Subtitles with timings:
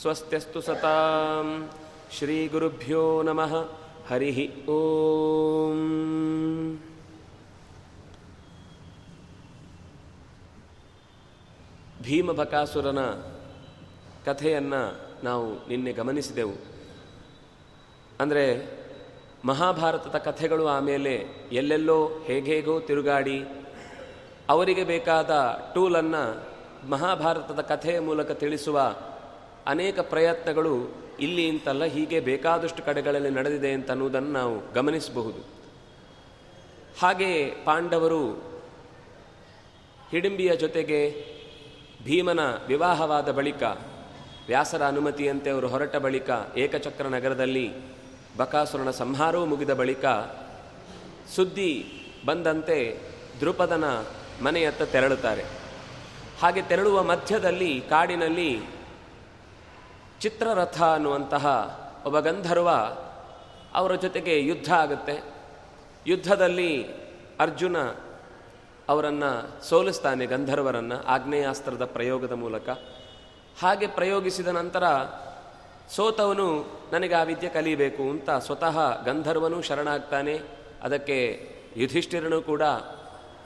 [0.00, 1.70] ಸ್ವಸ್ತ್ಯಸ್ತು ಸತಾಂ
[2.18, 3.68] ಶ್ರೀಗುರುಭ್ಯೋ ನಮಃ
[4.08, 5.78] ಹರಿ ಓಂ
[12.02, 13.00] ಭೀಮಬಕಾಸುರನ
[14.24, 14.74] ಕಥೆಯನ್ನ
[15.24, 16.54] ನಾವು ನಿನ್ನೆ ಗಮನಿಸಿದೆವು.
[18.20, 18.44] ಅಂದರೆ
[19.44, 23.44] ಮಹಾಭಾರತದ ಕಥೆಗಳು ಆಮೇಲೆ ಎಲ್ಲೆಲ್ಲೋ ಹೇಗೇಗೋ ತಿರುಗಾಡಿ
[24.48, 26.52] ಅವರಿಗೆ ಬೇಕಾದ ಟೂಲನ್ನು
[26.90, 28.96] ಮಹಾಭಾರತದ ಕಥೆಯ ಮೂಲಕ ತಿಳಿಸುವ
[29.66, 35.46] ಅನೇಕ ಪ್ರಯತ್ನಗಳು ಇಲ್ಲಿ ಅಂತಲ್ಲ ಹೀಗೆ ಬೇಕಾದಷ್ಟು ಕಡೆಗಳಲ್ಲಿ ನಡೆದಿದೆ ಅಂತ ಅನ್ನುವುದನ್ನು ನಾವು ಗಮನಿಸಬಹುದು.
[37.00, 38.52] ಹಾಗೆ ಪಾಂಡವರು
[40.10, 41.26] ಹಿಡಿಂಬಿಯ ಜೊತೆಗೆ
[42.04, 43.62] ಭೀಮನ ವಿವಾಹವಾದ ಬಳಿಕ
[44.46, 47.91] ವ್ಯಾಸರ ಅನುಮತಿಯಂತೆ ಅವರು ಹೊರಟ ಬಳಿಕ ಏಕಚಕ್ರ ನಗರದಲ್ಲಿ
[48.36, 50.04] ಬಕಾಸುರನ ಸಂಹಾರವೂ ಮುಗಿದ ಬಳಿಕ
[51.36, 51.84] ಸುದ್ದಿ
[52.26, 52.98] ಬಂದಂತೆ
[53.40, 53.84] ದೃಪದನ
[54.42, 55.44] ಮನೆಯತ್ತ ತೆರಳುತ್ತಾರೆ.
[56.40, 58.62] ಹಾಗೆ ತೆರಳುವ ಮಧ್ಯದಲ್ಲಿ ಕಾಡಿನಲ್ಲಿ
[60.20, 61.46] ಚಿತ್ರರಥ ಅನ್ನುವಂತಹ
[62.06, 62.70] ಒಬ್ಬ ಗಂಧರ್ವ
[63.74, 65.22] ಅವರ ಜೊತೆಗೆ ಯುದ್ಧ ಆಗುತ್ತೆ.
[66.06, 66.84] ಯುದ್ಧದಲ್ಲಿ
[67.40, 67.76] ಅರ್ಜುನ
[68.88, 72.68] ಅವರನ್ನು ಸೋಲಿಸ್ತಾನೆ ಗಂಧರ್ವರನ್ನು ಆಗ್ನೇಯಾಸ್ತ್ರದ ಪ್ರಯೋಗದ ಮೂಲಕ.
[73.60, 74.84] ಹಾಗೆ ಪ್ರಯೋಗಿಸಿದ ನಂತರ
[75.90, 80.40] ಸೋತವನು ನನಗೆ ಆ ವಿದ್ಯೆ ಕಲಿಬೇಕು ಅಂತ ಸ್ವತಃ ಗಂಧರ್ವನು ಶರಣಾಗ್ತಾನೆ.
[80.82, 82.62] ಅದಕ್ಕೆ ಯುಧಿಷ್ಠಿರನು ಕೂಡ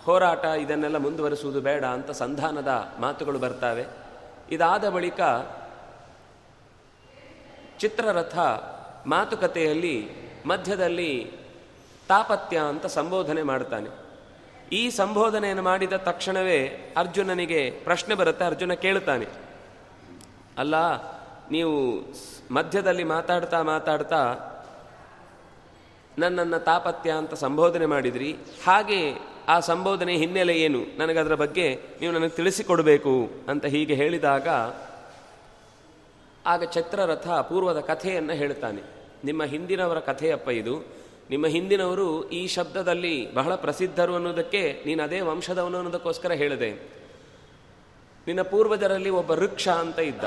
[0.04, 3.86] ಹೋರಾಟ ಇದನ್ನೆಲ್ಲ ಮುಂದುವರಿಸುವುದು ಬೇಡ ಅಂತ ಸಂಧಾನದ ಮಾತುಗಳು ಬರ್ತಾವೆ.
[4.50, 5.20] ಇದಾದ ಬಳಿಕ
[7.78, 8.38] ಚಿತ್ರರಥ
[9.06, 10.08] ಮಾತುಕತೆಯಲ್ಲಿ
[10.46, 11.32] ಮಧ್ಯದಲ್ಲಿ
[12.08, 14.06] ತಾಪತ್ಯ ಅಂತ ಸಂಬೋಧನೆ ಮಾಡ್ತಾನೆ.
[14.72, 19.26] ಈ ಸಂಬೋಧನೆಯನ್ನು ಮಾಡಿದ ತಕ್ಷಣವೇ ಅರ್ಜುನನಿಗೆ ಪ್ರಶ್ನೆ ಬರುತ್ತೆ, ಅರ್ಜುನ ಕೇಳ್ತಾನೆ
[20.58, 20.76] ಅಲ್ಲ
[21.50, 22.00] ನೀವು
[22.54, 24.36] ಮಧ್ಯದಲ್ಲಿ ಮಾತಾಡ್ತಾ ಮಾತಾಡ್ತಾ
[26.18, 28.36] ನನ್ನನ್ನು ತಾಪತ್ಯ ಅಂತ ಸಂಬೋಧನೆ ಮಾಡಿದ್ರಿ.
[28.66, 29.14] ಹಾಗೆ
[29.48, 30.98] ಆ ಸಂಬೋಧನೆ ಹಿನ್ನೆಲೆ ಏನು?
[30.98, 34.48] ನನಗದರ ಬಗ್ಗೆ ನೀವು ನನಗೆ ತಿಳಿಸಿಕೊಡಬೇಕು ಅಂತ ಹೀಗೆ ಹೇಳಿದಾಗ
[36.46, 38.82] ಆಗ ಛತ್ರರಥ ಪೂರ್ವದ ಕಥೆಯನ್ನು ಹೇಳ್ತಾನೆ.
[39.24, 41.06] ನಿಮ್ಮ ಹಿಂದಿನವರ ಕಥೆಯಪ್ಪ ಇದು.
[41.30, 46.72] ನಿಮ್ಮ ಹಿಂದಿನವರು ಈ ಶಬ್ದದಲ್ಲಿ ಬಹಳ ಪ್ರಸಿದ್ಧರು ಅನ್ನೋದಕ್ಕೆ ನೀನು ಅದೇ ವಂಶದವನು ಅನ್ನೋದಕ್ಕೋಸ್ಕರ ಹೇಳಿದೆ.
[48.26, 50.24] ನಿನ್ನ ಪೂರ್ವಜರಲ್ಲಿ ಒಬ್ಬ ವೃಕ್ಷ ಅಂತ ಇದ್ದ.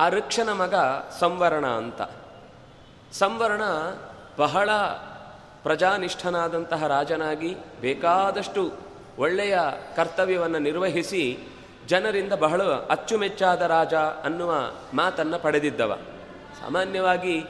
[0.00, 0.74] ಆ ವೃಕ್ಷನ ಮಗ
[1.20, 2.02] ಸಂವರ್ಣ ಅಂತ.
[3.12, 3.62] ಸಂವರ್ಣ
[4.38, 4.70] ಬಹಳ
[5.62, 8.72] ಪ್ರಜಾನಿಷ್ಠನಾದಂತಹ ರಾಜನಾಗಿ ಬೇಕಾದಷ್ಟು
[9.18, 9.58] ಒಳ್ಳೆಯ
[9.96, 11.38] ಕರ್ತವ್ಯವನ್ನು ನಿರ್ವಹಿಸಿ
[11.86, 14.54] ಜನರಿಂದ ಬಹಳ ಅಚ್ಚುಮೆಚ್ಚಾದ ರಾಜ ಅನ್ನುವ
[14.94, 15.98] ಮಾತನ್ನು ಪಡೆದಿದ್ದವ.
[16.60, 17.44] ಸಾಮಾನ್ಯವಾಗಿ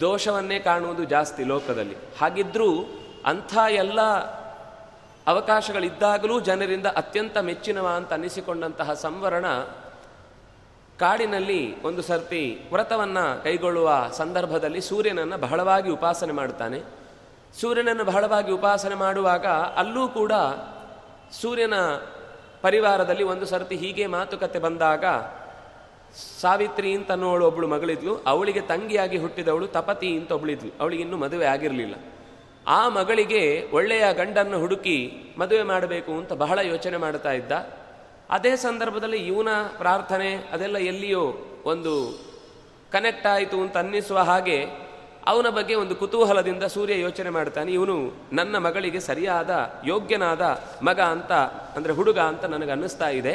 [0.00, 1.96] ದೋಷವನ್ನೇ ಕಾಣುವುದು ಜಾಸ್ತಿ ಲೋಕದಲ್ಲಿ.
[2.20, 4.00] ಹಾಗಿದ್ರೂ ಅಂಥ ಎಲ್ಲ
[5.26, 9.46] ಅವಕಾಶಗಳಿದ್ದಾಗಲೂ ಜನರಿಂದ ಅತ್ಯಂತ ಮೆಚ್ಚಿನವ ಅಂತ ಅನ್ನಿಸಿಕೊಂಡಂತಹ ಸಂವರಣ
[10.98, 16.80] ಕಾಡಿನಲ್ಲಿ ಒಂದು ಸರ್ತಿ ವ್ರತವನ್ನು ಕೈಗೊಳ್ಳುವ ಸಂದರ್ಭದಲ್ಲಿ ಸೂರ್ಯನನ್ನು ಬಹಳವಾಗಿ ಉಪಾಸನೆ ಮಾಡ್ತಾನೆ
[17.60, 19.46] ಸೂರ್ಯನನ್ನು ಬಹಳವಾಗಿ ಉಪಾಸನೆ ಮಾಡುವಾಗ
[19.76, 20.32] ಅಲ್ಲೂ ಕೂಡ
[21.32, 21.74] ಸೂರ್ಯನ
[22.62, 25.04] ಪರಿವಾರದಲ್ಲಿ ಒಂದು ಸರ್ತಿ ಹೀಗೆ ಮಾತುಕತೆ ಬಂದಾಗ,
[26.40, 31.94] ಸಾವಿತ್ರಿ ಅಂತ ಅನ್ನೋಳು ಒಬ್ಬಳು ಮಗಳಿದ್ಲು, ಅವಳಿಗೆ ತಂಗಿಯಾಗಿ ಹುಟ್ಟಿದವಳು ತಪತಿ ಅಂತ ಒಬ್ಬಳಿದ್ಲು ಅವಳಿಗೆ ಇನ್ನೂ ಮದುವೆ ಆಗಿರಲಿಲ್ಲ.
[32.66, 37.52] ಆ ಮಗಳಿಗೆ ಒಳ್ಳೆಯ ಗಂಡನ್ನು ಹುಡುಕಿ ಮದುವೆ ಮಾಡಬೇಕು ಅಂತ ಬಹಳ ಯೋಚನೆ ಮಾಡ್ತಾ ಇದ್ದ.
[38.34, 39.48] ಅದೇ ಸಂದರ್ಭದಲ್ಲಿ ಇವನ
[39.78, 41.24] ಪ್ರಾರ್ಥನೆ, ಅದೆಲ್ಲ ಎಲ್ಲಿಯೋ
[41.64, 41.92] ಒಂದು
[42.92, 44.58] ಕನೆಕ್ಟ್ ಆಯಿತು ಅಂತ ಅನ್ನಿಸುವ ಹಾಗೆ
[45.26, 47.96] ಅವನ ಬಗ್ಗೆ ಒಂದು ಕುತೂಹಲದಿಂದ ಸೂರ್ಯ ಯೋಚನೆ ಮಾಡ್ತಾನೆ, ಇವನು
[48.32, 49.50] ನನ್ನ ಮಗಳಿಗೆ ಸರಿಯಾದ,
[49.84, 50.44] ಯೋಗ್ಯನಾದ
[50.82, 51.32] ಮಗ ಅಂತ,
[51.76, 53.34] ಅಂದರೆ ಹುಡುಗ ಅಂತ ನನಗೆ ಅನ್ನಿಸ್ತಾ ಇದೆ.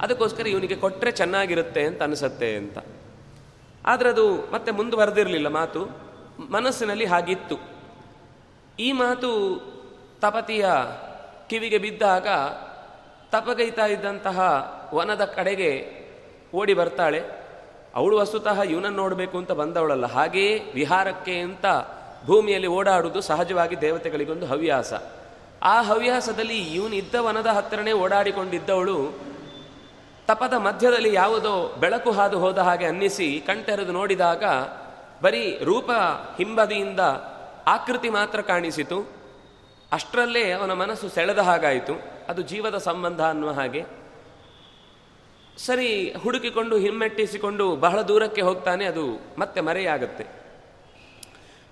[0.00, 2.78] ಅದಕ್ಕೋಸ್ಕರ ಇವನಿಗೆ ಕೊಟ್ಟರೆ ಚೆನ್ನಾಗಿರುತ್ತೆ ಅಂತ ಅನಿಸುತ್ತೆ ಅಂತ.
[3.86, 5.82] ಆದರೆ ಅದು ಮತ್ತೆ ಮುಂದುವರೆದಿರಲಿಲ್ಲ ಮಾತು.
[6.50, 7.56] ಮನಸ್ಸಿನಲ್ಲಿ ಹಾಗಿತ್ತು.
[8.80, 9.30] ಈ ಮಾತು
[10.20, 10.66] ತಪತಿಯ
[11.50, 12.28] ಕಿವಿಗೆ ಬಿದ್ದಾಗ
[13.32, 14.38] ತಪಗೈತಾ ಇದ್ದಂತಹ
[14.94, 15.90] ವನದ ಕಡೆಗೆ
[16.54, 17.24] ಓಡಿ ಬರ್ತಾಳೆ.
[17.94, 20.06] ಅವಳು ವಸ್ತುತಃ ಇವನನ್ನು ನೋಡಬೇಕು ಅಂತ ಬಂದವಳಲ್ಲ.
[20.06, 21.66] ಹಾಗೆಯೇ ವಿಹಾರಕ್ಕೆ ಅಂತ
[22.26, 24.92] ಭೂಮಿಯಲ್ಲಿ ಓಡಾಡುವುದು ಸಹಜವಾಗಿ ದೇವತೆಗಳಿಗೊಂದು ಹವ್ಯಾಸ.
[25.62, 29.12] ಆ ಹವ್ಯಾಸದಲ್ಲಿ ಇವನಿದ್ದ ವನದ ಹತ್ತಿರನೇ ಓಡಾಡಿಕೊಂಡಿದ್ದವಳು
[30.26, 34.44] ತಪದ ಮಧ್ಯದಲ್ಲಿ ಯಾವುದೋ ಬೆಳಕು ಹಾದು ಹೋದ ಹಾಗೆ ಅನ್ನಿಸಿ ಕಣ್ತೆರೆದು ನೋಡಿದಾಗ
[35.22, 35.90] ಬರೀ ರೂಪ
[36.38, 37.00] ಹಿಂಬದಿಯಿಂದ
[37.66, 39.12] ಆಕೃತಿ ಮಾತ್ರ ಕಾಣಿಸಿತು.
[39.92, 42.15] ಅಷ್ಟರಲ್ಲೇ ಅವನ ಮನಸ್ಸು ಸೆಳೆದ ಹಾಗಾಯಿತು.
[42.28, 43.84] ಅದು ಜೀವದ ಸಂಬಂಧ ಅನ್ನುವ ಹಾಗೆ.
[45.58, 50.26] ಸರಿ, ಹುಡುಕಿಕೊಂಡು, ಹಿಮ್ಮೆಟ್ಟಿಸಿಕೊಂಡು ಬಹಳ ದೂರಕ್ಕೆ ಹೋಗ್ತಾನೆ, ಅದು ಮತ್ತೆ ಮರೆಯಾಗುತ್ತೆ.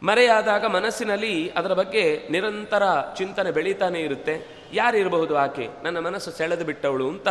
[0.03, 2.83] ಮರೆಯಾದಾಗ ಮನಸ್ಸಿನಲ್ಲಿ ಅದರ ಬಗ್ಗೆ ನಿರಂತರ
[3.17, 4.47] ಚಿಂತನೆ ಬೆಳೀತಾನೆ ಇರುತ್ತೆ.
[4.73, 5.69] ಯಾರಿರಬಹುದು ಆಕೆ?
[5.83, 7.29] ನನ್ನ ಮನಸ್ಸು ಸೆಳೆದು ಬಿಟ್ಟವಳು ಅಂತ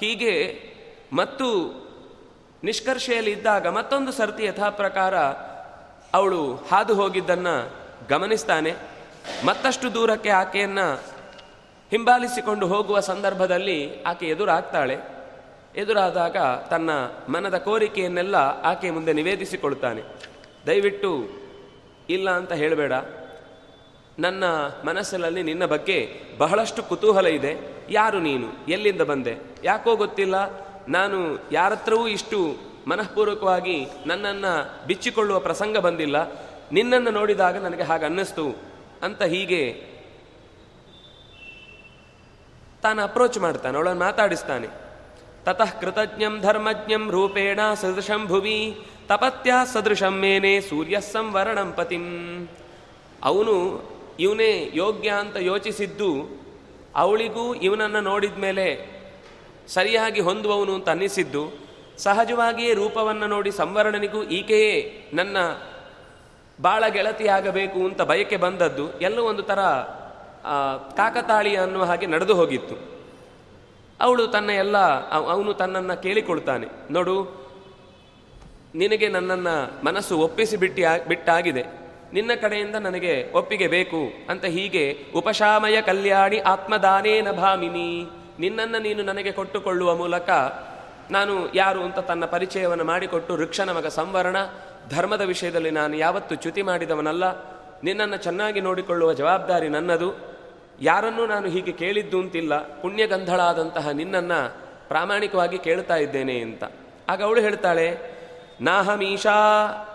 [0.00, 0.62] ಹೀಗೆ
[1.12, 1.46] ಮತ್ತು
[2.64, 5.18] ನಿಷ್ಕರ್ಷೆಯಲ್ಲಿ ಇದ್ದಾಗ ಮತ್ತೊಂದು ಸರ್ತಿ ಯಥಾ ಪ್ರಕಾರ
[6.14, 7.46] ಅವಳು ಹಾದು ಹೋಗಿದ್ದನ್ನ
[8.08, 8.74] ಗಮನಿಸ್ತಾನೆ.
[9.44, 10.78] ಮತ್ತಷ್ಟು ದೂರಕ್ಕೆ ಆಕೆಯನ್ನ
[11.90, 14.98] ಹಿಂಬಾಲಿಸಿಕೊಂಡು ಹೋಗುವ ಸಂದರ್ಭದಲ್ಲಿ ಆಕೆ ಎದುರಾಗ್ತಾಳೆ.
[15.76, 16.36] ಎದುರಾದಾಗ
[16.70, 16.90] ತನ್ನ
[17.28, 20.02] ಮನದ ಕೋರಿಕೆಯನ್ನೆಲ್ಲ ಆಕೆ ಮುಂದೆ ನಿವೇದಿಸಿಕೊಳ್ತಾನೆ.
[20.66, 21.28] ದಯವಿಟ್ಟು
[22.10, 22.92] ಇಲ್ಲ ಅಂತ ಹೇಳಬೇಡ.
[24.18, 24.44] ನನ್ನ
[24.84, 27.56] ಮನಸ್ಸಿನಲ್ಲಿ ನಿನ್ನ ಬಗ್ಗೆ ಬಹಳಷ್ಟು ಕುತೂಹಲ ಇದೆ.
[27.90, 28.70] ಯಾರು ನೀನು?
[28.70, 29.36] ಎಲ್ಲಿಂದ ಬಂದೆ?
[29.64, 30.34] ಯಾಕೋ ಗೊತ್ತಿಲ್ಲ.
[30.88, 32.56] ನಾನು ಯಾರತ್ರವೂ ಇಷ್ಟು
[32.86, 36.32] ಮನಃಪೂರ್ವಕವಾಗಿ ನನ್ನನ್ನು ಬಿಚ್ಚಿಕೊಳ್ಳುವ ಪ್ರಸಂಗ ಬಂದಿಲ್ಲ.
[36.72, 38.56] ನಿನ್ನನ್ನು ನೋಡಿದಾಗ ನನಗೆ ಹಾಗೆ ಅನ್ನಿಸ್ತು
[39.02, 39.87] ಅಂತ ಹೀಗೆ
[42.82, 44.68] ತಾನು ಅಪ್ರೋಚ್ ಮಾಡ್ತಾನೆ, ಅವಳನ್ನು ಮಾತಾಡಿಸ್ತಾನೆ.
[45.44, 48.58] ತತಃ ಕೃತಜ್ಞಂ ಧರ್ಮಜ್ಞಂ ರೂಪೇಣ ಸದೃಶಂ ಭುವಿ,
[49.08, 52.04] ತಪತ್ಯ ಸದೃಶಂ ಮೇನೆ ಸೂರ್ಯ ಸಂವರಣಂ ಪತಿಂ.
[53.24, 53.54] ಅವನು
[54.20, 56.10] ಇವನೇ ಯೋಗ್ಯ ಅಂತ ಯೋಚಿಸಿದ್ದು,
[56.96, 58.66] ಅವಳಿಗೂ ಇವನನ್ನು ನೋಡಿದ ಮೇಲೆ
[59.68, 61.42] ಸರಿಯಾಗಿ ಹೊಂದುವವನು ಅಂತ ಅನ್ನಿಸಿದ್ದು,
[61.98, 64.74] ಸಹಜವಾಗಿಯೇ ರೂಪವನ್ನು ನೋಡಿ ಸಂವರಣನಿಗೂ ಈಕೆಯೇ
[65.14, 65.36] ನನ್ನ
[66.58, 69.60] ಬಾಳ ಗೆಳತಿಯಾಗಬೇಕು ಅಂತ ಬಯಕೆ ಬಂದದ್ದು, ಎಲ್ಲೋ ಒಂದು ಥರ
[70.96, 72.76] ಕಾಕತಾಳಿ ಅನ್ನುವ ಹಾಗೆ ನಡೆದು ಹೋಗಿತ್ತು.
[74.00, 74.78] ಅವಳು ತನ್ನ ಎಲ್ಲ
[75.30, 76.66] ಅವನು ತನ್ನನ್ನು ಕೇಳಿಕೊಳ್ತಾನೆ.
[76.90, 77.16] ನೋಡು,
[78.74, 79.54] ನಿನಗೆ ನನ್ನನ್ನು
[79.84, 81.64] ಮನಸ್ಸು ಒಪ್ಪಿಸಿ ಬಿಟ್ಟಿ ಬಿಟ್ಟಾಗಿದೆ.
[82.12, 87.90] ನಿನ್ನ ಕಡೆಯಿಂದ ನನಗೆ ಒಪ್ಪಿಗೆ ಬೇಕು ಅಂತ ಹೀಗೆ ಉಪಶಾಮಯ ಕಲ್ಯಾಣಿ ಆತ್ಮದಾನೇನ ಭಾಮಿನಿ
[88.40, 90.30] ನಿನ್ನನ್ನು ನೀನು ನನಗೆ ಕೊಟ್ಟುಕೊಳ್ಳುವ ಮೂಲಕ
[91.10, 94.36] ನಾನು ಯಾರು ಅಂತ ತನ್ನ ಪರಿಚಯವನ್ನು ಮಾಡಿಕೊಟ್ಟು ವೃಕ್ಷನ ಮಗ ಸಂವರಣ,
[94.90, 97.24] ಧರ್ಮದ ವಿಷಯದಲ್ಲಿ ನಾನು ಯಾವತ್ತು ಚ್ಯುತಿ ಮಾಡಿದವನಲ್ಲ.
[97.84, 100.10] ನಿನ್ನನ್ನು ಚೆನ್ನಾಗಿ ನೋಡಿಕೊಳ್ಳುವ ಜವಾಬ್ದಾರಿ ನನ್ನದು.
[100.80, 102.80] ಯಾರನ್ನು ನಾನು ಹೀಗೆ ಕೇಳಿದ್ದು ಅಂತಿಲ್ಲ.
[102.80, 104.40] ಪುಣ್ಯಗಂಧಳಾದಂತಹ ನಿನ್ನನ್ನು
[104.88, 106.64] ಪ್ರಾಮಾಣಿಕವಾಗಿ ಕೇಳ್ತಾ ಇದ್ದೇನೆ ಅಂತ.
[107.08, 107.88] ಆಗ ಅವಳು ಹೇಳ್ತಾಳೆ,
[108.60, 109.38] ನಾಹಮೀಶಾ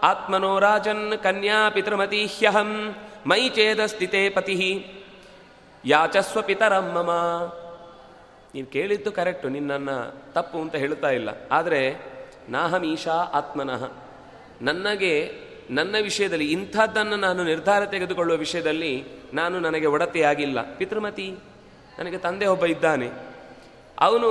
[0.03, 4.85] ಆತ್ಮನೋ ರಾಜನ್ ಕನ್ಯಾ ಪಿತೃಮತೀಹ್ಯಹಂ ಮೈ ಚೇದ ಸ್ಥಿತೆ ಪತಿ.
[5.85, 7.11] ಯಾಚಸ್ವ ಪಿತರಂ ಮಮ.
[8.55, 9.97] ನೀನು ಕೇಳಿದ್ದು ಕರೆಕ್ಟು, ನಿನ್ನನ್ನು
[10.33, 11.29] ತಪ್ಪು ಅಂತ ಹೇಳ್ತಾ ಇಲ್ಲ.
[11.51, 11.81] ಆದರೆ
[12.49, 13.91] ನಾಹಮೀಶಾ ಆತ್ಮನಃ.
[14.61, 15.13] ನನಗೆ
[15.73, 18.91] ನನ್ನ ವಿಷಯದಲ್ಲಿ ಇಂಥದ್ದನ್ನು ನಾನು ನಿರ್ಧಾರ ತೆಗೆದುಕೊಳ್ಳುವ ವಿಷಯದಲ್ಲಿ
[19.33, 20.75] ನಾನು ನನಗೆ ಒಡತೆಯಾಗಿಲ್ಲ.
[20.77, 21.27] ಪಿತೃಮತಿ,
[21.99, 23.09] ನನಗೆ ತಂದೆ ಒಬ್ಬ ಇದ್ದಾನೆ.
[23.99, 24.29] ಅವನು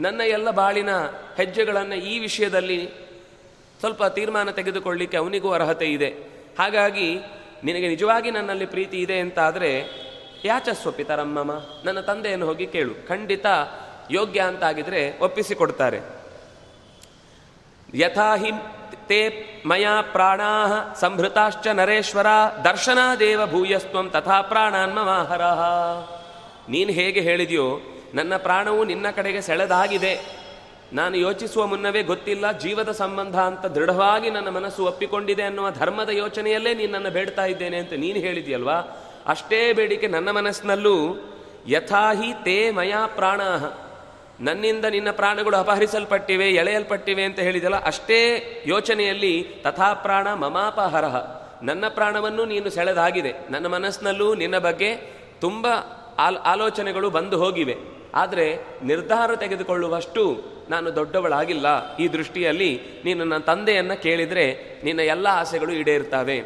[0.00, 0.88] ನನ್ನ ಎಲ್ಲ ಬಾಳಿನ
[1.36, 2.80] ಹೆಜ್ಜೆಗಳನ್ನು ಈ ವಿಷಯದಲ್ಲಿ
[3.80, 6.10] ಸ್ವಲ್ಪ ತೀರ್ಮಾನ ತೆಗೆದುಕೊಳ್ಳಿಕ್ಕೆ ಅವನಿಗೂ ಅರ್ಹತೆ ಇದೆ.
[6.58, 7.08] ಹಾಗಾಗಿ
[7.64, 9.70] ನಿನಗೆ ನಿಜವಾಗಿ ನನ್ನಲ್ಲಿ ಪ್ರೀತಿ ಇದೆ ಅಂತಾದರೆ
[10.44, 11.52] ಯಾಚಸ್ವ ಪಿತರಮ್ಮಮ್ಮ,
[11.84, 13.08] ನನ್ನ ತಂದೆಯನ್ನು ಹೋಗಿ ಕೇಳು.
[13.08, 13.46] ಖಂಡಿತ
[14.10, 16.00] ಯೋಗ್ಯ ಅಂತಾಗಿದ್ರೆ ಒಪ್ಪಿಸಿಕೊಡ್ತಾರೆ.
[17.94, 18.36] ಯಥಾ
[18.94, 22.26] ತೇ ಮಯಾ ಪ್ರಾಣಾ ಸಂಹೃತಾಶ್ಚ ನರೇಶ್ವರ
[22.64, 25.40] ದರ್ಶನಾದೇವ ಭೂಯಸ್ತ್ವಂ ತಥಾ ಪ್ರಾಣಾನ್ಮವಾಹರ
[26.68, 27.80] ನೀನು ಹೇಗೆ ಹೇಳಿದೆಯೋ,
[28.14, 30.38] ನನ್ನ ಪ್ರಾಣವು ನಿನ್ನ ಕಡೆಗೆ ಸೆಳೆದಾಗಿದೆ.
[30.92, 37.10] ನಾನು ಯೋಚಿಸುವ ಮುನ್ನವೇ ಗೊತ್ತಿಲ್ಲ, ಜೀವದ ಸಂಬಂಧ ಅಂತ ದೃಢವಾಗಿ ನನ್ನ ಮನಸ್ಸು ಒಪ್ಪಿಕೊಂಡಿದೆ ಅನ್ನುವ ಧರ್ಮದ ಯೋಚನೆಯಲ್ಲೇ ನೀನನ್ನು
[37.10, 38.78] ಬೇಡ್ತಾ ಇದ್ದೇನೆ ಅಂತ ನೀನು ಹೇಳಿದೆಯಲ್ವಾ?
[39.26, 41.14] ಅಷ್ಟೇ ಬೇಡಿಕೆ ನನ್ನ ಮನಸ್ಸಿನಲ್ಲೂ,
[41.66, 43.40] ಯಥಾಹಿ ತೇ ಮಯಾ ಪ್ರಾಣ
[44.40, 51.16] ನನ್ನಿಂದ ನಿನ್ನ ಪ್ರಾಣಗಳು ಅಪಹರಿಸಲ್ಪಟ್ಟಿವೆ, ಎಳೆಯಲ್ಪಟ್ಟಿವೆ ಅಂತ ಹೇಳಿದಲ್ಲ, ಅಷ್ಟೇ ಯೋಚನೆಯಲ್ಲಿ ತಥಾ ಪ್ರಾಣ ಮಮಾಪಹರಹ.
[51.62, 53.34] ನನ್ನ ಪ್ರಾಣವನ್ನು ನೀನು ಸೆಳೆದಾಗಿದೆ.
[53.50, 54.96] ನನ್ನ ಮನಸ್ಸಿನಲ್ಲೂ ನಿನ್ನ ಬಗ್ಗೆ
[55.40, 55.66] ತುಂಬ
[56.18, 57.76] ಆಲ್, ಆಲೋಚನೆಗಳು ಬಂದು ಹೋಗಿವೆ.
[58.14, 61.96] ಆದರೆ ನಿರ್ಧಾರ ತೆಗೆದುಕೊಳ್ಳುವಷ್ಟು ನಾನು ದೊಡ್ಡವಳಾಗಿಲ್ಲ.
[61.96, 66.40] ಈ ದೃಷ್ಟಿಯಲ್ಲಿ ನೀನು ನನ್ನ ತಂದೆಯನ್ನು ಕೇಳಿದರೆ ನಿನ್ನ ಎಲ್ಲ ಆಸೆಗಳು ಈಡೇರ್ತವೆ.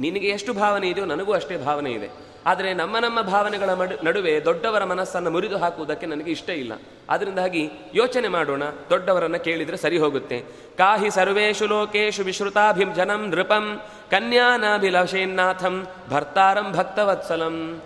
[0.00, 2.29] ನಿನಗೆ ಎಷ್ಟು ಭಾವನೆ ಇದೆಯೋ ನನಗೂ ಅಷ್ಟೇ ಭಾವನೆ ಇದೆ.
[2.46, 3.70] ಆದರೆ ನಮ್ಮ ನಮ್ಮ ಭಾವನೆಗಳ
[4.02, 6.72] ನಡುವೆ ದೊಡ್ಡವರ ಮನಸ್ಸನ್ನು ಮುರಿದು ಹಾಕುವುದಕ್ಕೆ ನನಗೆ ಇಷ್ಟ ಇಲ್ಲ.
[7.08, 8.62] ಅದರಿಂದಾಗಿ ಯೋಚನೆ ಮಾಡೋಣ.
[8.90, 10.40] ದೊಡ್ಡವರನ್ನ ಕೇಳಿದರೆ ಸರಿ ಹೋಗುತ್ತೆ.
[10.78, 13.80] ಕಾಹಿ ಸರ್ವೇಷು ಲೋಕೇಶು ವಿಶ್ರುತಾಭಿಂ ಜನಂ ನೃಪಂ
[14.10, 17.82] ಕನ್ಯಾನಾಭಿಲಷೇನ್ನಾಥಂ ಭರ್ತಾರಂ ಭಕ್ತವತ್ಸಲಂ.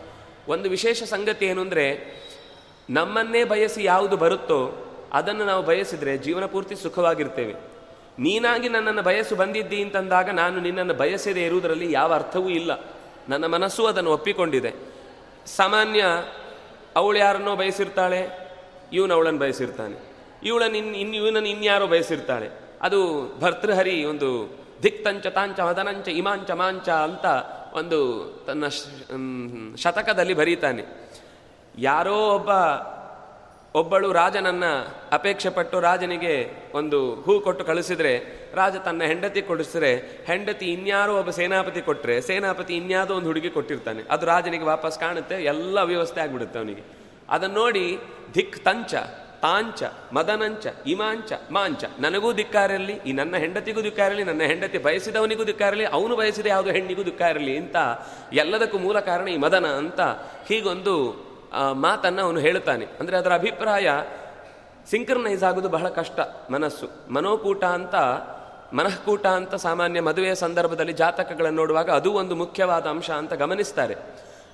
[0.48, 2.14] ಒಂದು ವಿಶೇಷ ಸಂಗತಿ ಏನು ಅಂದರೆ,
[2.90, 7.54] ನಮ್ಮನ್ನೇ ಬಯಸಿ ಯಾವುದು ಬರುತ್ತೋ ಅದನ್ನು ನಾವು ಬಯಸಿದರೆ ಜೀವನ ಪೂರ್ತಿ ಸುಖವಾಗಿರ್ತೇವೆ.
[8.18, 12.80] ನೀನಾಗಿ ನನ್ನನ್ನು ಬಯಸು ಬಂದಿದ್ದಿ ಅಂತಂದಾಗ ನಾನು ನಿನ್ನನ್ನು ಬಯಸದೇ ಇರುವುದರಲ್ಲಿ ಯಾವ ಅರ್ಥವೂ ಇಲ್ಲ.
[13.28, 14.72] ನನ್ನ ಮನಸ್ಸು ಅದನ್ನು ಒಪ್ಪಿಕೊಂಡಿದೆ.
[15.46, 16.04] ಸಾಮಾನ್ಯ
[16.96, 18.20] ಅವಳು ಯಾರನ್ನೋ ಬಯಸಿರ್ತಾಳೆ,
[18.92, 19.96] ಇವನು ಅವಳನ್ನು ಬಯಸಿರ್ತಾನೆ.
[20.42, 22.48] ಇವಳನ್ನು ಇನ್ ಇನ್ನು ಇವನನ್ನು ಇನ್ಯಾರೋ ಬಯಸಿರ್ತಾಳೆ.
[22.82, 23.00] ಅದು
[23.40, 24.28] ಭರ್ತೃಹರಿ ಒಂದು
[24.82, 27.26] ದಿಕ್ತಂಚ ತಾಂಚ ಮದನಂಚ ಇಮಾಂಚ ಮಾಂಚ ಅಂತ
[27.74, 27.98] ಒಂದು
[28.46, 28.64] ತನ್ನ
[29.76, 30.82] ಶತಕದಲ್ಲಿ ಬರೀತಾನೆ.
[31.78, 32.50] ಯಾರೋ ಒಬ್ಬ
[33.74, 34.64] ಒಬ್ಬಳು ರಾಜನನ್ನ
[35.12, 38.12] ಅಪೇಕ್ಷೆ ಪಟ್ಟು ರಾಜನಿಗೆ ಒಂದು ಹೂ ಕೊಟ್ಟು ಕಳಿಸಿದರೆ,
[38.54, 44.02] ರಾಜ ತನ್ನ ಹೆಂಡತಿ ಕೊಡಿಸಿದ್ರೆ, ಹೆಂಡತಿ ಇನ್ಯಾರೋ ಒಬ್ಬ ಸೇನಾಪತಿ ಕೊಟ್ಟರೆ ಸೇನಾಪತಿ ಇನ್ಯಾವುದೋ ಒಂದು ಹುಡುಗಿ ಕೊಟ್ಟಿರ್ತಾನೆ.
[44.10, 46.82] ಅದು ರಾಜನಿಗೆ ವಾಪಸ್ ಕಾಣುತ್ತೆ, ಎಲ್ಲ ವ್ಯವಸ್ಥೆ ಆಗಿಬಿಡುತ್ತೆ ಅವನಿಗೆ.
[47.28, 47.98] ಅದನ್ನು ನೋಡಿ
[48.34, 48.94] ಧಿಕ್ ತಂಚ,
[49.42, 51.84] ತಾಂಚ, ಮದನಂಚ, ಇಮಾಂಚ, ಮಾಂಚ.
[52.00, 57.56] ನನಗೂ ಧಿಕ್ಕಾರಲಿ ಈ ನನ್ನ ಹೆಂಡತಿಗೂ ಧಿಕ್ಕಾರಲಿ ನನ್ನ ಹೆಂಡತಿ ಬಯಸಿದವನಿಗೂ ಧಿಕ್ಕಾರಲಿ ಅವನು ಬಯಸಿದ ಯಾವುದೋ ಹೆಣ್ಣಿಗೂ ಧಿಕ್ಕಾರಲಿ
[57.58, 57.76] ಅಂತ
[58.32, 60.00] ಎಲ್ಲದಕ್ಕೂ ಮೂಲ ಕಾರಣ ಈ ಮದನ ಅಂತ
[60.48, 61.33] ಹೀಗೊಂದು
[61.72, 63.88] ಮಾತನ್ನು ಅವನು ಹೇಳ್ತಾನೆ ಅಂದರೆ ಅದರ ಅಭಿಪ್ರಾಯ
[64.90, 66.20] ಸಿಂಕ್ರನೈಸ್ ಆಗೋದು ಬಹಳ ಕಷ್ಟ,
[66.50, 66.86] ಮನಸ್ಸು.
[67.12, 67.94] ಮನೋಕೂಟ ಅಂತ,
[68.74, 73.94] ಮನಃಕೂಟ ಅಂತ ಸಾಮಾನ್ಯ ಮದುವೆಯ ಸಂದರ್ಭದಲ್ಲಿ ಜಾತಕಗಳನ್ನು ನೋಡುವಾಗ ಅದು ಒಂದು ಮುಖ್ಯವಾದ ಅಂಶ ಅಂತ ಗಮನಿಸ್ತಾರೆ.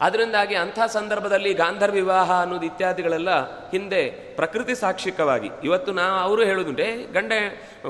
[0.01, 5.51] ಅದರಿಂದಾಗಿ ಅಂಥ ಸಂದರ್ಭದಲ್ಲಿ ಗಾಂಧರ್ ವಿವಾಹ ಅನ್ನೋದು ಇತ್ಯಾದಿಗಳೆಲ್ಲ ಹಿಂದೆ ಪ್ರಕೃತಿ ಸಾಕ್ಷಿಕವಾಗಿ.
[5.65, 7.33] ಇವತ್ತು ನಾವು ಅವರು ಹೇಳುದುಂಟೆ ಗಂಡ,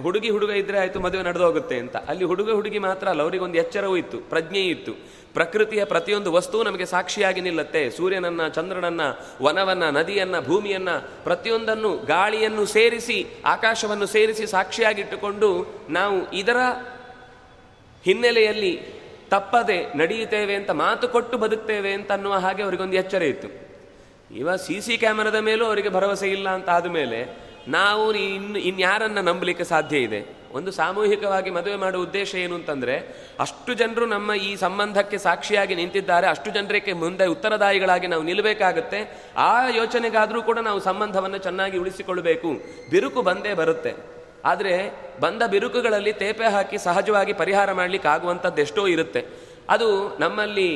[0.02, 1.96] ಹುಡುಗಿ, ಹುಡುಗ ಇದ್ರೆ ಆಯಿತು ಮದುವೆ ನಡೆದು ಹೋಗುತ್ತೆ ಅಂತ.
[1.96, 4.92] ಅಲ್ಲಿ ಹುಡುಗ, ಹುಡುಗಿ ಮಾತ್ರ ಅಲ್ಲ ಅವರಿಗೊಂದು ಎಚ್ಚರವೂ ಇತ್ತು ಪ್ರಜ್ಞೆಯೂ ಇತ್ತು.
[5.34, 7.90] ಪ್ರಕೃತಿಯ ಪ್ರತಿಯೊಂದು ವಸ್ತು ನಮಗೆ ಸಾಕ್ಷಿಯಾಗಿ ನಿಲ್ಲತ್ತೆ.
[7.90, 9.00] ಸೂರ್ಯನನ್ನ, ಚಂದ್ರನನ್ನ,
[9.42, 10.88] ವನವನ್ನ, ನದಿಯನ್ನ, ಭೂಮಿಯನ್ನ,
[11.24, 16.56] ಪ್ರತಿಯೊಂದನ್ನು ಗಾಳಿಯನ್ನು ಸೇರಿಸಿ, ಆಕಾಶವನ್ನು ಸೇರಿಸಿ ಸಾಕ್ಷಿಯಾಗಿಟ್ಟುಕೊಂಡು ನಾವು ಇದರ
[18.04, 18.99] ಹಿನ್ನೆಲೆಯಲ್ಲಿ
[19.30, 23.48] ತಪ್ಪದೆ ನಡೆಯುತ್ತೇವೆ ಅಂತ ಮಾತು ಕೊಟ್ಟು ಬದುಕ್ತೇವೆ ಅಂತ ಅನ್ನುವ ಹಾಗೆ ಅವರಿಗೊಂದು ಎಚ್ಚರ ಇತ್ತು.
[24.34, 29.98] ಇವ ಸಿ ಸಿ ಕ್ಯಾಮರಾದ ಮೇಲೂ ಅವರಿಗೆ ಭರವಸೆ ಇಲ್ಲ ಅಂತ ಆದಮೇಲೆ ನಾವು ಇನ್ನು ಇನ್ಯಾರನ್ನು ನಂಬಲಿಕ್ಕೆ ಸಾಧ್ಯ
[29.98, 30.40] ಇದೆ?
[30.52, 32.98] ಒಂದು ಸಾಮೂಹಿಕವಾಗಿ ಮದುವೆ ಮಾಡುವ ಉದ್ದೇಶ ಏನು ಅಂತಂದ್ರೆ,
[33.40, 40.42] ಅಷ್ಟು ಜನರು ನಮ್ಮ ಈ ಸಂಬಂಧಕ್ಕೆ ಸಾಕ್ಷಿಯಾಗಿ ನಿಂತಿದ್ದಾರೆ, ಅಷ್ಟು ಜನರಿಗೆ ಮುಂದೆ ಉತ್ತರದಾಯಿಗಳಾಗಿ ನಾವು ನಿಲ್ಲಬೇಕಾಗುತ್ತೆ, ಆ ಯೋಚನೆಗಾದರೂ
[40.42, 42.52] ಕೂಡ ನಾವು ಸಂಬಂಧವನ್ನು ಚೆನ್ನಾಗಿ ಉಳಿಸಿಕೊಳ್ಳಬೇಕು
[42.90, 44.19] ಬಿರುಕು ಬಂದೇ ಬರುತ್ತೆ.
[44.44, 44.74] ಆದರೆ
[45.20, 49.22] ಬಂದ ಬಿರುಕುಗಳಲ್ಲಿ ತೇಪೆ ಹಾಕಿ ಸಹಜವಾಗಿ ಪರಿಹಾರ ಮಾಡಲಿಕ್ಕೆ ಆಗುವಂಥದ್ದು ಎಷ್ಟೋ ಇರುತ್ತೆ.
[49.70, 50.70] ಅದು ನಮ್ಮಲ್ಲಿ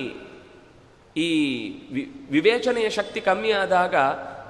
[1.16, 1.28] ಈ
[2.30, 3.94] ವಿವೇಚನೆಯ ಶಕ್ತಿ ಕಮ್ಮಿ ಆದಾಗ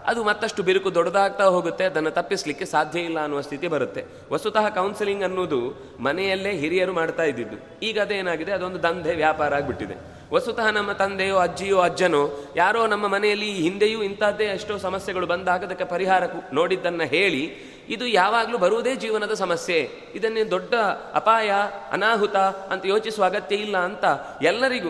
[0.07, 4.05] ಅದು ಮತ್ತಷ್ಟು ಬಿರುಕು ದೊಡ್ಡದಾಗ್ತಾ ಹೋಗುತ್ತೆ, ಅದನ್ನು ತಪ್ಪಿಸಲಿಕ್ಕೆ ಸಾಧ್ಯ ಇಲ್ಲ ಅನ್ನುವ ಸ್ಥಿತಿ ಬರುತ್ತೆ.
[4.33, 5.61] ವಸ್ತುತಃ ಕೌನ್ಸಿಲಿಂಗ್ ಅನ್ನೋದು
[6.01, 7.57] ಮನೆಯಲ್ಲೇ ಹಿರಿಯರು ಮಾಡ್ತಾ ಇದ್ದಿದ್ದು.
[7.83, 9.97] ಈಗ ಅದೇನಾಗಿದೆ, ಅದೊಂದು ದಂಧೆ, ವ್ಯಾಪಾರ ಆಗಿಬಿಟ್ಟಿದೆ.
[10.35, 12.23] ವಸ್ತುತಃ ನಮ್ಮ ತಂದೆಯೋ, ಅಜ್ಜಿಯೋ, ಅಜ್ಜನೋ,
[12.57, 18.97] ಯಾರೋ ನಮ್ಮ ಮನೆಯಲ್ಲಿ ಹಿಂದೆಯೂ ಇಂಥದ್ದೇ ಎಷ್ಟೋ ಸಮಸ್ಯೆಗಳು ಬಂದಾಗ ಅದಕ್ಕೆ ಪರಿಹಾರ ನೋಡಿದ್ದನ್ನು ಹೇಳಿ ಇದು ಯಾವಾಗಲೂ ಬರುವುದೇ
[18.97, 19.91] ಜೀವನದ ಸಮಸ್ಯೆ.
[20.15, 20.75] ಇದನ್ನೇ ದೊಡ್ಡ
[21.15, 21.53] ಅಪಾಯ,
[21.93, 24.05] ಅನಾಹುತ ಅಂತ ಯೋಚಿಸುವ ಅಗತ್ಯ ಇಲ್ಲ ಅಂತ
[24.43, 24.89] ಎಲ್ಲರಿಗೂ.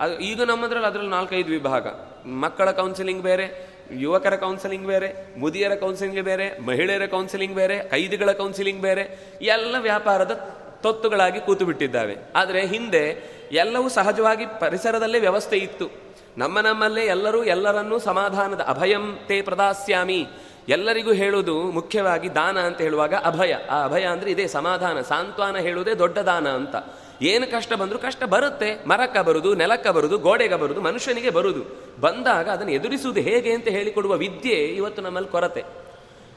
[0.00, 1.86] ಅದು ಈಗ ನಮ್ಮದ್ರಲ್ಲಿ ಅದರಲ್ಲಿ ನಾಲ್ಕೈದು ವಿಭಾಗ.
[2.28, 9.18] ಮಕ್ಕಳ ಕೌನ್ಸಿಲಿಂಗ್ ಬೇರೆ, ಯುವಕರ ಕೌನ್ಸಿಲಿಂಗ್ ಬೇರೆ, ಮುದಿಯರ ಕೌನ್ಸಿಲಿಂಗ್ ಬೇರೆ, ಮಹಿಳೆಯರ ಕೌನ್ಸಿಲಿಂಗ್ ಬೇರೆ, ಕೈದಿಗಳ ಕೌನ್ಸಿಲಿಂಗ್ ಬೇರೆ,
[9.42, 15.90] ಎಲ್ಲ ವ್ಯಾಪಾರದ ತೊತ್ತುಗಳಾಗಿ ಕೂತು ಬಿಟ್ಟಿದ್ದಾವೆ ಆದರೆ ಹಿಂದೆ ಎಲ್ಲವೂ ಸಹಜವಾಗಿ ಪರಿಸರದಲ್ಲೇ ವ್ಯವಸ್ಥೆ ಇತ್ತು.
[16.38, 20.26] ನಮ್ಮ ನಮ್ಮಲ್ಲೇ ಎಲ್ಲರೂ ಎಲ್ಲರನ್ನೂ ಸಮಾಧಾನದ ಅಭಯಂ ತೇ ಪ್ರದಾಸ್ಯಾಮಿ.
[20.68, 23.54] ಎಲ್ಲರಿಗೂ ಹೇಳುವುದು ಮುಖ್ಯವಾಗಿ ದಾನ ಅಂತ ಹೇಳುವಾಗ ಅಭಯ.
[23.70, 25.00] ಆ ಅಭಯ ಅಂದರೆ ಇದೇ ಸಮಾಧಾನ.
[25.00, 26.76] ಸಾಂತ್ವಾನ ಹೇಳುವುದೇ ದೊಡ್ಡ ದಾನ ಅಂತ.
[27.22, 28.88] ಏನು ಕಷ್ಟ ಬಂದರೂ ಕಷ್ಟ ಬರುತ್ತೆ.
[28.88, 31.60] ಮರಕ್ಕೆ ಬರುದು ನೆಲಕ್ಕೆ ಬರುದು, ಗೋಡೆಗೆ ಬರುದು, ಮನುಷ್ಯನಿಗೆ ಬರುದು.
[32.00, 35.64] ಬಂದಾಗ ಅದನ್ನು ಎದುರಿಸುವುದು ಹೇಗೆ ಅಂತ ಹೇಳಿಕೊಡುವ ವಿದ್ಯೆ ಇವತ್ತು ನಮ್ಮಲ್ಲಿ ಕೊರತೆ.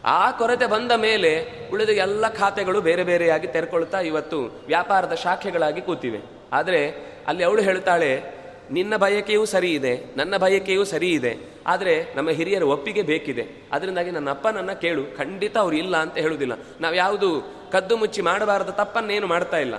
[0.06, 6.22] ಆ ಕೊರತೆ ಬಂದ ಮೇಲೆ ಉಳಿದ ಎಲ್ಲ ಖಾತೆಗಳು ಬೇರೆ ಬೇರೆಯಾಗಿ ತೆರೆಕೊಳ್ತಾ ಇವತ್ತು ವ್ಯಾಪಾರದ ಶಾಖೆಗಳಾಗಿ ಕೂತಿವೆ.
[6.54, 6.90] ಆದರೆ
[7.28, 8.37] ಅಲ್ಲಿ ಅವಳು ಹೇಳ್ತಾಳೆ
[8.72, 11.34] ನಿನ್ನ ಬಯಕೆಯೂ ಸರಿ ಇದೆ, ನನ್ನ ಬಯಕೆಯೂ ಸರಿ ಇದೆ,
[11.68, 13.44] ಆದರೆ ನಮ್ಮ ಹಿರಿಯರ ಒಪ್ಪಿಗೆ ಬೇಕಿದೆ.
[13.72, 17.30] ಅದರಿಂದಾಗಿ ನನ್ನ ಅಪ್ಪನನ್ನ ಕೇಳು, ಖಂಡಿತ ಅವ್ರು ಇಲ್ಲ ಅಂತ ಹೇಳುವುದಿಲ್ಲ ನಾವು ಯಾವುದು
[17.72, 19.76] ಕದ್ದು ಮುಚ್ಚಿ ಮಾಡಬಾರದ ತಪ್ಪನ್ನೇನು ಮಾಡ್ತಾ ಇಲ್ಲ.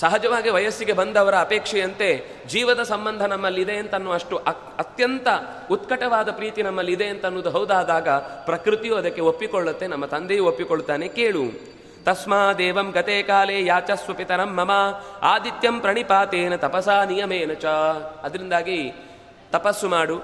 [0.00, 2.08] ಸಹಜವಾಗಿ ವಯಸ್ಸಿಗೆ ಬಂದವರ ಅಪೇಕ್ಷೆಯಂತೆ
[2.48, 4.36] ಜೀವದ ಸಂಬಂಧ ನಮ್ಮಲ್ಲಿದೆ ಅಂತ ಅಷ್ಟು
[4.78, 5.28] ಅತ್ಯಂತ
[5.70, 8.08] ಉತ್ಕಟವಾದ ಪ್ರೀತಿ ನಮ್ಮಲ್ಲಿದೆ ಅಂತ ಅನ್ನೋದು ಹೌದಾದಾಗ
[8.46, 11.44] ಪ್ರಕೃತಿಯು ಅದಕ್ಕೆ ಒಪ್ಪಿಕೊಳ್ಳುತ್ತೆ, ನಮ್ಮ ತಂದೆಯೂ ಒಪ್ಪಿಕೊಳ್ಳುತ್ತಾನೆ ಕೇಳು.
[12.04, 14.70] ತಸ್ಮಾದೇವಂ ಗತೆ ಕಾಲೇ ಯಾಚಸ್ವ ಪಿತರಂ ಮಮ,
[15.22, 17.66] ಆದಿತ್ಯಂ ಪ್ರಣಿಪಾತೇನ ತಪಸಾ ನಿಯಮೇನ ಚ.
[18.22, 18.92] ಅದರಿಂದಾಗಿ
[19.52, 20.16] ತಪಸ್ಸು ಮಾಡು,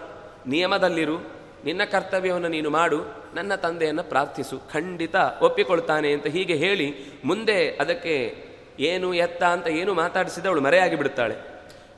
[0.46, 1.16] ನಿಯಮದಲ್ಲಿರು,
[1.64, 8.46] ನಿನ್ನ ಕರ್ತವ್ಯವನ್ನು ನೀನು ಮಾಡು, ನನ್ನ ತಂದೆಯನ್ನು ಪ್ರಾರ್ಥಿಸು, ಖಂಡಿತ ಒಪ್ಪಿಕೊಳ್ತಾನೆ ಅಂತ ಹೀಗೆ ಹೇಳಿ ಮುಂದೆ ಅದಕ್ಕೆ
[8.78, 11.34] ಏನು ಎತ್ತ ಅಂತ ಏನು ಮಾತಾಡಿಸಿದ ಅವಳು ಮರೆಯಾಗಿ ಬಿಡುತ್ತಾಳೆ.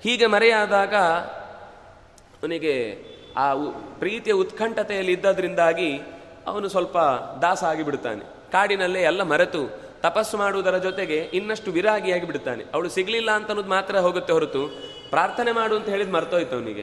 [0.03, 0.95] ಹೀಗೆ ಮರೆಯಾದಾಗ
[2.43, 2.75] ಅವನಿಗೆ
[3.37, 3.55] ಆ
[3.99, 6.01] ಪ್ರೀತಿಯ ಉತ್ಕಂಠತೆಯಲ್ಲಿ ಇದ್ದದ್ರಿಂದಾಗಿ
[6.47, 6.99] ಅವನು ಸ್ವಲ್ಪ
[7.43, 12.65] ದಾಸ ಆಗಿಬಿಡ್ತಾನೆ ಕಾಡಿನಲ್ಲೇ ಎಲ್ಲ ಮರೆತು ತಪಸ್ಸು ಮಾಡುವುದರ ಜೊತೆಗೆ ಇನ್ನಷ್ಟು ವಿರಾಗಿಯಾಗಿ ಬಿಡುತ್ತಾನೆ.
[12.75, 14.63] ಅವಳು ಸಿಗಲಿಲ್ಲ ಅಂತ ಅನ್ನೋದು ಮಾತ್ರ ಹೋಗುತ್ತೆ ಹೊರತು
[15.11, 16.83] ಪ್ರಾರ್ಥನೆ ಮಾಡು ಅಂತ ಹೇಳಿದ್ ಮರ್ತೋಯ್ತು ಅವನಿಗೆ.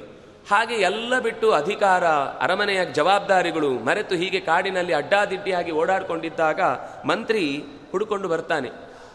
[0.52, 2.06] ಹಾಗೆ ಎಲ್ಲ ಬಿಟ್ಟು ಅಧಿಕಾರ,
[2.42, 6.62] ಅರಮನೆಯ ಜವಾಬ್ದಾರಿಗಳು ಮರೆತು ಹೀಗೆ ಕಾಡಿನಲ್ಲಿ ಅಡ್ಡಾದಿಡ್ಡಿಯಾಗಿ ಓಡಾಡ್ಕೊಂಡಿದ್ದಾಗ
[7.06, 8.70] ಮಂತ್ರಿ ಹುಡ್ಕೊಂಡು ಬರ್ತಾನೆ.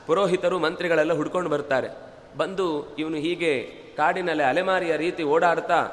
[0.07, 1.89] ಪುರೋಹಿತರು ಮಂತ್ರಿಗಳೆಲ್ಲ ಹುಡ್ಕೊಂಡು ಬರ್ತಾರೆ.
[2.37, 3.53] ಬಂದು ಇವನು ಹೀಗೆ
[3.97, 5.89] ಕಾಡಿನಲ್ಲಿ ಅಲೆಮಾರಿಯ ರೀತಿ ಓಡಾಡ್ತಾ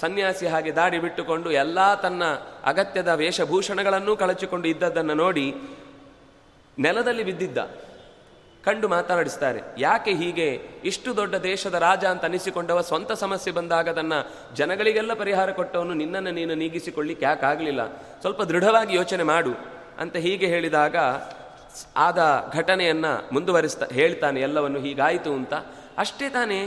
[0.00, 2.22] ಸನ್ಯಾಸಿ ಹಾಗೆ ದಾಡಿ ಬಿಟ್ಟುಕೊಂಡು ಎಲ್ಲ ತನ್ನ
[2.64, 5.54] ಅಗತ್ಯದ ವೇಷಭೂಷಣಗಳನ್ನೂ ಕಳಚಿಕೊಂಡು ಇದ್ದದ್ದನ್ನು ನೋಡಿ
[6.78, 7.58] ನೆಲದಲ್ಲಿ ಬಿದ್ದಿದ್ದ.
[8.64, 10.46] ಕಂಡು ಮಾತನಾಡಿಸ್ತಾರೆ, ಯಾಕೆ ಹೀಗೆ?
[10.84, 14.14] ಇಷ್ಟು ದೊಡ್ಡ ದೇಶದ ರಾಜ ಅಂತ ಅನಿಸಿಕೊಂಡವ ಸ್ವಂತ ಸಮಸ್ಯೆ ಬಂದಾಗ ತನ್ನ
[14.54, 17.82] ಜನಗಳಿಗೆಲ್ಲ ಪರಿಹಾರ ಕೊಟ್ಟವನು ನಿನ್ನನ್ನು ನೀನು ನೀಗಿಸಿಕೊಳ್ಳಿಕ್ಕೆ ಯಾಕಾಗಲಿಲ್ಲ
[18.20, 19.52] ಸ್ವಲ್ಪ ದೃಢವಾಗಿ ಯೋಚನೆ ಮಾಡು,
[19.98, 20.96] ಅಂತ ಹೀಗೆ ಹೇಳಿದಾಗ,
[21.96, 22.20] ಆದ
[22.54, 25.54] ಘಟನೆಯನ್ನ ಮುಂದುವರಿಸ್ತಾ ಹೇಳ್ತಾನೆ, ಎಲ್ಲವನ್ನು ಹೀಗಾಯಿತು ಅಂತ.
[25.98, 26.60] ಅಷ್ಟೇ ತಾನೇ,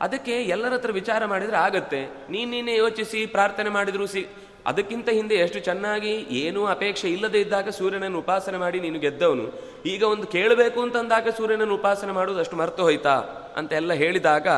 [0.00, 2.00] ಅದಕ್ಕೆ ಎಲ್ಲರ ಹತ್ರ ವಿಚಾರ ಮಾಡಿದರೆ ಆಗತ್ತೆ.
[2.30, 4.22] ನೀನ್ ನೀನೇ ಯೋಚಿಸಿ, ಪ್ರಾರ್ಥನೆ ಮಾಡಿದರೂ ಸಿ
[4.66, 9.52] ಅದಕ್ಕಿಂತ ಹಿಂದೆ ಎಷ್ಟು ಚೆನ್ನಾಗಿ ಏನೂ ಅಪೇಕ್ಷೆ ಇಲ್ಲದೆ ಇದ್ದಾಗ ಸೂರ್ಯನನ್ನು ಉಪಾಸನೆ ಮಾಡಿ ನೀನು ಗೆದ್ದವನು.
[9.86, 13.14] ಈಗ ಒಂದು ಕೇಳಬೇಕು ಅಂತಂದಾಗ ಸೂರ್ಯನನ್ನು ಉಪಾಸನೆ ಮಾಡುವುದು ಅಷ್ಟು ಮರ್ತು ಹೋಯ್ತಾ
[13.56, 14.48] ಅಂತ ಎಲ್ಲ ಹೇಳಿದಾಗ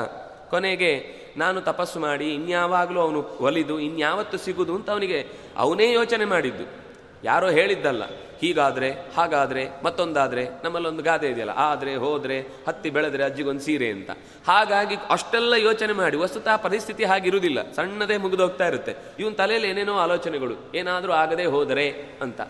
[0.51, 5.27] ಕೊನೆಗೆ ನಾನು ತಪಸ್ಸು ಮಾಡಿ ಇನ್ಯಾವಾಗಲೂ ಅವನು ಒಲಿದು ಇನ್ಯಾವತ್ತು ಸಿಗುದು ಅಂತ ಅವನಿಗೆ
[5.57, 6.90] ಅವನೇ ಯೋಚನೆ ಮಾಡಿದ್ದು.
[7.25, 8.03] ಯಾರೋ ಹೇಳಿದ್ದಲ್ಲ,
[8.41, 14.11] ಹೀಗಾದರೆ, ಹಾಗಾದರೆ, ಮತ್ತೊಂದಾದರೆ, ನಮ್ಮಲ್ಲೊಂದು ಗಾದೆ ಇದೆಯಲ್ಲ, ಆದರೆ, ಹೋದರೆ, ಹತ್ತಿ ಬೆಳೆದ್ರೆ ಅಜ್ಜಿಗೊಂದು ಸೀರೆ ಅಂತ.
[14.47, 18.95] ಹಾಗಾಗಿ ಅಷ್ಟೆಲ್ಲ ಯೋಚನೆ ಮಾಡಿ, ವಸ್ತುತಃ ಪರಿಸ್ಥಿತಿ ಹಾಗಿರುವುದಿಲ್ಲ, ಸಣ್ಣದೇ ಮುಗಿದೋಗ್ತಾ ಇರುತ್ತೆ.
[19.19, 22.41] ಇವನ್ ತಲೆಯಲ್ಲಿ ಏನೇನೋ ಆಲೋಚನೆಗಳು, ಏನಾದರೂ ಆಗದೆ ಹೋದರೆ ಅಂತ.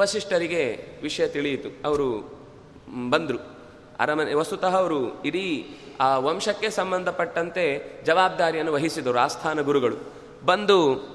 [0.00, 2.38] ವಸಿಷ್ಠರಿಗೆ ವಿಷಯ ತಿಳಿಯಿತು, ಅವರು
[3.10, 3.38] ಬಂದರು.
[3.98, 5.66] ಅರಮನೆ, ವಸ್ತುತಃ ಅವರು ಇಡೀ
[6.00, 9.96] ಆ ವಂಶಕ್ಕೆ ಸಂಬಂಧಪಟ್ಟಂತೆ ಜವಾಬ್ದಾರಿಯನ್ನು ವಹಿಸಿದರು, ಆಸ್ಥಾನ ಗುರುಗಳು.
[10.44, 11.08] ಬಂದು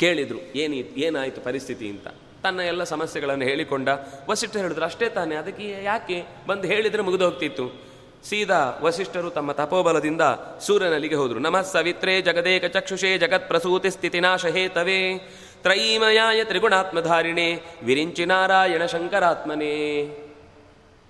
[0.00, 2.08] ಕೇಳಿದ್ರು, ಏನಿ, ಏನಾಯಿತು ಪರಿಸ್ಥಿತಿ ಅಂತ?
[2.42, 3.88] ತನ್ನ ಎಲ್ಲ ಸಮಸ್ಯೆಗಳನ್ನು ಹೇಳಿಕೊಂಡ.
[4.30, 6.24] ವಸಿಷ್ಠರು ಹೇಳಿದ್ರು, ಅಷ್ಟೇ ತಾನೇ, ಅದಕ್ಕೆ ಯಾಕೆ?
[6.46, 10.20] ಬಂದು ಹೇಳಿದರೆ ಮುಗಿದು ಹೋಗ್ತಿತ್ತು ಸೀದಾ ವಸಿಷ್ಠರು ತಮ್ಮ ತಪೋಬಲದಿಂದ
[10.60, 11.38] ಸೂರ್ಯನಲ್ಲಿಗೆ ಹೋದರು.
[11.38, 15.18] ನಮಃ ಸವಿತ್ರೇ ಜಗದೇಕ ಚಕ್ಷುಷೇ ಜಗತ್ ಪ್ರಸೂತಿ ಸ್ಥಿತಿನಾಶ ಹೇತವೇ
[15.62, 20.02] ತ್ರಯೀಮಯಾಯ ತ್ರಿಗುಣಾತ್ಮಧಾರಿಣೆ ವಿರಿಂಚಿ ನಾರಾಯಣ ಶಂಕರಾತ್ಮನೇ.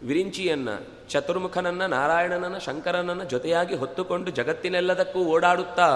[0.02, 0.68] ವಿರಿಂಚಿಯನ್ನ
[1.08, 5.86] ಚತುರ್ಮುಖನನ್ನ, ನಾರಾಯಣನನ್ನ, ಶಂಕರನನ್ನ ಜೊತೆಯಾಗಿ ಹೊತ್ತುಕೊಂಡು ಜಗತ್ತಿನೆಲ್ಲದಕ್ಕೂ ಓಡಾಡುತ್ತಾ,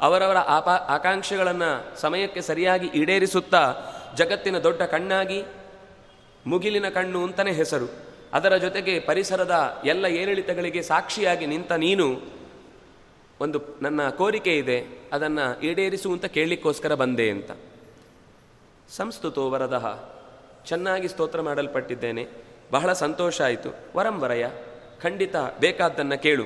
[0.00, 3.74] ಅವರವರ ಆಪಾ, ಆಕಾಂಕ್ಷೆಗಳನ್ನು ಸಮಯಕ್ಕೆ ಸರಿಯಾಗಿ ಈಡೇರಿಸುತ್ತಾ,
[4.16, 5.44] ಜಗತ್ತಿನ ದೊಡ್ಡ ಕಣ್ಣಾಗಿ,
[6.46, 7.88] ಮುಗಿಲಿನ ಕಣ್ಣು ಅಂತಲೇ ಹೆಸರು.
[8.32, 12.20] ಅದರ ಜೊತೆಗೆ ಪರಿಸರದ ಎಲ್ಲ ಏರಿಳಿತಗಳಿಗೆ ಸಾಕ್ಷಿಯಾಗಿ ನಿಂತ ನೀನು
[13.40, 17.50] ಒಂದು ನನ್ನ ಕೋರಿಕೆ ಇದೆ, ಅದನ್ನು ಈಡೇರಿಸು ಅಂತ ಕೇಳಲಿಕ್ಕೋಸ್ಕರ ಬಂದೆ ಅಂತ.
[18.96, 19.98] ಸಂಸ್ತುತೋ ವರದಹ
[20.66, 22.47] ಚೆನ್ನಾಗಿ ಸ್ತೋತ್ರ ಮಾಡಲ್ಪಟ್ಟಿದ್ದೇನೆ.
[22.70, 23.70] ಬಹಳ ಸಂತೋಷ ಆಯಿತು.
[23.96, 24.46] ವರಂ ವರಯ,
[25.02, 26.44] ಖಂಡಿತ ಬೇಕಾದ್ದನ್ನು ಕೇಳು.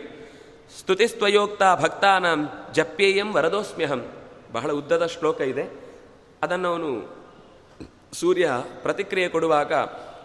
[0.79, 2.41] ಸ್ತುತಿಸ್ತ್ವಯೋಕ್ತ ಭಕ್ತಾನಾಂ
[2.73, 4.03] ಜಪ್ಯೇಯಂ ವರದೋಸ್ಮ್ಯಹಂ.
[4.53, 5.65] ಬಹಳ ಉದ್ದದ ಶ್ಲೋಕ ಇದೆ.
[6.43, 6.91] ಅದನ್ನು ಅವನು
[8.13, 8.47] ಸೂರ್ಯ
[8.83, 9.73] ಪ್ರತಿಕ್ರಿಯೆ ಕೊಡುವಾಗ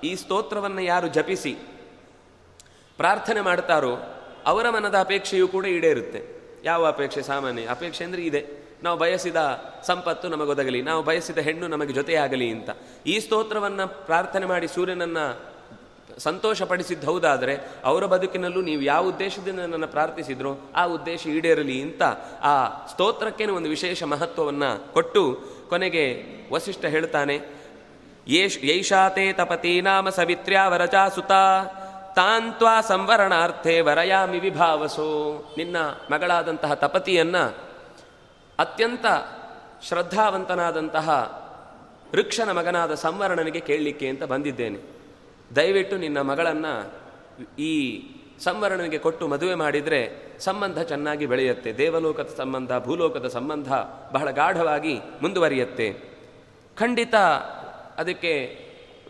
[0.04, 1.54] ಈ ಸ್ತೋತ್ರವನ್ನು ಯಾರು ಜಪಿಸಿ,
[2.98, 3.94] ಪ್ರಾರ್ಥನೆ ಮಾಡ್ತಾರೋ
[4.46, 6.22] ಅವರ ಮನದ ಅಪೇಕ್ಷೆಯೂ ಕೂಡ ಈಡೇರುತ್ತೆ.
[6.64, 7.22] ಯಾವ ಅಪೇಕ್ಷೆ?
[7.22, 8.42] ಸಾಮಾನ್ಯ ಅಪೇಕ್ಷೆ ಅಂದರೆ ಇದೆ.
[8.84, 9.40] ನಾವು ಬಯಸಿದ
[9.84, 12.70] ಸಂಪತ್ತು ನಮಗೊದಗಲಿ, ನಾವು ಬಯಸಿದ ಹೆಣ್ಣು ನಮಗೆ ಜೊತೆಯಾಗಲಿ ಅಂತ.
[13.06, 15.18] ಈ ಸ್ತೋತ್ರವನ್ನು ಪ್ರಾರ್ಥನೆ ಮಾಡಿ ಸೂರ್ಯನನ್ನ
[16.18, 22.04] ಸಂತೋಷಪಡಿಸಿದ್ದು ಹೌದಾದರೆ ಅವರ ಬದುಕಿನಲ್ಲೂ ನೀವು ಯಾವ ಉದ್ದೇಶದಿಂದ ನನ್ನನ್ನು ಪ್ರಾರ್ಥಿಸಿದ್ರೋ ಆ ಉದ್ದೇಶ ಈಡೇರಲಿ ಅಂತ
[22.42, 27.42] ಆ ಸ್ತೋತ್ರಕ್ಕೇನು ಒಂದು ವಿಶೇಷ ಮಹತ್ವವನ್ನು ಕೊಟ್ಟು ಕೊನೆಗೆ ವಸಿಷ್ಠ ಹೇಳ್ತಾನೆ,
[28.28, 31.32] ಯೇಷ್ ತಪತಿ ನಾಮ ಸವಿತ್ರ್ಯಾ ವರಚಾ ಸುತ
[32.16, 35.10] ತಾಂತ್ವಾ ಸಂವರಣಾರ್ಥೆ ವರಯಾಮಿ ವಿಭಾವಸೋ.
[35.58, 35.78] ನಿನ್ನ
[36.12, 37.38] ಮಗಳಾದಂತಹ ತಪತಿಯನ್ನ
[38.60, 39.06] ಅತ್ಯಂತ
[39.84, 41.10] ಶ್ರದ್ಧಾವಂತನಾದಂತಹ
[42.12, 44.97] ವೃಕ್ಷನ ಮಗನಾದ ಸಂವರಣನಿಗೆ ಕೇಳಲಿಕ್ಕೆ ಅಂತ ಬಂದಿದ್ದೇನೆ.
[45.56, 46.94] ದಯವಿಟ್ಟು ನಿನ್ನ ಮಗಳನ್ನು
[47.60, 48.04] ಈ
[48.40, 51.74] ಸಂವರಣನಿಗೆ ಕೊಟ್ಟು ಮದುವೆ ಮಾಡಿದರೆ ಸಂಬಂಧ ಚೆನ್ನಾಗಿ ಬೆಳೆಯುತ್ತೆ.
[51.74, 53.74] ದೇವಲೋಕದ ಸಂಬಂಧ, ಭೂಲೋಕದ ಸಂಬಂಧ
[54.12, 55.94] ಬಹಳ ಗಾಢವಾಗಿ ಮುಂದುವರಿಯುತ್ತೆ.
[56.78, 57.16] ಖಂಡಿತ
[57.98, 58.60] ಅದಕ್ಕೆ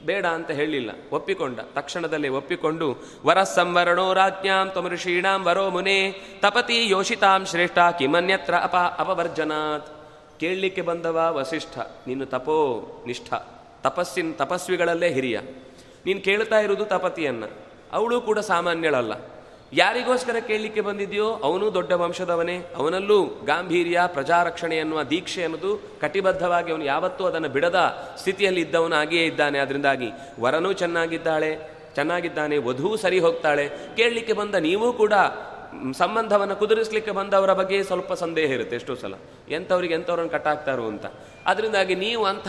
[0.06, 0.92] ಬೇಡ ಅಂತ ಹೇಳಿಲ್ಲ.
[1.12, 1.60] ಒಪ್ಪಿಕೊಂಡ.
[1.60, 9.88] ತಕ್ಷಣದಲ್ಲಿ ಒಪ್ಪಿಕೊಂಡು, ವರ ಸಂವರಣೋ ರಾಜ್ಞಾಂ ತ್ವಮಋಷೀಣಾಂ ವರೋ ಮುನೆ ತಪತಿ ಯೋಷಿತಾಂ ಶ್ರೇಷ್ಠ ಕಿಮನ್ಯತ್ರ ಅಪ ಅಪವರ್ಜನಾತ್
[10.40, 12.58] ಕೇಳಲಿಕ್ಕೆ ಬಂದವ ವಸಿಷ್ಠ ನೀನು ತಪೋ
[13.08, 13.34] ನಿಷ್ಠ.
[13.84, 15.40] ತಪಸ್ಸಿನ ತಪಸ್ವಿಗಳಲ್ಲೇ ಹಿರಿಯ.
[16.08, 17.48] ನೀನು ಕೇಳ್ತಾ ಇರೋದು ತಪತಿಯನ್ನು.
[17.94, 19.14] ಅವಳು ಕೂಡ ಸಾಮಾನ್ಯಳಲ್ಲ.
[19.74, 22.58] ಯಾರಿಗೋಸ್ಕರ ಕೇಳಲಿಕ್ಕೆ ಬಂದಿದೆಯೋ ಅವನು ದೊಡ್ಡ ವಂಶದವನೇ.
[22.76, 27.80] ಅವನಲ್ಲೂ ಗಾಂಭೀರ್ಯ, ಪ್ರಜಾರಕ್ಷಣೆ ಎನ್ನುವ ದೀಕ್ಷೆ ಅನ್ನೋದು ಕಟಿಬದ್ಧವಾಗಿ ಅವನು ಯಾವತ್ತೂ ಅದನ್ನು ಬಿಡದ
[28.18, 29.60] ಸ್ಥಿತಿಯಲ್ಲಿ ಇದ್ದವನು ಹಾಗೆಯೇ ಇದ್ದಾನೆ.
[29.60, 31.58] ಅದರಿಂದಾಗಿ ವರನೂ ಚೆನ್ನಾಗಿದ್ದಾಳೆ,
[31.96, 33.70] ಚೆನ್ನಾಗಿದ್ದಾನೆ ವಧೂ ಸರಿ ಹೋಗ್ತಾಳೆ.
[33.96, 35.14] ಕೇಳಲಿಕ್ಕೆ ಬಂದ ನೀವೂ ಕೂಡ
[35.98, 39.14] ಸಂಬಂಧವನ್ನು ಕುದುರಿಸ್ಲಿಕ್ಕೆ ಬಂದವರ ಬಗ್ಗೆ ಸ್ವಲ್ಪ ಸಂದೇಹ ಇರುತ್ತೆ ಎಷ್ಟೋ ಸಲ.
[39.50, 41.06] ಎಂಥವ್ರಿಗೆ ಎಂಥವ್ರನ್ನ ಕಟ್ಟಾಕ್ತಾರೋ ಅಂತ
[41.46, 42.48] ಅದರಿಂದಾಗಿ ನೀವು ಅಂಥ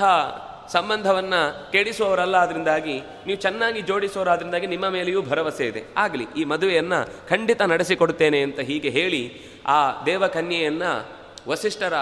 [0.73, 1.35] ಸಂಬಂಧವನ್ನ
[1.73, 5.85] ಕೆಡಿಸುವವರಲ್ಲ ಅದರಿಂದಾಗಿ ನೀವು ಚೆನ್ನಾಗಿ ಜೋಡಿಸೋರಾದ್ರಿಂದಾಗಿ ನಿಮ್ಮ ಮೇಲೆಯೂ ಭರವಸೆ ಇದೆ.
[5.97, 11.07] ಆಗಲಿ, ಈ ಮದುವೆಯನ್ನು ಖಂಡಿತ ನಡೆಸಿಕೊಡುತ್ತೇನೆ ಅಂತ ಹೀಗೆ ಹೇಳಿ, ಆ ದೇವಕನ್ಯೆಯನ್ನು
[11.49, 11.95] ವಸಿಷ್ಠರ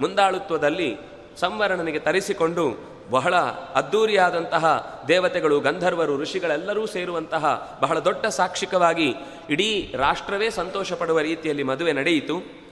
[0.00, 0.96] ಮುಂದಾಳುತ್ವದಲ್ಲಿ
[1.36, 3.36] ಸಂವರಣನಿಗೆ ತರಿಸಿಕೊಂಡು, ಬಹಳ
[3.74, 4.64] ಅದ್ಧೂರಿಯಾದಂತಹ
[5.08, 9.14] ದೇವತೆಗಳು, ಗಂಧರ್ವರು, ಋಷಿಗಳೆಲ್ಲರೂ ಸೇರುವಂತಹ ಬಹಳ ದೊಡ್ಡ ಸಾಕ್ಷಿಕವಾಗಿ
[9.50, 12.68] ಇಡೀ ರಾಷ್ಟ್ರವೇ ಸಂತೋಷ ಪಡುವ ರೀತಿಯಲ್ಲಿ ಮದುವೆ ನಡೆಯಿತು.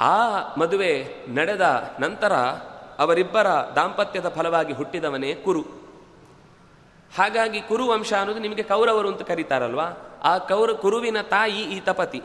[0.00, 0.18] ಆ
[0.54, 2.32] ಮದುವೆ ನಡೆದ ನಂತರ
[3.00, 5.60] ಅವರಿಬ್ಬರ ದಾಂಪತ್ಯದ ಫಲವಾಗಿ ಹುಟ್ಟಿದವನೇ ಕುರು.
[7.16, 10.20] ಹಾಗಾಗಿ ಕುರು ವಂಶ ಅನ್ನೋದು ನಿಮಗೆ ಕೌರವರು ಅಂತ ಕರೀತಾರಲ್ವಾ?
[10.22, 12.22] ಆ ಕೌರ, ಕುರುವಿನ ತಾಯಿ ಈ ತಪತಿ.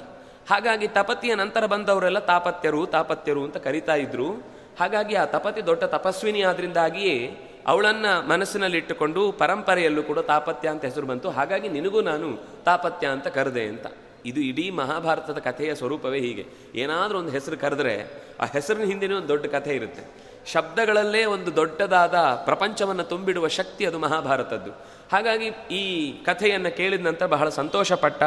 [0.50, 4.32] ಹಾಗಾಗಿ ತಪತಿಯ ನಂತರ ಬಂದವರೆಲ್ಲ ತಾಪತ್ಯರು ತಾಪತ್ಯರು ಅಂತ ಕರಿತಾ ಇದ್ರು.
[4.80, 11.30] ಹಾಗಾಗಿ ಆ ತಪತಿ ದೊಡ್ಡ ತಪಸ್ವಿನಿ ಆದ್ರಿಂದಾಗಿಯೇ ಅವಳನ್ನ ಮನಸ್ಸಿನಲ್ಲಿಟ್ಟುಕೊಂಡು ಪರಂಪರೆಯಲ್ಲೂ ಕೂಡ ತಾಪತ್ಯ ಅಂತ ಹೆಸರು ಬಂತು.
[11.30, 13.88] ಹಾಗಾಗಿ ನಿನಗೂ ನಾನು ತಾಪತ್ಯ ಅಂತ ಕರೆದೆ ಅಂತ.
[14.26, 16.46] ಇದು ಇಡೀ ಮಹಾಭಾರತದ ಕಥೆಯ ಸ್ವರೂಪವೇ ಹೀಗೆ.
[16.76, 18.06] ಏನಾದರೂ ಒಂದು ಹೆಸರು ಕರೆದ್ರೆ
[18.42, 20.35] ಆ ಹೆಸರಿನ ಹಿಂದಿನ ಒಂದು ದೊಡ್ಡ ಕಥೆ ಇರುತ್ತೆ.
[20.46, 24.72] ಶಬ್ದಗಳಲ್ಲೇ ಒಂದು ದೊಡ್ಡದಾದ ಪ್ರಪಂಚವನ್ನು ತುಂಬಿಡುವ ಶಕ್ತಿ ಅದು ಮಹಾಭಾರತದ್ದು.
[25.12, 28.24] ಹಾಗಾಗಿ ಈ ಕಥೆಯನ್ನು ಕೇಳಿದ ನಂತರ ಬಹಳ ಸಂತೋಷಪಟ್ಟ.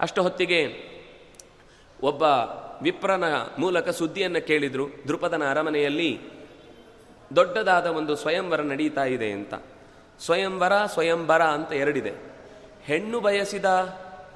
[0.00, 0.92] ಅಷ್ಟು ಹೊತ್ತಿಗೆ
[2.02, 2.22] ಒಬ್ಬ
[2.82, 3.24] ವಿಪ್ರನ
[3.58, 4.88] ಮೂಲಕ ಸುದ್ದಿಯನ್ನು ಕೇಳಿದರು.
[5.08, 6.20] ದೃಪದನ ಅರಮನೆಯಲ್ಲಿ
[7.36, 9.54] ದೊಡ್ಡದಾದ ಒಂದು ಸ್ವಯಂವರ ನಡೀತಾ ಇದೆ ಅಂತ.
[10.20, 12.12] ಸ್ವಯಂವರ ಸ್ವಯಂವರ ಅಂತ ಎರಡಿದೆ.
[12.82, 13.64] ಹೆಣ್ಣು ಬಯಸಿದ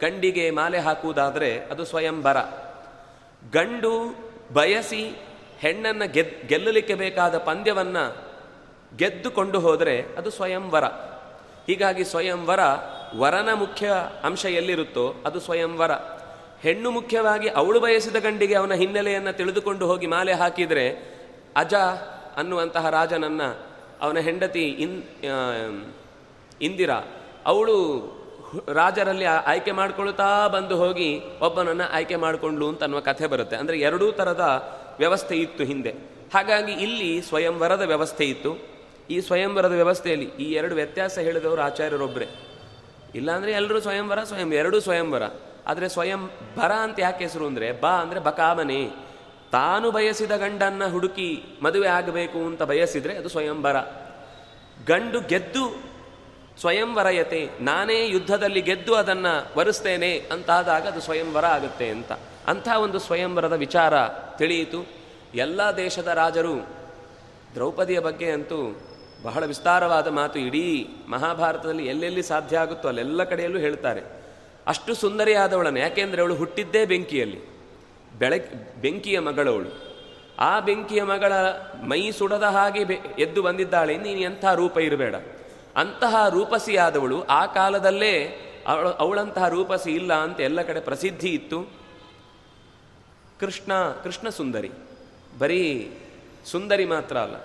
[0.01, 2.37] ಗಂಡಿಗೆ ಮಾಲೆ ಹಾಕುವುದಾದರೆ ಅದು ಸ್ವಯಂವರ.
[3.53, 4.16] ಗಂಡು
[4.53, 5.26] ಬಯಸಿ
[5.59, 8.05] ಹೆಣ್ಣನ್ನು ಗೆದ್, ಗೆಲ್ಲಲಿಕ್ಕೆ ಬೇಕಾದ ಪಂದ್ಯವನ್ನು
[8.97, 10.85] ಗೆದ್ದುಕೊಂಡು ಹೋದರೆ ಅದು ಸ್ವಯಂವರ
[11.66, 12.61] ಹೀಗಾಗಿ ಸ್ವಯಂವರ
[13.16, 13.87] ವರನ ಮುಖ್ಯ
[14.25, 15.92] ಅಂಶ ಎಲ್ಲಿರುತ್ತೋ ಅದು ಸ್ವಯಂವರ
[16.61, 20.87] ಹೆಣ್ಣು ಮುಖ್ಯವಾಗಿ ಅವಳು ಬಯಸಿದ ಗಂಡಿಗೆ ಅವನ ಹಿನ್ನೆಲೆಯನ್ನು ತಿಳಿದುಕೊಂಡು ಹೋಗಿ ಮಾಲೆ ಹಾಕಿದರೆ
[21.57, 21.75] ಅಜ
[22.37, 23.42] ಅನ್ನುವಂತಹ ರಾಜನನ್ನ
[24.01, 25.03] ಅವನ ಹೆಂಡತಿ ಇನ್
[26.62, 26.99] ಇಂದಿರಾ,
[27.47, 27.77] ಅವಳು
[28.73, 33.57] ರಾಜರಲ್ಲಿ ಆಯ್ಕೆ ಮಾಡ್ಕೊಳ್ತಾ ಬಂದು ಹೋಗಿ ಒಬ್ಬನನ್ನು ಆಯ್ಕೆ ಮಾಡಿಕೊಂಡ್ಲು ಅಂತ ಅನ್ನುವ ಕಥೆ ಬರುತ್ತೆ.
[33.57, 34.45] ಅಂದರೆ ಎರಡೂ ಥರದ
[34.99, 35.93] ವ್ಯವಸ್ಥೆ ಇತ್ತು ಹಿಂದೆ.
[36.35, 38.53] ಹಾಗಾಗಿ ಇಲ್ಲಿ ಸ್ವಯಂವರದ ವ್ಯವಸ್ಥೆ ಇತ್ತು.
[39.11, 42.29] ಈ ಸ್ವಯಂವರದ ವ್ಯವಸ್ಥೆಯಲ್ಲಿ ಈ ಎರಡು ವ್ಯತ್ಯಾಸ ಹೇಳಿದವರು ಆಚಾರ್ಯರೊಬ್ಬರೇ
[43.15, 45.23] ಇಲ್ಲಾಂದರೆ ಎಲ್ಲರೂ ಸ್ವಯಂವರ, ಸ್ವಯಂ ಎರಡೂ ಸ್ವಯಂವರ.
[45.67, 46.23] ಆದರೆ ಸ್ವಯಂ
[46.57, 48.81] ಬರ ಅಂತ ಯಾಕೆ ಹೆಸರು ಅಂದರೆ, ಬಾ ಅಂದರೆ ಬಕಾಮನೆ
[49.53, 51.29] ತಾನು ಬಯಸಿದ ಗಂಡನ್ನು ಹುಡುಕಿ
[51.63, 53.77] ಮದುವೆ ಆಗಬೇಕು ಅಂತ ಬಯಸಿದರೆ ಅದು ಸ್ವಯಂವರ.
[54.87, 55.65] ಗಂಡು ಗೆದ್ದು
[56.61, 62.13] ಸ್ವಯಂವರಯತೆ, ನಾನೇ ಯುದ್ಧದಲ್ಲಿ ಗೆದ್ದು ಅದನ್ನು ವರಿಸ್ತೇನೆ ಅಂತಾದಾಗ ಅದು ಸ್ವಯಂವರ ಆಗುತ್ತೆ ಅಂತ.
[62.47, 64.87] ಅಂಥ ಒಂದು ಸ್ವಯಂವರದ ವಿಚಾರ ತಿಳಿಯಿತು.
[65.35, 66.67] ಎಲ್ಲ ದೇಶದ ರಾಜರು
[67.55, 68.81] ದ್ರೌಪದಿಯ ಬಗ್ಗೆ ಅಂತೂ
[69.23, 74.03] ಬಹಳ ವಿಸ್ತಾರವಾದ ಮಾತು ಇಡೀ ಮಹಾಭಾರತದಲ್ಲಿ ಎಲ್ಲೆಲ್ಲಿ ಸಾಧ್ಯ ಆಗುತ್ತೋ ಅಲ್ಲೆಲ್ಲ ಕಡೆಯಲ್ಲೂ ಹೇಳ್ತಾರೆ.
[74.67, 77.57] ಅಷ್ಟು ಸುಂದರಿಯಾದವಳನ್ನು, ಯಾಕೆಂದರೆ ಅವಳು ಹುಟ್ಟಿದ್ದೇ ಬೆಂಕಿಯಲ್ಲಿ.
[78.19, 79.97] ಬೆಳಕ್ ಬೆಂಕಿಯ ಮಗಳವಳು.
[80.39, 81.33] ಆ ಬೆಂಕಿಯ ಮಗಳ
[81.83, 82.81] ಮೈ ಸುಡದ ಹಾಗೆ
[83.19, 83.97] ಎದ್ದು ಬಂದಿದ್ದಾಳೆ.
[83.97, 85.15] ನೀನು ಎಂಥ ರೂಪ ಇರಬೇಡ.
[85.77, 88.25] ಅಂತಹ ರೂಪಸಿಯಾದವಳು ಆ ಕಾಲದಲ್ಲೇ
[88.67, 91.76] ಅವಳು, ಅವಳಂತಹ ರೂಪಸಿ ಇಲ್ಲ ಅಂತ ಎಲ್ಲ ಕಡೆ ಪ್ರಸಿದ್ಧಿ ಇತ್ತು.
[93.40, 93.72] ಕೃಷ್ಣ
[94.05, 94.70] ಕೃಷ್ಣ ಸುಂದರಿ.
[95.38, 95.62] ಬರೀ
[96.44, 97.37] ಸುಂದರಿ ಮಾತ್ರ ಅಲ್ಲ.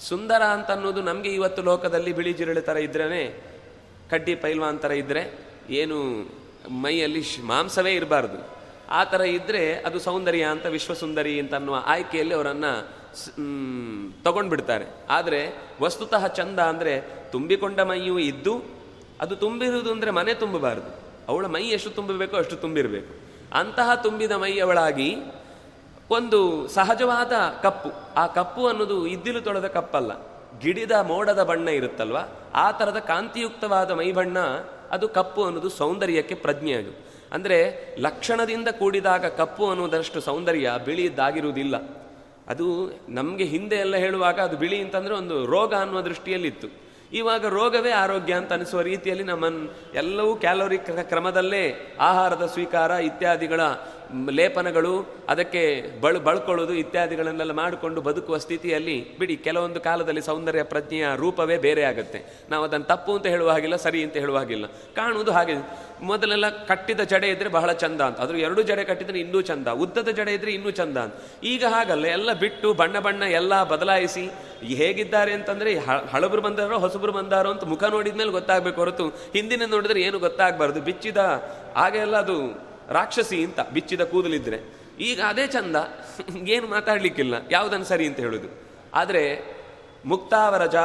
[0.00, 3.22] ಸುಂದರ ಅಂತ ಅನ್ನೋದು ನಮಗೆ ಇವತ್ತು ಲೋಕದಲ್ಲಿ ಬಿಳಿ ಜಿರಳೆ ಥರ ಇದ್ರೇ
[4.10, 5.22] ಕಡ್ಡಿ ಪೈಲ್ವಾನ್ ಥರ ಇದ್ದರೆ
[5.70, 5.96] ಏನು
[6.82, 8.38] ಮೈಯಲ್ಲಿ ಮಾಂಸವೇ ಇರಬಾರ್ದು.
[8.90, 12.72] ಆ ಥರ ಇದ್ದರೆ ಅದು ಸೌಂದರ್ಯ ಅಂತ, ವಿಶ್ವಸುಂದರಿ ಅಂತ ಅನ್ನುವ ಆಯ್ಕೆಯಲ್ಲಿ ಅವರನ್ನು
[14.24, 14.86] ತಗೊಂಡ್ಬಿಡ್ತಾರೆ.
[15.08, 15.40] ಆದರೆ
[15.80, 16.94] ವಸ್ತುತಃ ಚಂದ ಅಂದರೆ
[17.32, 18.54] ತುಂಬಿಕೊಂಡ ಮೈಯೂ ಇದ್ದು,
[19.20, 20.90] ಅದು ತುಂಬಿರುವುದು ಅಂದರೆ ಮನೆ ತುಂಬಬಾರದು.
[21.28, 23.12] ಅವಳ ಮೈ ಎಷ್ಟು ತುಂಬಬೇಕೋ ಅಷ್ಟು ತುಂಬಿರಬೇಕು.
[23.52, 25.16] ಅಂತಹ ತುಂಬಿದ ಮೈಯವಳಾಗಿ
[26.10, 27.32] ಒಂದು ಸಹಜವಾದ
[27.62, 27.90] ಕಪ್ಪು.
[28.16, 30.36] ಆ ಕಪ್ಪು ಅನ್ನೋದು ಇದ್ದಿಲು ತೊಳೆದ ಕಪ್ಪಲ್ಲ.
[30.60, 32.16] ಗಿಡಿದ ಮೋಡದ ಬಣ್ಣ ಇರುತ್ತಲ್ವ?
[32.54, 34.38] ಆ ಥರದ ಕಾಂತಿಯುಕ್ತವಾದ ಮೈ ಬಣ್ಣ
[34.90, 41.76] ಅದು ಕಪ್ಪು ಅನ್ನೋದು ಸೌಂದರ್ಯಕ್ಕೆ ಪ್ರಜ್ಞೆ ಅದು ಅಂದರೆ ಲಕ್ಷಣದಿಂದ ಕೂಡಿದಾಗ ಕಪ್ಪು ಅನ್ನುವುದರಷ್ಟು ಸೌಂದರ್ಯ ಬಿಳಿಯದ್ದಾಗಿರುವುದಿಲ್ಲ.
[42.48, 46.85] ಅದು ನಮಗೆ ಹಿಂದೆ ಎಲ್ಲ ಹೇಳುವಾಗ ಅದು ಬಿಳಿ ಅಂತಂದರೆ ಒಂದು ರೋಗ ಅನ್ನುವ ದೃಷ್ಟಿಯಲ್ಲಿತ್ತು.
[47.16, 51.64] ಇವಾಗ ರೋಗವೇ ಆರೋಗ್ಯ ಅಂತ ಅನಿಸುವ ರೀತಿಯಲ್ಲಿ ನಮ್ಮನ್ನು ಎಲ್ಲವೂ ಕ್ಯಾಲೋರಿ ಕ್ರಮದಲ್ಲೇ
[52.00, 53.60] ಆಹಾರದ ಸ್ವೀಕಾರ ಇತ್ಯಾದಿಗಳ
[54.30, 61.82] ಲೇಪನಗಳು, ಅದಕ್ಕೆ ಬಳ, ಬಳ್ಕೊಳ್ಳೋದು ಇತ್ಯಾದಿಗಳನ್ನೆಲ್ಲ ಮಾಡಿಕೊಂಡು ಬದುಕುವ ಸ್ಥಿತಿಯಲ್ಲಿ ಬಿಡಿ, ಕೆಲವೊಂದು ಕಾಲದಲ್ಲಿ ಸೌಂದರ್ಯ ಪ್ರಜ್ಞೆಯ ರೂಪವೇ ಬೇರೆ
[61.82, 62.46] ಆಗುತ್ತೆ.
[62.50, 64.66] ನಾವು ಅದನ್ನು ತಪ್ಪು ಅಂತ ಹೇಳುವ ಹಾಗಿಲ್ಲ, ಸರಿ ಅಂತ ಹೇಳುವ ಹಾಗಿಲ್ಲ.
[64.66, 65.52] ಕಾಣುವುದು ಹಾಗೆ.
[66.02, 68.20] ಮೊದಲೆಲ್ಲ ಕಟ್ಟಿದ ಜಡೆ ಇದ್ದರೆ ಬಹಳ ಚಂದ ಅಂತ.
[68.20, 69.68] ಅದ್ರ ಎರಡು ಜಡೆ ಕಟ್ಟಿದ್ರೆ ಇನ್ನೂ ಚಂದ.
[69.68, 71.14] ಉದ್ದದ ಜಡೆ ಇದ್ದರೆ ಇನ್ನೂ ಚಂದ ಅಂತ.
[71.44, 74.26] ಈಗ ಹಾಗಲ್ಲ, ಎಲ್ಲ ಬಿಟ್ಟು ಬಣ್ಣ ಬಣ್ಣ ಎಲ್ಲ ಬದಲಾಯಿಸಿ,
[74.62, 75.78] ಹೇಗಿದ್ದಾರೆ ಅಂತಂದರೆ
[76.12, 79.08] ಹಳಬರು ಬಂದಾರೋ, ಹೊಸಬರು ಬಂದಾರೋ ಅಂತ ಮುಖ ನೋಡಿದ್ಮೇಲೆ ಗೊತ್ತಾಗಬೇಕು ಹೊರತು.
[79.08, 80.80] ಹಿಂದಿನ ನೋಡಿದ್ರೆ ಏನು ಗೊತ್ತಾಗಬಾರ್ದು.
[80.80, 81.16] ಬಿಚ್ಚಿದ
[81.76, 84.58] ಹಾಗೆಲ್ಲ ಅದು ರಾಕ್ಷಸಿ ಅಂತ ಬಿಚ್ಚಿದ ಕೂದಲಿದ್ರೆ.
[85.00, 85.76] ಈಗ ಅದೇ ಚಂದ,
[86.48, 88.48] ಏನು ಮಾತಾಡ್ಲಿಕ್ಕಿಲ್ಲ, ಯಾವುದನ್ನು ಸರಿ ಅಂತ ಹೇಳುದು.
[88.94, 89.22] ಆದರೆ
[90.04, 90.76] ಮುಕ್ತಾವರಜ,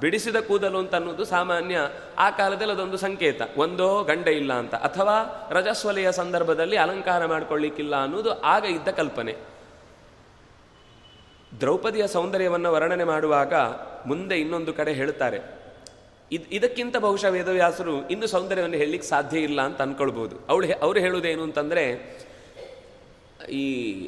[0.00, 1.78] ಬಿಡಿಸಿದ ಕೂದಲು ಅಂತ ಅನ್ನೋದು ಸಾಮಾನ್ಯ,
[2.18, 3.42] ಆ ಕಾಲದಲ್ಲಿ ಅದೊಂದು ಸಂಕೇತ.
[3.56, 4.74] ಒಂದೋ ಗಂಡ ಇಲ್ಲ ಅಂತ.
[4.74, 9.34] ಅಥವಾ ರಜಸ್ವಲೆಯ ಸಂದರ್ಭದಲ್ಲಿ ಅಲಂಕಾರ ಮಾಡಿಕೊಳ್ಳಿಕ್ಕಿಲ್ಲ ಅನ್ನೋದು ಆಗ ಇದ್ದ ಕಲ್ಪನೆ.
[11.60, 13.54] ದ್ರೌಪದಿಯ ಸೌಂದರ್ಯವನ್ನು ವರ್ಣನೆ ಮಾಡುವಾಗ
[14.06, 15.38] ಮುಂದೆ ಇನ್ನೊಂದು ಕಡೆ ಹೇಳ್ತಾರೆ.
[16.32, 21.84] ಇದ್ ಇದಕ್ಕಿಂತ ಬಹುಶಃ ವೇದವ್ಯಾಸರು ಇನ್ನು ಸೌಂದರ್ಯವನ್ನು ಹೇಳಲಿಕ್ಕೆ ಸಾಧ್ಯ ಇಲ್ಲ ಅಂತ ಅನ್ಕೊಳ್ಬಹುದು ಅವಳು ಅವರು ಹೇಳುವುದೇನು ಅಂತಂದ್ರೆ,
[23.52, 23.64] ಈ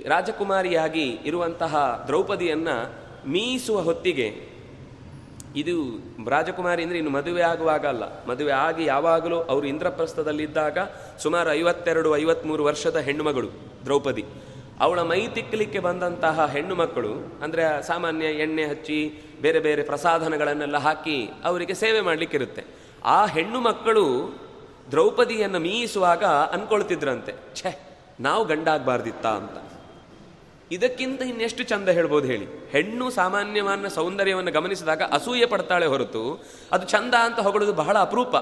[0.08, 2.68] ರಾಜಕುಮಾರಿಯಾಗಿ ಇರುವಂತಹ ದ್ರೌಪದಿಯನ್ನ
[3.26, 4.58] ಮೀಸುವ ಹೊತ್ತಿಗೆ,
[5.56, 8.26] ಇದು ರಾಜಕುಮಾರಿ ಅಂದರೆ ಇನ್ನು ಮದುವೆ ಆಗುವಾಗ ಅಲ್ಲ.
[8.26, 10.78] ಮದುವೆ ಆಗಿ ಯಾವಾಗಲೂ ಅವರು ಇಂದ್ರಪ್ರಸ್ಥದಲ್ಲಿದ್ದಾಗ
[11.18, 13.48] ಸುಮಾರು ಐವತ್ತೆರಡು ಐವತ್ಮೂರು ವರ್ಷದ ಹೆಣ್ಣುಮಗಳು
[13.84, 14.24] ದ್ರೌಪದಿ.
[14.80, 17.12] ಅವಳ ಮೈ ತಿಕ್ಕಲಿಕ್ಕೆ ಬಂದಂತಹ ಹೆಣ್ಣು ಮಕ್ಕಳು,
[17.42, 18.98] ಅಂದರೆ ಸಾಮಾನ್ಯ ಎಣ್ಣೆ ಹಚ್ಚಿ
[19.42, 22.64] ಬೇರೆ ಬೇರೆ ಪ್ರಸಾಧನಗಳನ್ನೆಲ್ಲ ಹಾಕಿ ಅವರಿಗೆ ಸೇವೆ ಮಾಡಲಿಕ್ಕಿರುತ್ತೆ.
[23.04, 24.04] ಆ ಹೆಣ್ಣು ಮಕ್ಕಳು
[24.90, 27.72] ದ್ರೌಪದಿಯನ್ನು ಮೀಯಿಸುವಾಗ ಅನ್ಕೊಳ್ತಿದ್ರಂತೆ, ಛೆ,
[28.20, 29.56] ನಾವು ಗಂಡಾಗಬಾರ್ದಿತ್ತ ಅಂತ.
[30.72, 32.46] ಇದಕ್ಕಿಂತ ಇನ್ನೆಷ್ಟು ಚಂದ ಹೇಳ್ಬೋದು ಹೇಳಿ.
[32.70, 38.36] ಹೆಣ್ಣು ಸಾಮಾನ್ಯವಾದ ಸೌಂದರ್ಯವನ್ನು ಗಮನಿಸಿದಾಗ ಅಸೂಯೆ ಪಡ್ತಾಳೆ ಹೊರತು ಅದು ಚಂದ ಅಂತ ಹೊಗಳೋದು ಬಹಳ ಅಪರೂಪ.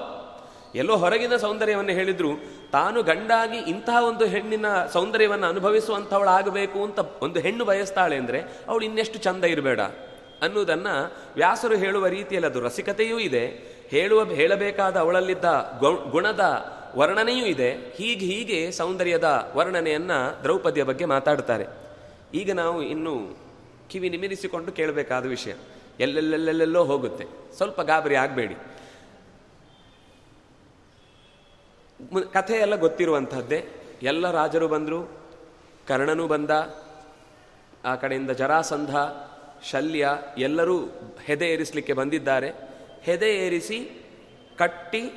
[0.75, 2.29] ಎಲ್ಲೋ ಹೊರಗಿನ ಸೌಂದರ್ಯವನ್ನು ಹೇಳಿದ್ರು,
[2.71, 9.19] ತಾನು ಗಂಡಾಗಿ ಇಂತಹ ಒಂದು ಹೆಣ್ಣಿನ ಸೌಂದರ್ಯವನ್ನು ಅನುಭವಿಸುವಂಥವಳು ಆಗಬೇಕು ಅಂತ ಒಂದು ಹೆಣ್ಣು ಬಯಸ್ತಾಳೆ ಅಂದರೆ ಅವಳು ಇನ್ನೆಷ್ಟು
[9.19, 9.79] ಚಂದ ಇರಬೇಡ
[10.41, 13.45] ಅನ್ನುವುದನ್ನು ವ್ಯಾಸರು ಹೇಳುವ ರೀತಿಯಲ್ಲಿ ಅದು ರಸಿಕತೆಯೂ ಇದೆ.
[13.87, 15.45] ಹೇಳುವ, ಹೇಳಬೇಕಾದ ಅವಳಲ್ಲಿದ್ದ
[16.11, 17.71] ಗುಣದ ವರ್ಣನೆಯೂ ಇದೆ.
[17.71, 20.11] ಹೀಗೆ ಹೀಗೆ ಸೌಂದರ್ಯದ ವರ್ಣನೆಯನ್ನ
[20.43, 21.65] ದ್ರೌಪದಿಯ ಬಗ್ಗೆ ಮಾತಾಡ್ತಾರೆ.
[22.33, 23.37] ಈಗ ನಾವು ಇನ್ನು
[23.89, 25.53] ಕಿವಿ ನಿಮಿರಿಸಿಕೊಂಡು ಕೇಳಬೇಕಾದ ವಿಷಯ.
[25.99, 27.25] ಎಲ್ಲೆಲ್ಲೆಲ್ಲೆಲ್ಲೋ ಹೋಗುತ್ತೆ.
[27.57, 28.55] ಸ್ವಲ್ಪ ಗಾಬರಿ ಆಗಬೇಡಿ.
[32.33, 33.65] ಕಥೆ ಎಲ್ಲ ಗೊತ್ತಿರುವಂಥದ್ದೇ.
[34.03, 35.11] ಎಲ್ಲ ರಾಜರು ಬಂದರು,
[35.87, 36.49] ಕರ್ಣನೂ ಬಂದ,
[37.85, 38.95] ಆ ಕಡೆಯಿಂದ ಜರಾಸಂಧ,
[39.63, 40.79] ಶಲ್ಯ ಎಲ್ಲರೂ
[41.23, 42.49] ಹೆದೆ ಏರಿಸಲಿಕ್ಕೆ ಬಂದಿದ್ದಾರೆ.
[43.01, 44.05] ಹೆದೆ ಏರಿಸಿ
[44.57, 45.11] ಕಟ್ಟಿ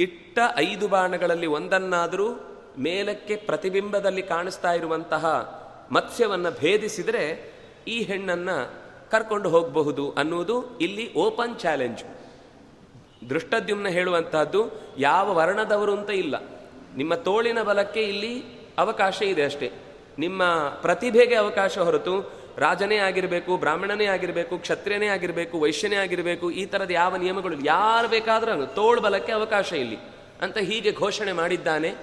[0.00, 2.32] ಇಟ್ಟ ಐದು ಬಾಣಗಳಲ್ಲಿ ಒಂದನ್ನಾದರೂ
[2.78, 5.24] ಮೇಲಕ್ಕೆ ಪ್ರತಿಬಿಂಬದಲ್ಲಿ ಕಾಣಿಸ್ತಾ ಇರುವಂತಹ
[5.92, 7.52] ಮತ್ಸ್ಯವನ್ನು ಭೇದಿಸಿದರೆ
[7.88, 8.72] ಈ ಹೆಣ್ಣನ್ನು
[9.10, 12.04] ಕರ್ಕೊಂಡು ಹೋಗಬಹುದು ಅನ್ನುವುದು ಇಲ್ಲಿ ಓಪನ್ ಚಾಲೆಂಜ್.
[13.30, 16.34] ದೃಷ್ಟದ್ಯುಮ್ನ ಹೇಳುವಂತಹದ್ದು, ಯಾವ ವರ್ಣದವರು ಅಂತ ಇಲ್ಲ.
[16.96, 18.42] ನಿಮ್ಮ ತೋಳಿನ ಬಲಕ್ಕೆ ಇಲ್ಲಿ
[18.78, 19.72] ಅವಕಾಶ ಇದೆ ಅಷ್ಟೇ.
[20.18, 20.42] ನಿಮ್ಮ
[20.80, 27.64] ಪ್ರತಿಭೆಗೆ ಅವಕಾಶ ಹೊರತು ರಾಜನೇ ಆಗಿರಬೇಕು, ಬ್ರಾಹ್ಮಣನೇ ಆಗಿರಬೇಕು, ಕ್ಷತ್ರಿಯನೇ ಆಗಿರಬೇಕು, ವೈಶ್ಯನೇ ಆಗಿರಬೇಕು, ಈ ಥರದ ಯಾವ ನಿಯಮಗಳು
[27.64, 29.96] ಯಾರು ಬೇಕಾದ್ರೂ ತೋಳು ಬಲಕ್ಕೆ ಅವಕಾಶ ಇಲ್ಲಿ.
[30.42, 31.94] ಅಂತ ಹೀಗೆ ಘೋಷಣೆ ಮಾಡಿದ್ದಾನೆ.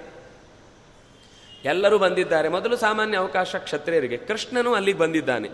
[1.64, 2.48] ಎಲ್ಲರೂ ಬಂದಿದ್ದಾರೆ.
[2.48, 4.16] ಮೊದಲು ಸಾಮಾನ್ಯ ಅವಕಾಶ ಕ್ಷತ್ರಿಯರಿಗೆ.
[4.16, 5.48] ಕೃಷ್ಣನು ಅಲ್ಲಿಗೆ ಬಂದಿದ್ದಾನೆ.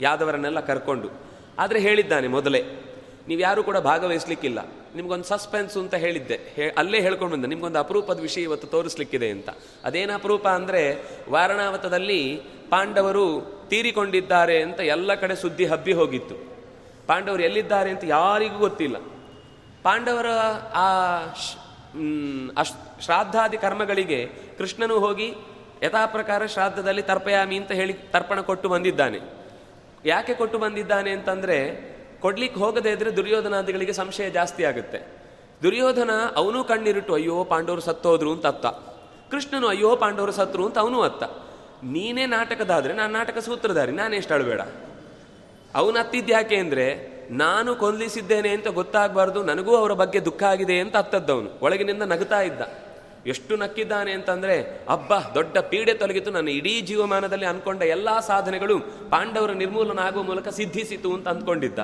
[0.00, 1.08] ಯಾದವರನ್ನೆಲ್ಲ ಕರ್ಕೊಂಡು.
[1.58, 2.64] ಆದರೆ ಹೇಳಿದ್ದಾನೆ ಮೊದಲೇ
[3.28, 4.77] ನೀವು ಯಾರೂ ಕೂಡ ಭಾಗವಹಿಸ್ಲಿಕ್ಕಿಲ್ಲ.
[4.98, 6.38] ನಿಮ್ಗೊಂದು ಸಸ್ಪೆನ್ಸ್ ಅಂತ ಹೇಳಿದ್ದೆ.
[6.76, 7.48] ಅಲ್ಲೇ ಹೇಳ್ಕೊಂಡು ಬಂದೆ.
[7.52, 9.50] ನಿಮ್ಗೊಂದು ಅಪರೂಪದ ವಿಷಯ ಇವತ್ತು ತೋರಿಸ್ಲಿಕ್ಕಿದೆ ಅಂತ.
[9.84, 10.82] ಅದೇನು ಅಪರೂಪ ಅಂದರೆ
[11.30, 12.20] ವಾರಣಾವತದಲ್ಲಿ
[12.70, 13.26] ಪಾಂಡವರು
[13.70, 16.36] ತೀರಿಕೊಂಡಿದ್ದಾರೆ ಅಂತ ಎಲ್ಲ ಕಡೆ ಸುದ್ದಿ ಹಬ್ಬಿ ಹೋಗಿತ್ತು.
[17.06, 18.96] ಪಾಂಡವರು ಎಲ್ಲಿದ್ದಾರೆ ಅಂತ ಯಾರಿಗೂ ಗೊತ್ತಿಲ್ಲ.
[19.82, 20.30] ಪಾಂಡವರ
[20.84, 20.86] ಆ
[23.04, 24.18] ಶ್ರಾದ್ದಾದಿ ಕರ್ಮಗಳಿಗೆ
[24.58, 25.28] ಕೃಷ್ಣನು ಹೋಗಿ
[25.82, 29.18] ಯಥಾ ಪ್ರಕಾರ ಶ್ರಾದ್ದದಲ್ಲಿ ತರ್ಪಯಾಮಿ ಅಂತ ಹೇಳಿ ತರ್ಪಣ ಕೊಟ್ಟು ಬಂದಿದ್ದಾನೆ.
[30.04, 31.58] ಯಾಕೆ ಕೊಟ್ಟು ಬಂದಿದ್ದಾನೆ ಅಂತಂದ್ರೆ
[32.20, 35.18] ಕೊಡ್ಲಿಕ್ಕೆ ಹೋಗದೇ ಇದ್ರೆ ದುರ್ಯೋಧನಾದಿಗಳಿಗೆ ಸಂಶಯ ಜಾಸ್ತಿ ಆಗುತ್ತೆ.
[35.62, 38.66] ದುರ್ಯೋಧನ ಅವನು ಕಣ್ಣಿರುಟ್ಟು, ಅಯ್ಯೋ, ಪಾಂಡವರು ಸತ್ತೋದ್ರು ಅಂತ ಅತ್ತ
[39.30, 41.24] ಕೃಷ್ಣನು, ಅಯ್ಯೋ, ಪಾಂಡವರು ಸತ್ರು ಅಂತ ಅವನು ಅತ್ತ
[41.84, 44.60] ನೀನೇ ನಾಟಕದಾದ್ರೆ, ನಾನು ನಾಟಕ ಸೂತ್ರಧಾರಿ, ನಾನು ಎಷ್ಟು ಅಳಬೇಡ.
[45.74, 52.02] ಅವನು ಅತ್ತಿದ್ಯಾಕೆ ಅಂದ್ರೆ, ನಾನು ಕೊಲ್ಲಿಸಿದ್ದೇನೆ ಅಂತ ಗೊತ್ತಾಗಬಾರ್ದು, ನನಗೂ ಅವರ ಬಗ್ಗೆ ದುಃಖ ಆಗಿದೆ ಅಂತ ಅತ್ತದ್ದವನು ಒಳಗಿನಿಂದ
[52.02, 52.87] ನಗುತ್ತಾ ಇದ್ದ.
[53.26, 56.30] ಎಷ್ಟು ನಕ್ಕಿದ್ದಾನೆ ಅಂತಂದ್ರೆ, ಅಬ್ಬ, ದೊಡ್ಡ ಪೀಡೆ ತೊಲಗಿತು.
[56.30, 58.78] ನನ್ನ ಇಡೀ ಜೀವಮಾನದಲ್ಲಿ ಅನ್ಕೊಂಡ ಎಲ್ಲ ಸಾಧನೆಗಳು
[59.10, 61.78] ಪಾಂಡವರ ನಿರ್ಮೂಲನ ಆಗುವ ಮೂಲಕ ಸಿದ್ಧಿಸಿತು ಅಂತ ಅಂದ್ಕೊಂಡಿದ್ದ.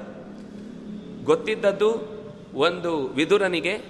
[1.25, 2.15] ಗೊತ್ತಿದ್ದದ್ದು
[2.55, 3.81] ಒಂದು ವಿದುರನಿಗೆ.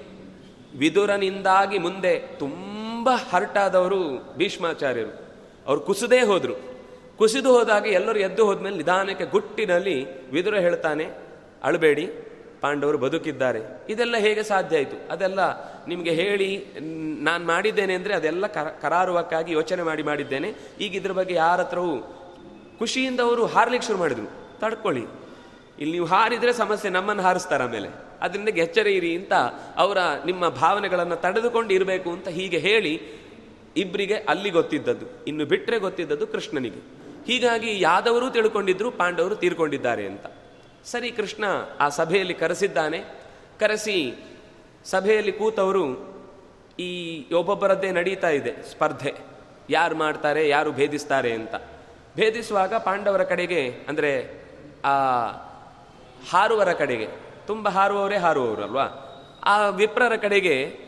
[0.79, 5.27] ವಿದುರನಿಂದಾಗಿ ಮುಂದೆ ತುಂಬ ಹರ್ಟಾದವರು ಭೀಷ್ಮಾಚಾರ್ಯರು.
[5.67, 6.75] ಅವರು ಕುಸಿದೇ ಹೋದರು.
[7.17, 11.11] ಕುಸಿದು ಹೋದಾಗ ಎಲ್ಲರೂ ಎದ್ದು ಹೋದ್ಮೇಲೆ ನಿಧಾನಕ್ಕೆ ಗುಟ್ಟಿನಲ್ಲಿ ವಿದುರ ಹೇಳ್ತಾನೆ,
[11.63, 12.24] ಅಳಬೇಡಿ.
[12.65, 13.61] ಪಾಂಡವರು ಬದುಕಿದ್ದಾರೆ.
[13.89, 14.97] ಇದೆಲ್ಲ ಹೇಗೆ ಸಾಧ್ಯ ಆಯಿತು?
[15.13, 15.41] ಅದೆಲ್ಲ
[15.87, 16.51] ನಿಮಗೆ ಹೇಳಿ,
[17.21, 18.47] ನಾನು ಮಾಡಿದ್ದೇನೆ ಅಂದರೆ ಅದೆಲ್ಲ
[18.83, 20.49] ಕರಾರುವಕ್ಕಾಗಿ ಯೋಚನೆ ಮಾಡಿ ಮಾಡಿದ್ದೇನೆ.
[20.81, 21.97] ಈಗ ಇದ್ರ ಬಗ್ಗೆ ಯಾರ ಹತ್ರವೂ
[22.79, 24.29] ಖುಷಿಯಿಂದ ಅವರು ಹಾರ್ಲಿಕ್ಕೆ ಶುರು ಮಾಡಿದ್ರು.
[24.61, 25.05] ತಡ್ಕೊಳ್ಳಿ.
[25.79, 27.89] ಇಲ್ಲಿ ನೀವು ಹಾರಿದರೆ ಸಮಸ್ಯೆ, ನಮ್ಮನ್ನು ಹಾರಿಸ್ತಾರೆ ಆಮೇಲೆ.
[28.21, 29.35] ಅದರಿಂದ ಎಚ್ಚರ ಇರಿ ಅಂತ
[29.77, 32.93] ಅವರ ನಿಮ್ಮ ಭಾವನೆಗಳನ್ನು ತಡೆದುಕೊಂಡು ಇರಬೇಕು ಅಂತ ಹೀಗೆ ಹೇಳಿ
[33.77, 35.07] ಇಬ್ಬರಿಗೆ ಅಲ್ಲಿ ಗೊತ್ತಿದ್ದದ್ದು.
[35.27, 36.81] ಇನ್ನು ಬಿಟ್ಟರೆ ಗೊತ್ತಿದ್ದದ್ದು ಕೃಷ್ಣನಿಗೆ.
[37.27, 40.27] ಹೀಗಾಗಿ ಯಾದವರು ತಿಳ್ಕೊಂಡಿದ್ರು, ಪಾಂಡವರು ತೀರ್ಕೊಂಡಿದ್ದಾರೆ ಅಂತ.
[40.87, 41.45] ಸರಿ ಕೃಷ್ಣ
[41.81, 43.05] ಆ ಸಭೆಯಲ್ಲಿ ಕರೆಸಿದ್ದಾನೆ.
[43.61, 44.15] ಕರೆಸಿ
[44.85, 46.15] ಸಭೆಯಲ್ಲಿ ಕೂತವರು
[46.79, 49.15] ಈ ಒಬ್ಬೊಬ್ಬರದ್ದೇ ನಡೀತಾ ಇದೆ ಸ್ಪರ್ಧೆ.
[49.71, 51.55] ಯಾರು ಮಾಡ್ತಾರೆ, ಯಾರು ಭೇದಿಸ್ತಾರೆ ಅಂತ.
[52.17, 54.31] ಭೇದಿಸುವಾಗ ಪಾಂಡವರ ಕಡೆಗೆ, ಅಂದರೆ
[54.85, 55.27] ಆ
[56.31, 57.09] ಹಾರುವರ ಕಡೆಗೆ,
[57.47, 58.87] ತುಂಬ ಹಾರುವವರೇ ಹಾರುವವರು ಅಲ್ವಾ?
[59.45, 60.79] ಆ ವಿಪ್ರರ ಕಡೆಗೆ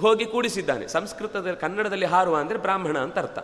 [0.00, 0.88] ಹೋಗಿ ಕೂಡಿಸಿದ್ದಾನೆ.
[0.88, 3.38] ಸಂಸ್ಕೃತದಲ್ಲಿ ಕನ್ನಡದಲ್ಲಿ ಹಾರುವ ಅಂದರೆ ಬ್ರಾಹ್ಮಣ ಅಂತ ಅರ್ಥ.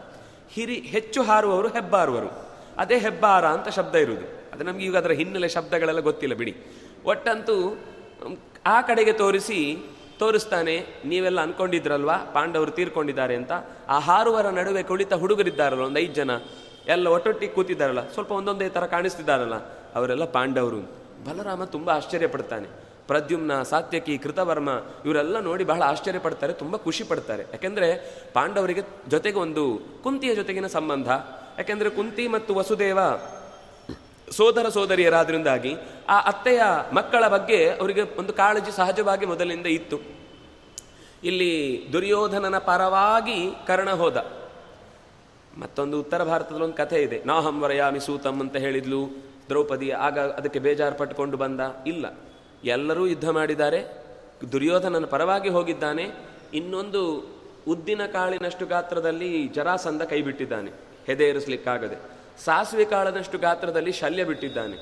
[0.50, 2.50] ಹಿರಿ ಹೆಚ್ಚು ಹಾರುವವರು ಹೆಬ್ಬಾರುವರು.
[2.78, 4.39] ಅದೇ ಹೆಬ್ಬಾರ ಅಂತ ಶಬ್ದ ಇರುವುದು.
[4.60, 6.56] ಅದು ನಮಗೆ ಈಗ ಅದರ ಹಿನ್ನೆಲೆ ಶಬ್ದಗಳೆಲ್ಲ ಗೊತ್ತಿಲ್ಲ, ಬಿಡಿ.
[7.04, 7.78] ಒಟ್ಟಂತೂ
[8.66, 9.76] ಆ ಕಡೆಗೆ ತೋರಿಸಿ,
[10.18, 12.16] ತೋರಿಸ್ತಾನೆ, ನೀವೆಲ್ಲ ಅನ್ಕೊಂಡಿದ್ರಲ್ವಾ?
[12.34, 13.52] ಪಾಂಡವರು ತೀರ್ಕೊಂಡಿದ್ದಾರೆ ಅಂತ.
[13.88, 16.30] ಆ ಹಾರುವರ ನಡುವೆ ಕುಳಿತ ಹುಡುಗರಿದ್ದಾರಲ್ಲ, ಒಂದು ಐದು ಜನ.
[16.86, 18.10] ಎಲ್ಲ ಒಟ್ಟೊಟ್ಟಿಗೆ ಕೂತಿದ್ದಾರಲ್ಲ.
[18.10, 19.54] ಸ್ವಲ್ಪ ಒಂದೊಂದೇ ಥರ ಕಾಣಿಸ್ತಿದ್ದಾರಲ್ಲ.
[19.94, 20.80] ಅವರೆಲ್ಲ ಪಾಂಡವರು
[21.24, 22.68] ಬಲರಾಮ ತುಂಬ ಆಶ್ಚರ್ಯ ಪಡ್ತಾನೆ
[23.06, 24.70] ಪ್ರದ್ಯುಮ್ನ, ಸಾತ್ಯಕಿ, ಕೃತವರ್ಮ,
[25.04, 27.42] ಇವರೆಲ್ಲ ನೋಡಿ ಬಹಳ ಆಶ್ಚರ್ಯ ಪಡ್ತಾರೆ ತುಂಬ ಖುಷಿ ಪಡ್ತಾರೆ.
[27.42, 27.88] ಯಾಕೆಂದರೆ,
[28.32, 31.08] ಪಾಂಡವರಿಗೆ ಜೊತೆಗೆ ಒಂದು ಕುಂತಿಯ ಜೊತೆಗಿನ ಸಂಬಂಧ.
[31.58, 32.98] ಯಾಕೆಂದರೆ ಕುಂತಿ ಮತ್ತು ವಸುದೇವ
[34.30, 35.76] ಸೋದರ ಸೋದರಿಯರಾದ್ರಿಂದಾಗಿ
[36.08, 36.62] ಆ ಅತ್ತೆಯ
[36.92, 39.98] ಮಕ್ಕಳ ಬಗ್ಗೆ ಅವರಿಗೆ ಒಂದು ಕಾಳಜಿ ಸಹಜವಾಗಿ ಮೊದಲಿಂದ ಇತ್ತು.
[41.24, 41.52] ಇಲ್ಲಿ
[41.92, 44.18] ದುರ್ಯೋಧನನ ಪರವಾಗಿ ಕರ್ಣ ಹೋದ.
[45.58, 47.22] ಮತ್ತೊಂದು ಉತ್ತರ ಭಾರತದಲ್ಲಿ ಒಂದು ಕಥೆ ಇದೆ.
[47.26, 49.00] ನಾಹಂ ವರಯಾಮಿ ಸೂತಂ ಅಂತ ಹೇಳಿದ್ಲು.
[49.48, 51.60] ದ್ರೌಪದಿ ಆಗ ಅದಕ್ಕೆ ಬೇಜಾರು ಪಟ್ಟುಕೊಂಡು ಬಂದ.
[51.86, 52.06] ಇಲ್ಲ,
[52.64, 53.80] ಎಲ್ಲರೂ ಯುದ್ಧ ಮಾಡಿದ್ದಾರೆ.
[54.52, 56.06] ದುರ್ಯೋಧನನ ಪರವಾಗಿ ಹೋಗಿದ್ದಾನೆ.
[56.54, 57.02] ಇನ್ನೊಂದು
[57.68, 60.70] ಉದ್ದಿನ ಕಾಳಿನಷ್ಟು ಗಾತ್ರದಲ್ಲಿ ಜರಾಸಂದ ಕೈಬಿಟ್ಟಿದ್ದಾನೆ.
[60.70, 64.76] ಹೆದೇ ಹೆದೆ ಏರಿಸ್ಲಿಕ್ಕಾಗದೆ ಸಾಸಿವೆ ಕಾಳದಷ್ಟು ಗಾತ್ರದಲ್ಲಿ ಶಲ್ಯ ಬಿಟ್ಟಿದ್ದಾನೆ.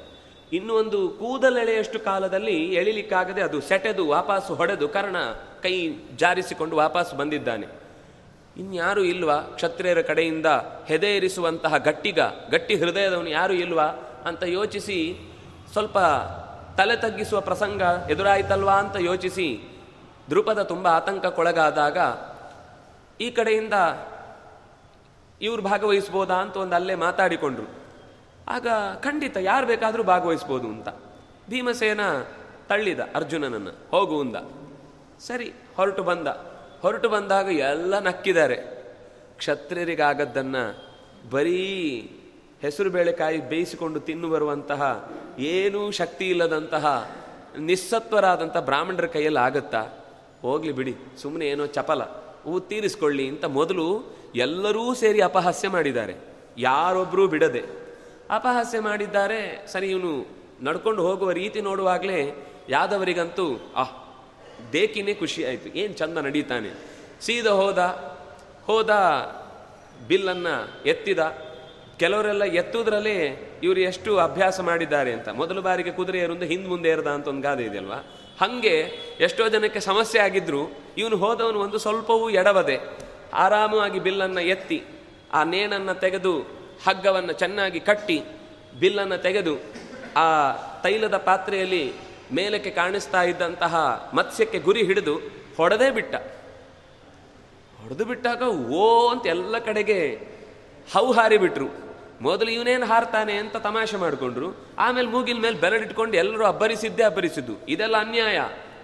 [0.53, 5.16] ಇನ್ನು ಒಂದು ಕೂದಲೆಳೆಯಷ್ಟು ಕಾಲದಲ್ಲಿ ಎಳಿಲಿಕ್ಕಾಗದೆ ಅದು ಸೆಟೆದು ವಾಪಸ್ಸು ಹೊಡೆದು ಕರ್ಣ
[5.62, 5.75] ಕೈ
[6.16, 7.66] ಜಾರಿಸಿಕೊಂಡು ವಾಪಸ್ ಬಂದಿದ್ದಾನೆ.
[8.57, 10.47] ಇನ್ಯಾರು ಇಲ್ವಾ ಕ್ಷತ್ರಿಯರ ಕಡೆಯಿಂದ
[10.87, 13.87] ಹೆದೆಯರಿಸುವಂತಹ ಗಟ್ಟಿಗ, ಗಟ್ಟಿ ಹೃದಯದವನು ಯಾರು ಇಲ್ವಾ
[14.27, 14.99] ಅಂತ ಯೋಚಿಸಿ
[15.73, 15.99] ಸ್ವಲ್ಪ
[16.77, 19.49] ತಲೆ ತಗ್ಗಿಸುವ ಪ್ರಸಂಗ ಎದುರಾಯಿತಲ್ವಾ ಅಂತ ಯೋಚಿಸಿ
[20.31, 21.99] ದೃಪದ ತುಂಬ ಆತಂಕಕ್ಕೊಳಗಾದಾಗ
[23.21, 23.75] ಈ ಕಡೆಯಿಂದ
[25.40, 27.66] ಇವ್ರು ಭಾಗವಹಿಸ್ಬೋದಾ ಅಂತ ಒಂದು ಅಲ್ಲೇ ಮಾತಾಡಿಕೊಂಡ್ರು.
[28.48, 28.66] ಆಗ
[29.01, 30.88] ಖಂಡಿತ ಯಾರು ಬೇಕಾದರೂ ಭಾಗವಹಿಸ್ಬೋದು ಅಂತ.
[31.51, 32.01] ಭೀಮಸೇನ
[32.68, 34.37] ತಳ್ಳಿದ ಅರ್ಜುನನನ್ನು, ಹೋಗು ಅಂದ.
[35.20, 36.29] ಸರಿ, ಹೊರಟು ಬಂದ.
[36.81, 38.57] ಹೊರಟು ಬಂದಾಗ ಎಲ್ಲ ನಕ್ಕಿದ್ದಾರೆ.
[39.37, 40.88] ಕ್ಷತ್ರಿಯರಿಗಾಗದ್ದನ್ನು
[41.31, 42.11] ಬರೀ
[42.62, 47.11] ಹೆಸರು ಬೇಳೆಕಾಯಿ ಬೇಯಿಸಿಕೊಂಡು ತಿನ್ನು ಬರುವಂತಹ ಏನೂ ಶಕ್ತಿ ಇಲ್ಲದಂತಹ
[47.59, 49.87] ನಿಸ್ಸತ್ವರಾದಂಥ ಬ್ರಾಹ್ಮಣರ ಕೈಯಲ್ಲಿ ಆಗತ್ತಾ?
[50.42, 52.03] ಹೋಗ್ಲಿ ಬಿಡಿ ಸುಮ್ಮನೆ ಏನೋ ಚಪಲ.
[52.42, 56.14] ಹೂ ತೀರಿಸ್ಕೊಳ್ಳಿ ಅಂತ ಮೊದಲು ಎಲ್ಲರೂ ಸೇರಿ ಅಪಹಾಸ್ಯ ಮಾಡಿದ್ದಾರೆ.
[56.59, 57.62] ಯಾರೊಬ್ಬರೂ ಬಿಡದೆ.
[58.31, 59.67] ಅಪಹಾಸ್ಯ ಮಾಡಿದ್ದಾರೆ.
[59.73, 60.27] ಸರಿ, ಇವನು
[60.61, 64.23] ನಡ್ಕೊಂಡು ಹೋಗುವ ರೀತಿ ನೋಡುವಾಗಲೇ ಯಾದವರಿಗಂತೂ, ಆಹ್,
[64.73, 65.79] ದೇಕಿನೇ ಖುಷಿ ಆಯಿತು.
[65.79, 66.69] ಏನು ಚಂದ ನಡೀತಾನೆ.
[67.21, 67.79] ಸೀದ ಹೋದ.
[68.67, 68.91] ಹೋದ,
[70.09, 71.19] ಬಿಲ್ಲನ್ನು ಎತ್ತಿದ.
[71.97, 75.29] ಕೆಲವರೆಲ್ಲ ಎತ್ತುವುದರಲ್ಲೇ ಇವರು ಎಷ್ಟು ಅಭ್ಯಾಸ ಮಾಡಿದ್ದಾರೆ ಅಂತ.
[75.29, 77.95] ಮೊದಲು ಬಾರಿಗೆ ಕುದುರೆ ಏರುಂದು ಹಿಂದ್ ಮುಂದೆ ಇರದ ಅಂತ ಒಂದು ಗಾದೆ ಇದೆಯಲ್ವಾ
[78.41, 78.77] ಹಾಗೆ
[79.21, 80.59] ಎಷ್ಟೋ ಜನಕ್ಕೆ ಸಮಸ್ಯೆ ಆಗಿದ್ರು,
[80.99, 83.08] ಇವನು ಹೋದವನು ಒಂದು ಸ್ವಲ್ಪವೂ ಎಡವದೆ.
[83.33, 84.85] ಆರಾಮವಾಗಿ ಬಿಲ್ಲನ್ನು ಎತ್ತಿ,
[85.33, 86.41] ಆ ನೇಣನ್ನು ತೆಗೆದು,
[86.87, 88.23] ಹಗ್ಗವನ್ನು ಚೆನ್ನಾಗಿ ಕಟ್ಟಿ,
[88.81, 89.57] ಬಿಲ್ಲನ್ನು ತೆಗೆದು,
[90.17, 91.93] ಆ ತೈಲದ ಪಾತ್ರೆಯಲ್ಲಿ
[92.33, 93.77] ಮೇಲಕ್ಕೆ ಕಾಣಿಸ್ತಾ ಇದ್ದಂತಹ
[94.14, 95.17] ಮತ್ಸ್ಯಕ್ಕೆ ಗುರಿ ಹಿಡಿದು
[95.57, 96.14] ಹೊಡೆದೇ ಬಿಟ್ಟ.
[97.83, 100.29] ಹೊಡೆದು ಬಿಟ್ಟಾಗ, ಓ ಅಂತ ಎಲ್ಲ ಕಡೆಗೆ
[100.95, 101.88] ಹೌ ಹಾರಿಬಿಟ್ರು.
[102.21, 104.67] ಮೊದಲು ಇವನೇನು ಹಾರ್ತಾನೆ ಅಂತ ತಮಾಷೆ ಮಾಡಿಕೊಂಡ್ರು.
[104.79, 107.53] ಆಮೇಲೆ ಮೂಗಿನ ಮೇಲೆ ಬೆರಳಿಟ್ಕೊಂಡು ಎಲ್ಲರೂ ಅಬ್ಬರಿಸಿದ್ದೇ ಅಬ್ಬರಿಸಿದ್ದು.
[107.69, 108.41] ಇದೆಲ್ಲ ಅನ್ಯಾಯ.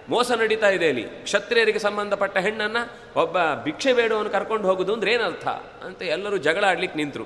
[0.09, 5.47] ಮೋಸ ನಡೀತಾ ಇದೆ ಇಲ್ಲಿ ಕ್ಷತ್ರಿಯರಿಗೆ ಸಂಬಂಧಪಟ್ಟ ಹೆಣ್ಣನ್ನು ಒಬ್ಬ ಭಿಕ್ಷೆ ಬೇಡವನು ಕರ್ಕೊಂಡು ಹೋಗೋದು ಅಂದ್ರೆ ಏನರ್ಥ?
[5.83, 7.23] ಅಂತ ಎಲ್ಲರೂ ಜಗಳ ಆಡ್ಲಿಕ್ಕೆ ನಿಂತರು.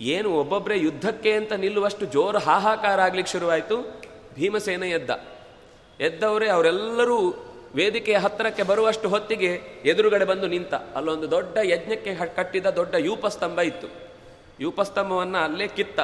[0.00, 4.02] ಏನು ಒಬ್ಬೊಬ್ಬರೇ ಯುದ್ಧಕ್ಕೆ ಅಂತ ನಿಲ್ಲುವಷ್ಟು ಜೋರು ಹಾಹಾಕಾರ ಆಗ್ಲಿಕ್ಕೆ ಶುರುವಾಯಿತು.
[4.34, 5.10] ಭೀಮಸೇನ ಎದ್ದ.
[6.00, 10.74] ಎದ್ದವರೇ ಅವರೆಲ್ಲರೂ ವೇದಿಕೆಯ ಹತ್ತಿರಕ್ಕೆ ಬರುವಷ್ಟು ಹೊತ್ತಿಗೆ ಎದುರುಗಡೆ ಬಂದು ನಿಂತ.
[10.74, 13.88] ಅಲ್ಲೊಂದು ದೊಡ್ಡ ಯಜ್ಞಕ್ಕೆ ಕಟ್ಟಿದ ದೊಡ್ಡ ಯೂಪಸ್ತಂಭ ಇತ್ತು.
[14.60, 16.00] ಯೂಪಸ್ತಂಭವನ್ನು ಅಲ್ಲೇ ಕಿತ್ತ.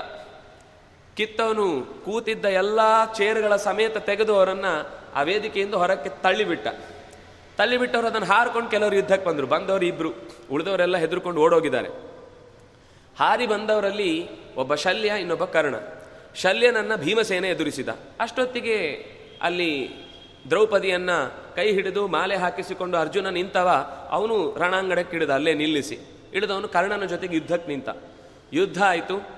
[1.17, 2.81] ಕಿತ್ತವನು ಕೂತಿದ್ದ ಎಲ್ಲ
[3.17, 4.65] ಚೇರ್ಗಳ ಸಮೇತ ತೆಗೆದು ಅವರನ್ನ
[5.15, 6.67] ಆ ವೇದಿಕೆಯಿಂದ ಹೊರಕ್ಕೆ ತಳ್ಳಿಬಿಟ್ಟ.
[7.57, 9.47] ತಳ್ಳಿಬಿಟ್ಟವರು ಅದನ್ನು ಹಾರ್ಕೊಂಡು ಕೆಲವರು ಯುದ್ಧಕ್ಕೆ ಬಂದರು.
[9.47, 10.13] ಬಂದವರು ಇಬ್ರು.
[10.51, 11.89] ಉಳಿದವರೆಲ್ಲ ಹೆದರ್ಕೊಂಡು ಓಡೋಗಿದ್ದಾರೆ.
[13.19, 15.75] ಹಾರಿ ಬಂದವರಲ್ಲಿ ಒಬ್ಬ ಶಲ್ಯ, ಇನ್ನೊಬ್ಬ ಕರ್ಣ.
[16.35, 17.89] ಶಲ್ಯನನ್ನು ಭೀಮಸೇನೆ ಎದುರಿಸಿದ.
[18.21, 19.07] ಅಷ್ಟೊತ್ತಿಗೆ
[19.43, 19.91] ಅಲ್ಲಿ
[20.51, 21.11] ದ್ರೌಪದಿಯನ್ನ
[21.55, 25.97] ಕೈ ಹಿಡಿದು ಮಾಲೆ ಹಾಕಿಸಿಕೊಂಡು ಅರ್ಜುನ ನಿಂತವ ಅವನು ರಣಾಂಗಣಕ್ಕೆ ಹಿಡಿದ ಅಲ್ಲೇ ನಿಲ್ಲಿಸಿ.
[26.31, 27.89] ಹಿಡಿದವನು ಕರ್ಣನ ಜೊತೆಗೆ ಯುದ್ಧಕ್ಕೆ ನಿಂತ.
[28.53, 29.29] ಯುದ್ಧ ಆಯಿತು.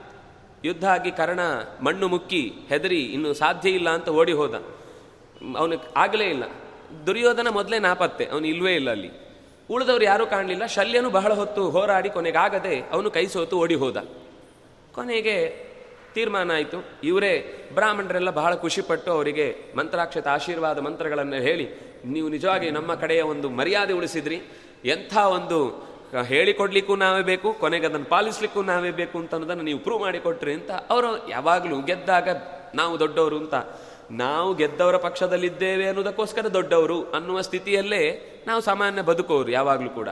[0.64, 1.40] ಯುದ್ಧ ಆಗಿ ಕರ್ಣ
[1.82, 4.64] ಮಣ್ಣು ಮುಕ್ಕಿ ಹೆದರಿ ಇನ್ನು ಸಾಧ್ಯ ಇಲ್ಲ ಅಂತ ಓಡಿ ಹೋದ.
[5.60, 6.44] ಅವನಿಗೆ ಆಗಲೇ ಇಲ್ಲ.
[7.06, 9.10] ದುರ್ಯೋಧನ ಮೊದಲೇ ನಾಪತ್ತೆ, ಅವನು ಇಲ್ವೇ ಇಲ್ಲ ಅಲ್ಲಿ.
[9.70, 13.98] ಉಳಿದವ್ರು ಯಾರೂ ಕಾಣಲಿಲ್ಲ, ಶಲ್ಯನು ಬಹಳ ಹೊತ್ತು ಹೋರಾಡಿ ಕೊನೆಗಾಗದೆ ಅವನು ಕೈ ಸೋತು ಓಡಿ ಹೋದ.
[14.96, 15.36] ಕೊನೆಗೆ
[16.14, 16.78] ತೀರ್ಮಾನ ಆಯಿತು.
[17.04, 17.32] ಇವರೇ
[17.74, 19.46] ಬ್ರಾಹ್ಮಣರೆಲ್ಲ ಬಹಳ ಖುಷಿಪಟ್ಟು ಅವರಿಗೆ
[19.76, 21.66] ಮಂತ್ರಾಕ್ಷತ ಆಶೀರ್ವಾದ ಮಂತ್ರಗಳನ್ನು ಹೇಳಿ,
[22.14, 24.38] ನೀವು ನಿಜವಾಗಿ ನಮ್ಮ ಕಡೆಯ ಒಂದು ಮರ್ಯಾದೆ ಉಳಿಸಿದ್ರಿ.
[24.94, 25.58] ಎಂಥ ಒಂದು
[26.28, 31.10] ಹೇಳಿಕೊಡ್ಲಿಕ್ಕೂ ನಾವೇ ಬೇಕು, ಕೊನೆಗೆ ಅದನ್ನು ಪಾಲಿಸ್ಲಿಕ್ಕೂ ನಾವೇ ಬೇಕು ಅಂತ ಅನ್ನೋದನ್ನು ನೀವು ಪ್ರೂವ್ ಮಾಡಿಕೊಟ್ರಿ ಅಂತ ಅವರು
[31.28, 32.28] ಯಾವಾಗಲೂ ಗೆದ್ದಾಗ
[32.74, 33.54] ನಾವು ದೊಡ್ಡವರು ಅಂತ
[34.10, 40.08] ನಾವು ಗೆದ್ದವರ ಪಕ್ಷದಲ್ಲಿದ್ದೇವೆ ಅನ್ನೋದಕ್ಕೋಸ್ಕರ ದೊಡ್ಡವರು ಅನ್ನುವ ಸ್ಥಿತಿಯಲ್ಲೇ ನಾವು ಸಾಮಾನ್ಯ ಬದುಕೋರು ಯಾವಾಗಲೂ ಕೂಡ.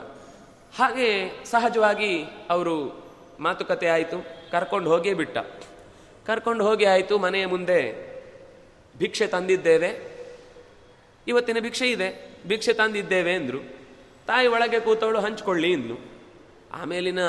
[0.75, 3.05] ಹಾಗೆ ಸಹಜವಾಗಿ ಅವರು
[3.39, 5.37] ಮಾತುಕತೆ ಆಯಿತು, ಕರ್ಕೊಂಡು ಹೋಗೇ ಬಿಟ್ಟ.
[6.25, 8.05] ಕರ್ಕೊಂಡು ಹೋಗಿ ಆಯಿತು, ಮನೆಯ ಮುಂದೆ
[8.97, 10.17] ಭಿಕ್ಷೆ ತಂದಿದ್ದೇವೆ.
[11.27, 13.59] ಇವತ್ತಿನ ಭಿಕ್ಷೆ ಇದೆ, ಭಿಕ್ಷೆ ತಂದಿದ್ದೇವೆ ಅಂದರು.
[14.27, 15.97] ತಾಯಿ ಒಳಗೆ ಕೂತವಳು, ಹಂಚ್ಕೊಳ್ಳಿ ಇನ್ನು
[16.73, 17.19] ಆಮೇಲಿನ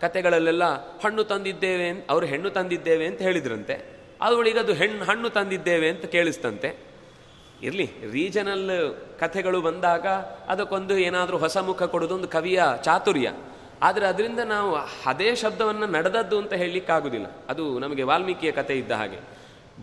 [0.00, 0.64] ಕತೆಗಳಲ್ಲೆಲ್ಲ,
[1.00, 3.93] ಹಣ್ಣು ತಂದಿದ್ದೇವೆ ಅವರು ಹೆಣ್ಣು ತಂದಿದ್ದೇವೆ ಅಂತ ಹೇಳಿದ್ರಂತೆ.
[4.20, 6.76] ಅವಳಿಗೆ ಅದು ಹೆಣ್ಣು ಹಣ್ಣು ತಂದಿದ್ದೇವೆ ಅಂತ ಕೇಳಿಸ್ತಂತೆ.
[7.62, 10.06] ಇರಲಿ, ರೀಜನಲ್ ಕಥೆಗಳು ಬಂದಾಗ
[10.48, 13.32] ಅದಕ್ಕೊಂದು ಏನಾದರೂ ಹೊಸ ಮುಖ ಕೊಡೋದೊಂದು ಕವಿಯ ಚಾತುರ್ಯ.
[13.82, 17.26] ಆದರೆ ಅದರಿಂದ ನಾವು ಅದೇ ಶಬ್ದವನ್ನು ನಡೆದದ್ದು ಅಂತ ಹೇಳಲಿಕ್ಕಾಗುದಿಲ್ಲ.
[17.48, 19.18] ಅದು ನಮಗೆ ವಾಲ್ಮೀಕಿಯ ಕಥೆ ಇದ್ದ ಹಾಗೆ.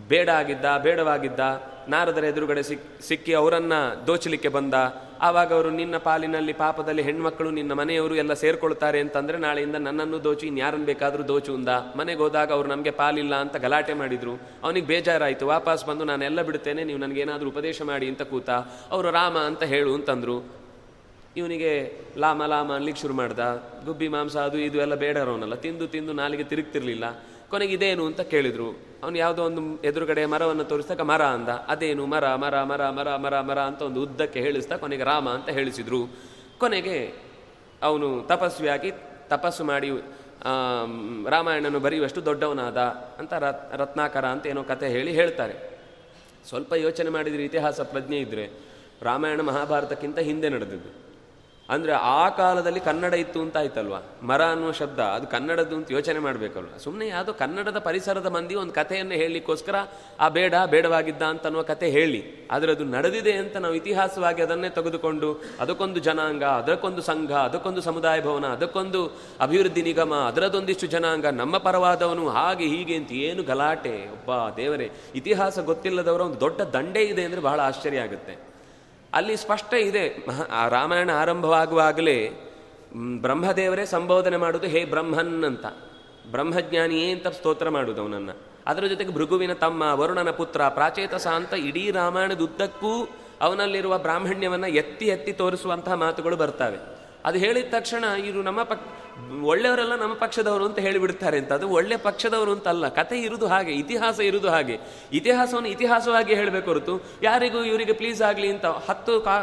[0.08, 1.40] ಬೇಡ ಆಗಿದ್ದ, ಬೇಡವಾಗಿದ್ದ,
[1.88, 4.74] ನಾರದರ ಎದುರುಗಡೆ ಸಿಕ್, ಸಿಕ್ಕಿ ಅವರನ್ನು ದೋಚಲಿಕ್ಕೆ ಬಂದ
[5.22, 10.86] ಆವಾಗ ಅವರು ನಿನ್ನ ಪಾಲಿನಲ್ಲಿ ಪಾಪದಲ್ಲಿ ಹೆಣ್ಮಕ್ಕಳು, ನಿನ್ನ ಮನೆಯವರು ಎಲ್ಲ ಸೇರ್ಕೊಳ್ತಾರೆ ಅಂತಂದ್ರೆ ನಾಳೆಯಿಂದ ನನ್ನನ್ನು ದೋಚು, ಇನ್ಯಾರನ್ನು
[10.86, 11.68] ಬೇಕಾದರೂ ದೋಚು ಅಂದ.
[11.68, 14.40] ಮನೆಗೆ ಹೋದಾಗ ಅವರು ನಮಗೆ ಪಾಲಿಲ್ಲ ಅಂತ ಗಲಾಟೆ ಮಾಡಿದ್ರು.
[14.62, 18.50] ಅವನಿಗೆ ಬೇಜಾರಾಯಿತು, ವಾಪಸ್ ಬಂದು ನಾನು ಎಲ್ಲ ಬಿಡ್ತೇನೆ ನೀವು ನನಗೇನಾದರೂ ಉಪದೇಶ ಮಾಡಿ ಅಂತ ಕೂತ,
[18.90, 20.62] ಅವರು ರಾಮ ಅಂತ ಹೇಳು ಅಂತಂದ್ರು.
[21.36, 23.38] ಇವನಿಗೆ ಲಾಮ ಲಾಮ ಅನ್ಲಿಕ್ಕೆ ಶುರು ಮಾಡ್ದ.
[23.84, 27.24] ಗುಬ್ಬಿ ಮಾಂಸ ಅದು ಇದು ಎಲ್ಲ ಬೇಡರವನಲ್ಲ ತಿಂದು ತಿಂದು ನಾಲಿಗೆ ತಿರುಗ್ತಿರ್ಲಿಲ್ಲ.
[27.48, 28.91] ಕೊನೆಗೆ ಇದೇನು ಅಂತ ಕೇಳಿದ್ರು.
[29.02, 31.48] ಅವನು ಯಾವುದೋ ಒಂದು ಎದುರುಗಡೆ ಮರವನ್ನು ತೋರಿಸಿದಾಗ ಮರ ಅಂದ.
[31.48, 36.00] ಅದೇನು ಮರ ಮರ ಮರ ಮರ ಮರ ಮರ ಅಂತ ಒಂದು ಉದ್ದಕ್ಕೆ ಹೇಳಿಸ್ತಾ ಕೊನೆಗೆ ರಾಮ ಅಂತ ಹೇಳಿಸಿದ್ರು.
[36.58, 37.14] ಕೊನೆಗೆ
[37.82, 38.92] ಅವನು ತಪಸ್ವಿಯಾಗಿ
[39.28, 39.90] ತಪಸ್ಸು ಮಾಡಿ
[41.28, 42.76] ರಾಮಾಯಣನು ಬರೆಯುವಷ್ಟು ದೊಡ್ಡವನಾದ
[43.18, 45.78] ಅಂತ ರತ್, ರತ್ನಾಕರ ಅಂತ ಏನೋ ಕತೆ ಹೇಳಿ ಹೇಳ್ತಾರೆ.
[46.48, 48.44] ಸ್ವಲ್ಪ ಯೋಚನೆ ಮಾಡಿದ್ರೆ ಇತಿಹಾಸ ಪ್ರಜ್ಞೆ ಇದ್ದರೆ
[49.02, 51.11] ರಾಮಾಯಣ ಮಹಾಭಾರತಕ್ಕಿಂತ ಹಿಂದೆ ನಡೆದಿದ್ದು.
[51.68, 53.94] ಅಂದರೆ ಆ ಕಾಲದಲ್ಲಿ ಕನ್ನಡ ಇತ್ತು ಅಂತ ಆಯ್ತಲ್ವ?
[54.22, 56.78] ಮರ ಅನ್ನುವ ಶಬ್ದ, ಅದು ಕನ್ನಡದ್ದು ಅಂತ ಯೋಚನೆ ಮಾಡಬೇಕಲ್ವ?
[56.78, 59.74] ಸುಮ್ಮನೆ ಯಾವುದೋ ಕನ್ನಡದ ಪರಿಸರದ ಮಂದಿ ಒಂದು ಕಥೆಯನ್ನು ಹೇಳಲಿಕ್ಕೋಸ್ಕರ,
[60.20, 62.48] ಆ ಬೇಡ, ಬೇಡವಾಗಿದ್ದ ಅಂತ ಅನ್ನುವ ಕಥೆ ಹೇಳಿ.
[62.50, 68.46] ಆದರೆ ಅದು ನಡೆದಿದೆ ಅಂತ ನಾವು ಇತಿಹಾಸವಾಗಿ ಅದನ್ನೇ ತೆಗೆದುಕೊಂಡು, ಅದಕ್ಕೊಂದು ಜನಾಂಗ, ಅದಕ್ಕೊಂದು ಸಂಘ, ಅದಕ್ಕೊಂದು ಸಮುದಾಯ ಭವನ,
[68.46, 74.12] ಅದಕ್ಕೊಂದು ಅಭಿವೃದ್ಧಿ ನಿಗಮ ಅದರದೊಂದಿಷ್ಟು ಜನಾಂಗ, ನಮ್ಮ ಪರವಾದವನು ಹಾಗೆ ಹೀಗೆ ಅಂತ ಏನು ಗಲಾಟೆ.
[74.12, 78.51] ಒಬ್ಬ ದೇವರೇ, ಇತಿಹಾಸ ಗೊತ್ತಿಲ್ಲದವರ ಒಂದು ದೊಡ್ಡ ದಂಡೆ ಇದೆ ಅಂದರೆ ಬಹಳ ಆಶ್ಚರ್ಯ ಆಗುತ್ತೆ.
[79.14, 80.26] ಅಲ್ಲಿ ಸ್ಪಷ್ಟ ಇದೆ.
[80.52, 82.30] ಆ ರಾಮಾಯಣ ಆರಂಭವಾಗುವಾಗಲೇ
[83.20, 85.66] ಬ್ರಹ್ಮದೇವರೇ ಸಂಬೋಧನೆ ಮಾಡುವುದು ಹೇ ಬ್ರಹ್ಮನ್ ಅಂತ.
[86.30, 88.36] ಬ್ರಹ್ಮಜ್ಞಾನಿಯೇ ಅಂತ ಸ್ತೋತ್ರ ಮಾಡುವುದು ಅವನನ್ನು.
[88.66, 93.08] ಅದರ ಜೊತೆಗೆ ಭೃಗುವಿನ ತಮ್ಮ, ವರುಣನ ಪುತ್ರ, ಪ್ರಾಚೇತಸ ಅಂತ ಇಡೀ ರಾಮಾಯಣದ ಉದ್ದಕ್ಕೂ
[93.40, 96.91] ಅವನಲ್ಲಿರುವ ಬ್ರಾಹ್ಮಣ್ಯವನ್ನು ಎತ್ತಿ ಎತ್ತಿ ತೋರಿಸುವಂತಹ ಮಾತುಗಳು ಬರ್ತವೆ.
[97.24, 98.84] ಅದು ಹೇಳಿದ ತಕ್ಷಣ ಇವರು ನಮ್ಮ ಪಕ್,
[99.44, 101.52] ಒಳ್ಳೆಯವರೆಲ್ಲ ನಮ್ಮ ಪಕ್ಷದವರು ಅಂತ ಹೇಳಿಬಿಡ್ತಾರೆ ಅಂತ.
[101.52, 102.88] ಅದು ಒಳ್ಳೆ ಪಕ್ಷದವರು ಅಂತ ಅಲ್ಲ.
[102.88, 104.78] ಕತೆ ಇರುವುದು ಹಾಗೆ, ಇತಿಹಾಸ ಇರುವುದು ಹಾಗೆ.
[105.12, 109.36] ಇತಿಹಾಸವನ್ನು ಇತಿಹಾಸವಾಗಿ ಹೇಳಬೇಕು ಹೊರತು, ಯಾರಿಗೂ ಇವರಿಗೆ ಪ್ಲೀಸ್ ಆಗಲಿ ಅಂತ ಹತ್ತು ಕಾ,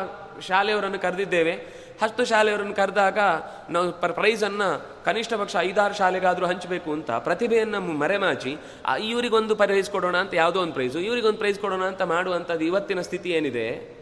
[0.47, 1.80] ಶಾಲೆಯವರನ್ನು ಕರೆದಿದ್ದೇವೆ.
[2.03, 3.19] ಹತ್ತು ಶಾಲೆಯವರನ್ನು ಕರೆದಾಗ
[3.69, 4.67] ನಾವು ಪ್ರೈಸನ್ನು
[5.05, 8.57] ಕನಿಷ್ಠ ಪಕ್ಷ ಐದಾರು ಶಾಲೆಗಾದರೂ ಹಂಚಬೇಕು ಅಂತ ಪ್ರತಿಭೆಯನ್ನು ಮರೆಮಾಚಿ
[9.03, 13.99] ಇವರಿಗೊಂದು ಪ್ರೈಸ್ ಕೊಡೋಣ ಅಂತ ಯಾವುದೋ ಒಂದು ಪ್ರೈಸು ಇವರಿಗೊಂದು ಪ್ರೈಸ್ ಕೊಡೋಣ ಅಂತ ಮಾಡುವಂಥದ್ದು ಇವತ್ತಿನ ಸ್ಥಿತಿ ಏನಿದೆ?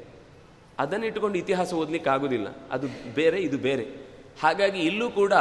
[0.79, 2.47] ಅದನ್ನು ಇಟ್ಟುಕೊಂಡು ಇತಿಹಾಸ ಓದಲಿಕ್ಕೆ ಆಗೋದಿಲ್ಲ.
[2.71, 3.85] ಅದು ಬೇರೆ, ಇದು ಬೇರೆ.
[4.43, 5.33] ಹಾಗಾಗಿ ಇಲ್ಲೂ ಕೂಡ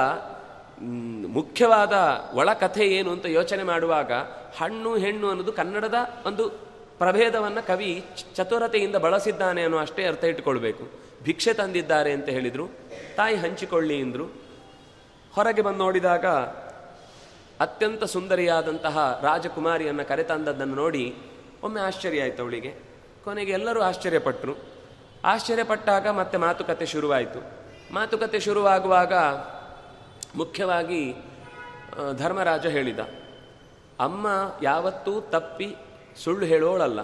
[1.28, 1.94] ಮುಖ್ಯವಾದ
[2.34, 4.12] ಒಳ ಕಥೆ ಏನು ಅಂತ ಯೋಚನೆ ಮಾಡುವಾಗ
[4.56, 5.94] ಹಣ್ಣು ಹೆಣ್ಣು ಅನ್ನೋದು ಕನ್ನಡದ
[6.26, 6.48] ಒಂದು
[6.98, 10.84] ಪ್ರಭೇದವನ್ನು ಕವಿ ಚತುರತೆಯಿಂದ ಬಳಸಿದ್ದಾನೆ ಅನ್ನೋ ಅಷ್ಟೇ ಅರ್ಥ ಇಟ್ಟುಕೊಳ್ಬೇಕು.
[11.24, 12.68] ಭಿಕ್ಷೆ ತಂದಿದ್ದಾರೆ ಅಂತ ಹೇಳಿದರು,
[13.16, 14.26] ತಾಯಿ ಹಂಚಿಕೊಳ್ಳಿ ಎಂದರು
[15.34, 16.26] ಹೊರಗೆ ಬಂದು ನೋಡಿದಾಗ
[17.60, 21.14] ಅತ್ಯಂತ ಸುಂದರಿಯಾದಂತಹ ರಾಜಕುಮಾರಿಯನ್ನು ಕರೆತಂದದ್ದನ್ನು ನೋಡಿ
[21.62, 22.72] ಒಮ್ಮೆ ಆಶ್ಚರ್ಯ ಆಯಿತು ಅವಳಿಗೆ.
[23.24, 24.75] ಕೊನೆಗೆ ಎಲ್ಲರೂ ಆಶ್ಚರ್ಯಪಟ್ಟರು
[25.32, 27.40] ಆಶ್ಚರ್ಯಪಟ್ಟಾಗ ಮತ್ತೆ ಮಾತುಕತೆ ಶುರುವಾಯಿತು.
[27.94, 29.14] ಮಾತುಕತೆ ಶುರುವಾಗುವಾಗ
[30.36, 31.02] ಮುಖ್ಯವಾಗಿ
[32.12, 33.00] ಧರ್ಮರಾಜ ಹೇಳಿದ,
[34.00, 34.26] ಅಮ್ಮ
[34.62, 35.68] ಯಾವತ್ತೂ ತಪ್ಪಿ
[36.24, 37.00] ಸುಳ್ಳು ಹೇಳೋಳಲ್ಲ.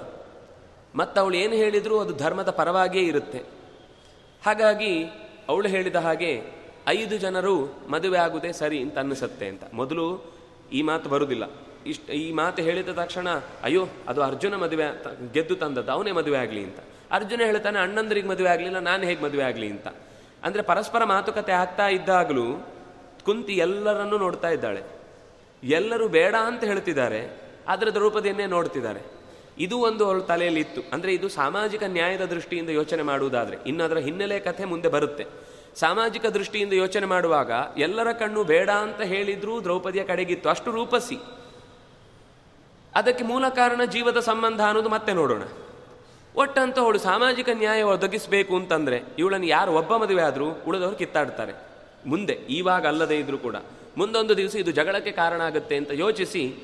[0.95, 3.41] ಮತ್ತು ಅವಳು ಏನು ಹೇಳಿದರೂ ಅದು ಧರ್ಮದ ಪರವಾಗಿಯೇ ಇರುತ್ತೆ.
[4.43, 4.93] ಹಾಗಾಗಿ
[5.49, 6.33] ಅವಳು ಹೇಳಿದ ಹಾಗೆ
[6.89, 7.55] ಐದು ಜನರು
[7.91, 9.65] ಮದುವೆ ಆಗುವುದೇ ಸರಿ ಅಂತ ಅನ್ನಿಸುತ್ತೆ ಅಂತ.
[9.75, 10.07] ಮೊದಲು
[10.73, 11.45] ಈ ಮಾತು ಬರುವುದಿಲ್ಲ
[11.87, 13.29] ಇಷ್ಟ, ಈ ಮಾತು ಹೇಳಿದ ತಕ್ಷಣ,
[13.63, 14.87] ಅಯ್ಯೋ, ಅದು ಅರ್ಜುನ ಮದುವೆ
[15.35, 16.81] ಗೆದ್ದು ತಂದದ್ದು, ಅವನೇ ಮದುವೆ ಆಗಲಿ ಅಂತ.
[17.17, 19.89] ಅರ್ಜುನ ಹೇಳ್ತಾನೆ, ಅಣ್ಣಂದ್ರಿಗೆ ಮದುವೆ ಆಗಲಿಲ್ಲ, ನಾನು ಹೇಗೆ ಮದುವೆ ಆಗಲಿ ಅಂತ.
[20.47, 22.47] ಅಂದರೆ ಪರಸ್ಪರ ಮಾತುಕತೆ ಆಗ್ತಾ ಇದ್ದಾಗಲೂ
[23.27, 24.83] ಕುಂತಿ ಎಲ್ಲರನ್ನೂ ನೋಡ್ತಾ ಇದ್ದಾಳೆ.
[25.63, 27.21] ಎಲ್ಲರೂ ಬೇಡ ಅಂತ ಹೇಳ್ತಿದ್ದಾರೆ
[27.73, 29.03] ಆದರೆ ದ್ರೌಪದಿಯನ್ನೇ ನೋಡ್ತಿದ್ದಾರೆ.
[29.59, 34.39] ಇದು ಒಂದು ಅವಳ ತಲೆಯಲ್ಲಿ ಇತ್ತು ಅಂದರೆ ಇದು ಸಾಮಾಜಿಕ ನ್ಯಾಯದ ದೃಷ್ಟಿಯಿಂದ ಯೋಚನೆ ಮಾಡುವುದಾದರೆ ಇನ್ನು ಅದರ ಹಿನ್ನೆಲೆ
[34.47, 35.25] ಕಥೆ ಮುಂದೆ ಬರುತ್ತೆ.
[35.81, 37.51] ಸಾಮಾಜಿಕ ದೃಷ್ಟಿಯಿಂದ ಯೋಚನೆ ಮಾಡುವಾಗ
[37.87, 40.49] ಎಲ್ಲರ ಕಣ್ಣು ಬೇಡ ಅಂತ ಹೇಳಿದ್ರೂ ದ್ರೌಪದಿಯ ಕಡೆಗಿತ್ತು.
[40.49, 41.19] ಅಷ್ಟು ರೂಪಸಿ.
[42.95, 45.45] ಅದಕ್ಕೆ ಮೂಲ ಕಾರಣ ಜೀವದ ಸಂಬಂಧ ಅನ್ನೋದು ಮತ್ತೆ ನೋಡೋಣ.
[46.37, 51.53] ಒಟ್ಟಂತ ಅವಳು ಸಾಮಾಜಿಕ ನ್ಯಾಯ ಒದಗಿಸಬೇಕು ಅಂತಂದ್ರೆ ಇವಳನ್ನು ಯಾರು ಒಬ್ಬ ಮದುವೆ ಆದರೂ ಉಳಿದವರು ಕಿತ್ತಾಡ್ತಾರೆ.
[52.07, 53.57] ಮುಂದೆ ಈವಾಗ ಅಲ್ಲದೆ ಇದ್ರೂ ಕೂಡ.
[53.97, 56.55] ಮುಂದೊಂದು ದಿವಸ ಇದು ಜಗಳಕ್ಕೆ ಕಾರಣ ಆಗುತ್ತೆ ಅಂತ ಯೋಚಿಸಿ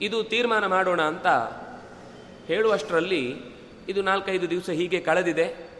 [0.00, 1.26] ಇದು ತೀರ್ಮಾನ ಮಾಡೋಣ ಅಂತ
[2.46, 3.36] ಹೇಳುವಷ್ಟರಲ್ಲಿ
[3.88, 5.72] ಇದು ನಾಲ್ಕೈದು ದಿವಸ ಹೀಗೆ ಕಳೆದಿದೆ.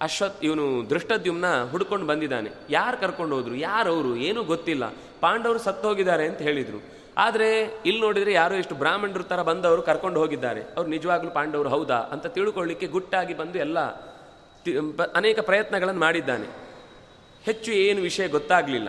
[0.00, 2.50] ಅಶ್ವತ್ ಇವನು ದೃಷ್ಟದ್ಯುಮ್ನ ಹುಡ್ಕೊಂಡು ಬಂದಿದ್ದಾನೆ.
[2.70, 3.54] ಯಾರು ಕರ್ಕೊಂಡು ಹೋದ್ರು?
[3.54, 4.88] ಯಾರವರು ಏನೂ ಗೊತ್ತಿಲ್ಲ.
[5.20, 6.82] ಪಾಂಡವರು ಸತ್ತೋಗಿದ್ದಾರೆ ಅಂತ ಹೇಳಿದರು.
[7.18, 10.62] ಆದರೆ ಇಲ್ಲಿ ನೋಡಿದರೆ ಯಾರೋ ಎಷ್ಟು ಬ್ರಾಹ್ಮಣರು ಥರ ಬಂದವರು ಕರ್ಕೊಂಡು ಹೋಗಿದ್ದಾರೆ.
[10.62, 13.78] ಅವ್ರು ನಿಜವಾಗ್ಲೂ ಪಾಂಡವರು ಹೌದಾ ಅಂತ ತಿಳ್ಕೊಳ್ಳಿಕ್ಕೆ ಗುಟ್ಟಾಗಿ ಬಂದು ಎಲ್ಲ
[15.14, 16.46] ಅನೇಕ ಪ್ರಯತ್ನಗಳನ್ನು ಮಾಡಿದ್ದಾನೆ.
[17.42, 18.88] ಹೆಚ್ಚು ಏನು ವಿಷಯ ಗೊತ್ತಾಗಲಿಲ್ಲ.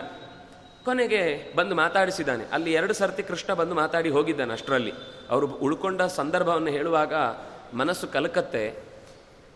[0.84, 2.44] ಕೊನೆಗೆ ಬಂದು ಮಾತಾಡಿಸಿದ್ದಾನೆ.
[2.52, 4.92] ಅಲ್ಲಿ ಎರಡು ಸರ್ತಿ ಕೃಷ್ಣ ಬಂದು ಮಾತಾಡಿ ಹೋಗಿದ್ದಾನೆ ಅಷ್ಟರಲ್ಲಿ.
[5.30, 7.14] ಅವರು ಉಳ್ಕೊಂಡ ಸಂದರ್ಭವನ್ನು ಹೇಳುವಾಗ
[7.74, 8.74] ಮನಸ್ಸು ಕಲಕತ್ತೆ.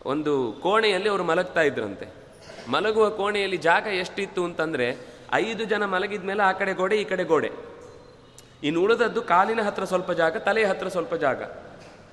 [0.06, 2.06] ಒಂದು ಕೋಣೆಯಲ್ಲಿ ಅವರು ಮಲಗ್ತಾ ಇದ್ರಂತೆ.
[2.68, 4.98] ಮಲಗುವ ಕೋಣೆಯಲ್ಲಿ ಜಾಗ ಎಷ್ಟಿತ್ತು ಅಂತಂದರೆ
[5.32, 7.71] ಐದು ಜನ ಮಲಗಿದ ಮೇಲೆ ಆ ಕಡೆ ಗೋಡೆ, ಈ ಕಡೆ ಗೋಡೆ.
[8.66, 11.42] ಇನ್ನು ಉಳಿದದ್ದು ಕಾಲಿನ ಹತ್ರ ಸ್ವಲ್ಪ ಜಾಗ ತಲೆ ಹತ್ರ ಸ್ವಲ್ಪ ಜಾಗ.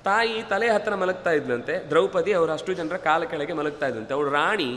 [0.06, 4.70] ತಾಯಿ ತಲೆ ಹತ್ರ ಮಲಗ್ತಾ ಇದ್ಲಂತೆ, ದ್ರೌಪದಿ ಅವರು ಅಷ್ಟು ಜನರ ಕಾಲ ಕೆಳಗೆ ಮಲಗ್ತಾ ಇದ್ದಂತೆ ಅವಳು ರಾಣಿ,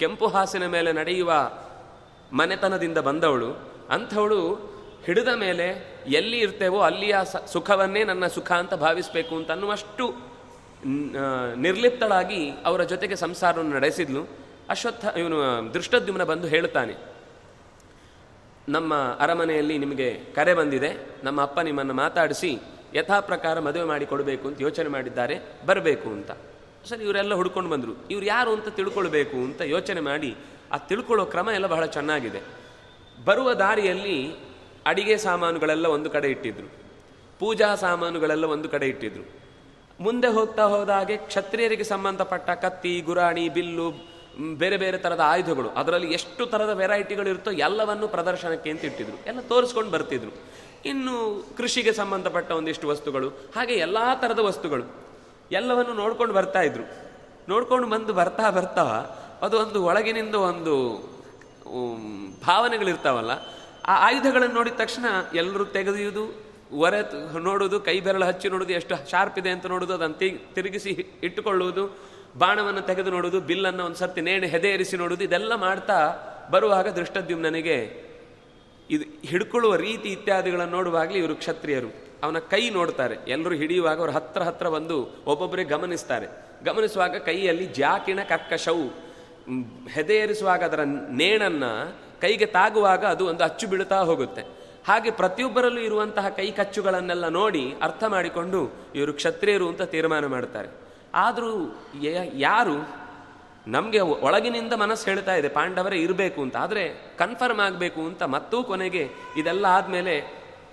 [0.00, 1.32] ಕೆಂಪು ಹಾಸಿನ ಮೇಲೆ ನಡೆಯುವ
[2.40, 3.50] ಮನೆತನದಿಂದ ಬಂದವಳು.
[3.94, 4.40] ಅಂಥವಳು
[5.06, 5.66] ಹಿಡಿದ ಮೇಲೆ
[6.18, 7.16] ಎಲ್ಲಿ ಇರ್ತೇವೋ ಅಲ್ಲಿಯ
[7.54, 10.04] ಸುಖವನ್ನೇ ನನ್ನ ಸುಖ ಅಂತ ಭಾವಿಸಬೇಕು ಅಂತ ಅನ್ನುವಷ್ಟು
[11.66, 14.22] ನಿರ್ಲಿಪ್ತಳಾಗಿ ಅವರ ಜೊತೆಗೆ ಸಂಸಾರವನ್ನು ನಡೆಸಿದ್ಲು.
[14.72, 15.38] ಅಶ್ವತ್ಥ, ಇವನು
[15.74, 16.94] ದೃಷ್ಟದ್ಯುಮ್ನ ಬಂದು ಹೇಳ್ತಾನೆ
[18.68, 20.90] ನಮ್ಮ ಅರಮನೆಯಲ್ಲಿ ನಿಮಗೆ ಕರೆ ಬಂದಿದೆ.
[21.24, 22.58] ನಮ್ಮ ಅಪ್ಪ ನಿಮ್ಮನ್ನು ಮಾತಾಡಿಸಿ
[22.94, 25.38] ಯಥಾ ಪ್ರಕಾರ ಮದುವೆ ಮಾಡಿ ಕೊಡಬೇಕು ಅಂತ ಯೋಚನೆ ಮಾಡಿದ್ದಾರೆ.
[25.66, 26.30] ಬರಬೇಕು ಅಂತ.
[26.88, 28.08] ಸರಿ, ಇವರೆಲ್ಲ ಹುಡ್ಕೊಂಡು ಬಂದರು.
[28.10, 30.36] ಇವ್ರು ಯಾರು ಅಂತ ತಿಳ್ಕೊಳ್ಬೇಕು ಅಂತ ಯೋಚನೆ ಮಾಡಿ
[30.72, 32.40] ಆ ತಿಳ್ಕೊಳ್ಳೋ ಕ್ರಮ ಎಲ್ಲ ಬಹಳ ಚೆನ್ನಾಗಿದೆ.
[33.24, 34.34] ಬರುವ ದಾರಿಯಲ್ಲಿ
[34.86, 36.72] ಅಡಿಗೆ ಸಾಮಾನುಗಳೆಲ್ಲ ಒಂದು ಕಡೆ ಇಟ್ಟಿದ್ರು.
[37.38, 39.44] ಪೂಜಾ ಸಾಮಾನುಗಳೆಲ್ಲ ಒಂದು ಕಡೆ ಇಟ್ಟಿದ್ರು.
[40.00, 44.13] ಮುಂದೆ ಹೋಗ್ತಾ ಹೋದಾಗೆ ಕ್ಷತ್ರಿಯರಿಗೆ ಸಂಬಂಧಪಟ್ಟ ಕತ್ತಿ, ಗುರಾಣಿ, ಬಿಲ್ಲು
[44.60, 45.68] ಬೇರೆ ಬೇರೆ ಥರದ ಆಯುಧಗಳು.
[45.68, 49.16] ಅದರಲ್ಲಿ ಎಷ್ಟು ಥರದ ವೆರೈಟಿಗಳು ಇರುತ್ತೋ ಎಲ್ಲವನ್ನು ಪ್ರದರ್ಶನಕ್ಕೆ ಅಂತ ಇಟ್ಟಿದ್ರು.
[49.26, 50.32] ಎಲ್ಲ ತೋರಿಸ್ಕೊಂಡು ಬರ್ತಿದ್ರು.
[50.90, 51.14] ಇನ್ನು
[51.56, 54.84] ಕೃಷಿಗೆ ಸಂಬಂಧಪಟ್ಟ ಒಂದಿಷ್ಟು ವಸ್ತುಗಳು, ಹಾಗೆ ಎಲ್ಲ ಥರದ ವಸ್ತುಗಳು,
[55.52, 56.84] ಎಲ್ಲವನ್ನು ನೋಡ್ಕೊಂಡು ಬರ್ತಾ ಇದ್ರು.
[57.48, 58.84] ನೋಡ್ಕೊಂಡು ಬಂದು ಬರ್ತಾ ಬರ್ತಾ
[59.42, 60.74] ಅದು ಒಂದು ಒಳಗಿನಿಂದ ಒಂದು
[62.46, 63.32] ಭಾವನೆಗಳಿರ್ತಾವಲ್ಲ,
[63.86, 66.24] ಆ ಆಯುಧಗಳನ್ನು ನೋಡಿದ ತಕ್ಷಣ ಎಲ್ಲರೂ ತೆಗೆದಿಯುವುದು
[66.84, 67.00] ಒರೆ
[67.40, 70.16] ನೋಡೋದು ಕೈ ಬೆರಳು ಹಚ್ಚಿ ನೋಡೋದು ಎಷ್ಟು ಶಾರ್ಪ್ ಇದೆ ಅಂತ ನೋಡೋದು ಅದನ್ನು
[70.54, 75.98] ತಿರುಗಿಸಿ ಇಟ್ಟುಕೊಳ್ಳುವುದು ಬಾಣವನ್ನು ತೆಗೆದು ನೋಡುವುದು ಬಿಲ್ಲನ್ನು ಒಂದು ಸರ್ತಿ ನೇಣು ಹೆದೆಯರಿಸಿ ನೋಡುವುದು ಇದೆಲ್ಲ ಮಾಡ್ತಾ
[76.50, 78.04] ಬರುವಾಗ ದೃಷ್ಟದ್ಯುಮ್ನನಿಗೆ
[78.90, 81.88] ಇದು ಹಿಡ್ಕೊಳ್ಳುವ ರೀತಿ ಇತ್ಯಾದಿಗಳನ್ನು ನೋಡುವಾಗಲಿ ಇವರು ಕ್ಷತ್ರಿಯರು.
[82.22, 83.16] ಅವನ ಕೈ ನೋಡ್ತಾರೆ.
[83.28, 86.26] ಎಲ್ಲರೂ ಹಿಡಿಯುವಾಗ ಅವರು ಹತ್ರ ಹತ್ರ ಬಂದು ಒಬ್ಬೊಬ್ಬರೇ ಗಮನಿಸ್ತಾರೆ.
[86.64, 89.04] ಗಮನಿಸುವಾಗ ಕೈಯಲ್ಲಿ ಜಾಕಿಣ ಕರ್ಕಶವು
[89.48, 90.80] ಮ್, ಹೆದೆಯರಿಸುವಾಗ ಅದರ
[91.10, 91.70] ನೇಣನ್ನು
[92.20, 94.42] ಕೈಗೆ ತಾಗುವಾಗ ಅದು ಒಂದು ಅಚ್ಚು ಬೀಳುತ್ತಾ ಹೋಗುತ್ತೆ.
[94.86, 98.60] ಹಾಗೆ ಪ್ರತಿಯೊಬ್ಬರಲ್ಲೂ ಇರುವಂತಹ ಕೈ ಕಚ್ಚುಗಳನ್ನೆಲ್ಲ ನೋಡಿ ಅರ್ಥ ಮಾಡಿಕೊಂಡು
[98.94, 100.83] ಇವರು ಕ್ಷತ್ರಿಯರು ಅಂತ ತೀರ್ಮಾನ ಮಾಡ್ತಾರೆ.
[101.14, 101.52] ಆದರೂ
[102.48, 102.76] ಯಾರು
[103.66, 106.56] ನಮಗೆ ಒಳಗಿನಿಂದ ಮನಸ್ಸು ಹೇಳ್ತಾ ಇದೆ, ಪಾಂಡವರೇ ಇರಬೇಕು ಅಂತ.
[106.56, 106.82] ಆದರೆ
[107.18, 109.04] ಕನ್ಫರ್ಮ್ ಆಗಬೇಕು ಅಂತ ಮತ್ತೂ ಕೊನೆಗೆ
[109.36, 110.14] ಇದೆಲ್ಲ ಆದಮೇಲೆ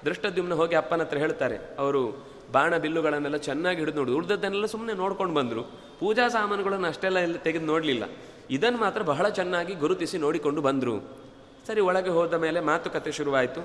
[0.05, 1.57] ದೃಷ್ಟದ್ಯುಮ್ನ ಹೋಗಿ ಅಪ್ಪನ ಹತ್ರ ಹೇಳ್ತಾರೆ.
[1.77, 5.63] ಅವರು ಬಾಣ ಬಿಲ್ಲುಗಳನ್ನೆಲ್ಲ ಚೆನ್ನಾಗಿ ಹಿಡಿದು ನೋಡಿ ಉಳಿದದ್ದನ್ನೆಲ್ಲ ಸುಮ್ಮನೆ ನೋಡ್ಕೊಂಡು ಬಂದರು.
[5.99, 8.03] ಪೂಜಾ ಸಾಮಾನುಗಳನ್ನು ಅಷ್ಟೆಲ್ಲ ಎಲ್ಲ ತೆಗೆದು ನೋಡಲಿಲ್ಲ.
[8.49, 10.95] ಇದನ್ನು ಮಾತ್ರ ಬಹಳ ಚೆನ್ನಾಗಿ ಗುರುತಿಸಿ ನೋಡಿಕೊಂಡು ಬಂದರು.
[11.67, 13.61] ಸರಿ, ಒಳಗೆ ಹೋದ ಮೇಲೆ ಮಾತುಕತೆ ಶುರುವಾಯಿತು.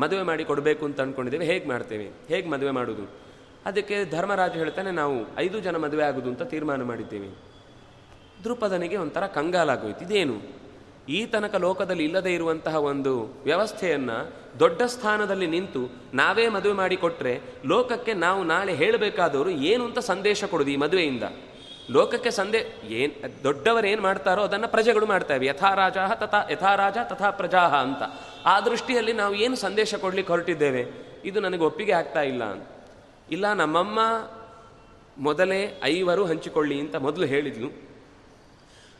[0.00, 2.04] ಮದುವೆ ಮಾಡಿ ಕೊಡಬೇಕು ಅಂತ ಅಂದ್ಕೊಂಡಿದ್ದೇವೆ ಹೇಗೆ ಮಾಡ್ತೇವೆ?
[2.28, 3.29] ಹೇಗೆ ಮದುವೆ ಮಾಡೋದು?
[3.66, 7.28] ಅದಕ್ಕೆ ಧರ್ಮರಾಜು ಹೇಳ್ತಾನೆ, ನಾವು ಐದು ಜನ ಮದುವೆ ಆಗೋದು ಅಂತ ತೀರ್ಮಾನ ಮಾಡಿದ್ದೇವೆ.
[8.44, 10.60] ದೃಪದನಿಗೆ ಒಂಥರ ಕಂಗಾಲಾಗೋಯ್ತು ಇದೇನು
[11.08, 18.12] ಈ ತನಕ ಲೋಕದಲ್ಲಿ ಇಲ್ಲದೆ ಇರುವಂತಹ ಒಂದು ವ್ಯವಸ್ಥೆಯನ್ನು ದೊಡ್ಡ ಸ್ಥಾನದಲ್ಲಿ ನಿಂತು ನಾವೇ ಮದುವೆ ಮಾಡಿ ಕೊಟ್ರೆ ಲೋಕಕ್ಕೆ
[18.12, 21.22] ನಾವು ನಾಳೆ ಹೇಳಬೇಕಾದವರು ಏನು ಅಂತ ಸಂದೇಶ ಕೊಡೋದು ಈ ಮದುವೆಯಿಂದ?
[21.90, 25.46] ಲೋಕಕ್ಕೆ ಸಂದೇ, ಏನು, ದೊಡ್ಡವರು ಏನು ಮಾಡ್ತಾರೋ ಅದನ್ನು ಪ್ರಜೆಗಳು ಮಾಡ್ತಾವೆ.
[25.46, 28.02] ಯಥಾ ರಾಜ ತಥಾ, ಯಥಾ ರಾಜ ತಥಾ ಪ್ರಜಾಹ ಅಂತ.
[28.46, 30.86] ಆ ದೃಷ್ಟಿಯಲ್ಲಿ ನಾವು ಏನು ಸಂದೇಶ ಕೊಡಲಿಕ್ಕೆ ಹೊರಟಿದ್ದೇವೆ?
[31.24, 32.68] ಇದು ನನಗೆ ಒಪ್ಪಿಗೆ ಆಗ್ತಾ ಇಲ್ಲ ಅಂತ.
[33.30, 33.98] ಇಲ್ಲ, ನಮ್ಮಮ್ಮ
[35.18, 37.90] ಮೊದಲೇ ಐವರು ಹಂಚಿಕೊಳ್ಳಿ ಅಂತ ಮೊದಲು ಹೇಳಿದ್ಲು.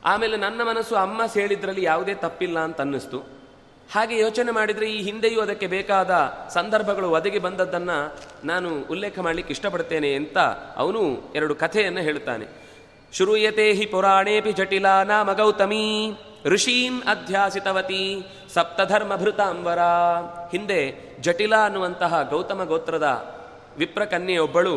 [0.05, 3.18] ಆಮೇಲೆ ನನ್ನ ಮನಸ್ಸು ಅಮ್ಮ ಸೇಳಿದ್ರಲ್ಲಿ ಯಾವುದೇ ತಪ್ಪಿಲ್ಲ ಅಂತ ಅನ್ನಿಸ್ತು.
[3.93, 10.39] ಹಾಗೆ ಯೋಚನೆ ಮಾಡಿದರೆ ಈ ಹಿಂದೆಯೂ ಅದಕ್ಕೆ ಬೇಕಾದ ಸಂದರ್ಭಗಳು ಒದಗಿ ಬಂದದ್ದನ್ನು ನಾನು ಉಲ್ಲೇಖ ಮಾಡಲಿಕ್ಕೆ ಇಷ್ಟಪಡ್ತೇನೆ ಅಂತ
[10.76, 12.47] ಅವನು ಎರಡು ಕಥೆಯನ್ನು ಹೇಳುತ್ತಾನೆ.
[13.12, 16.12] ಶುರೂಯತೆ ಹಿ ಪುರಾಣೇಪಿ ಜಟಿಲ ನಾಮ ಗೌತಮೀ
[16.45, 18.22] ಋಷೀನ್ ಅಧ್ಯಾಸಿತವತಿ
[18.55, 19.78] ಸಪ್ತಧರ್ಮಭೃತಾಂಬರ
[20.53, 23.39] ಹಿಂದೆ ಜಟಿಲ ಅನ್ನುವಂತಹ ಗೌತಮ ಗೋತ್ರದ
[23.81, 24.76] ವಿಪ್ರಕನ್ಯೆಯೊಬ್ಬಳು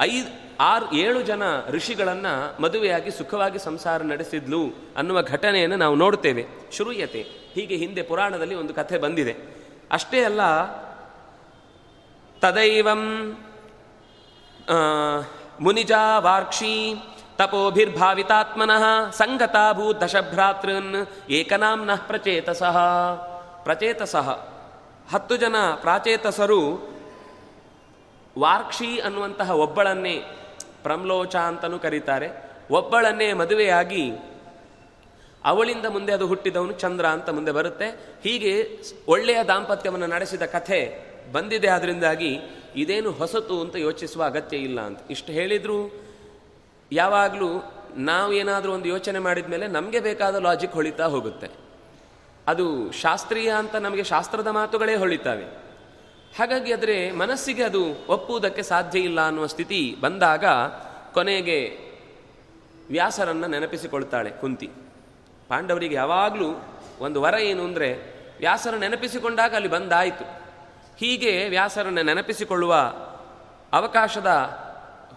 [0.00, 2.26] ಐದು, ಆರು, ಏಳು ಜನ ಋಷಿಗಳನ್ನ
[2.60, 4.62] ಮದುವೆಯಾಗಿ ಸುಖವಾಗಿ ಸಂಸಾರ ನಡೆಸಿದ್ಲು
[4.96, 6.46] ಅನ್ನುವ ಘಟನೆಯನ್ನು ನಾವು ನೋಡ್ತೇವೆ.
[6.72, 7.26] ಶುರುಯತೆ.
[7.54, 9.36] ಹೀಗೆ ಹಿಂದೆ ಪುರಾಣದಲ್ಲಿ ಒಂದು ಕಥೆ ಬಂದಿದೆ.
[9.90, 10.40] ಅಷ್ಟೇ ಅಲ್ಲ,
[12.40, 13.36] ತದೈವಂ
[15.60, 16.94] ಮುನಿಜಾ ವಾರ್ಕ್ಷಿ
[17.36, 22.78] ತಪೋಭಿರ್ಭಾವಿತಾತ್ಮನಃ ಸಂಗತಾಭೂ ದಶಭ್ರಾತೃನ್ ಏಕನಾಂನಃ ಪ್ರಚೇತಸಃ.
[23.64, 24.28] ಪ್ರಚೇತಸಃ.
[25.12, 26.89] ಹತ್ತು ಜನ ಪ್ರಾಚೇತಸರು
[28.38, 30.22] ವಾರ್ಕ್ಷಿ ಅನ್ನುವಂತಹ ಒಬ್ಬಳನ್ನೇ
[30.82, 32.28] ಪ್ರಮ್ಲೋಚ ಅಂತಲೂ ಕರೀತಾರೆ.
[32.70, 34.12] ಒಬ್ಬಳನ್ನೇ ಮದುವೆಯಾಗಿ
[35.44, 38.18] ಅವಳಿಂದ ಮುಂದೆ ಅದು ಹುಟ್ಟಿದವನು ಚಂದ್ರ ಅಂತ ಮುಂದೆ ಬರುತ್ತೆ.
[38.22, 38.78] ಹೀಗೆ
[39.08, 42.38] ಒಳ್ಳೆಯ ದಾಂಪತ್ಯವನ್ನು ನಡೆಸಿದ ಕಥೆ ಬಂದಿದೆ ಅದರಿಂದಾಗಿ
[42.76, 44.98] ಇದೇನು ಹೊಸತು ಅಂತ ಯೋಚಿಸುವ ಅಗತ್ಯ ಇಲ್ಲ ಅಂತ.
[45.10, 45.92] ಇಷ್ಟು ಹೇಳಿದ್ರು,
[46.92, 51.48] ಯಾವಾಗಲೂ ನಾವು ಏನಾದರೂ ಒಂದು ಯೋಚನೆ ಮಾಡಿದ ಮೇಲೆ ನಮಗೆ ಬೇಕಾದ ಲಾಜಿಕ್ ಹೊಳಿತಾ ಹೋಗುತ್ತೆ.
[52.46, 55.69] ಅದು ಶಾಸ್ತ್ರೀಯ ಅಂತ ನಮಗೆ ಶಾಸ್ತ್ರದ ಮಾತುಗಳೇ ಹೊಳಿತಾವೆ.
[56.38, 60.44] ಹಾಗಾಗಿ ಆದರೆ ಮನಸ್ಸಿಗೆ ಅದು ಒಪ್ಪುವುದಕ್ಕೆ ಸಾಧ್ಯ ಇಲ್ಲ ಅನ್ನುವ ಸ್ಥಿತಿ ಬಂದಾಗ
[61.12, 61.78] ಕೊನೆಗೆ
[62.90, 64.68] ವ್ಯಾಸರನ್ನು ನೆನಪಿಸಿಕೊಳ್ತಾಳೆ ಕುಂತಿ.
[65.48, 66.48] ಪಾಂಡವರಿಗೆ ಯಾವಾಗಲೂ
[67.00, 67.88] ಒಂದು ವರ ಏನು ಅಂದರೆ
[68.38, 70.24] ವ್ಯಾಸರ ನೆನಪಿಸಿಕೊಂಡಾಗ ಅಲ್ಲಿ ಬಂದಾಯಿತು.
[70.98, 72.74] ಹೀಗೆ ವ್ಯಾಸರನ್ನು ನೆನಪಿಸಿಕೊಳ್ಳುವ
[73.72, 74.30] ಅವಕಾಶದ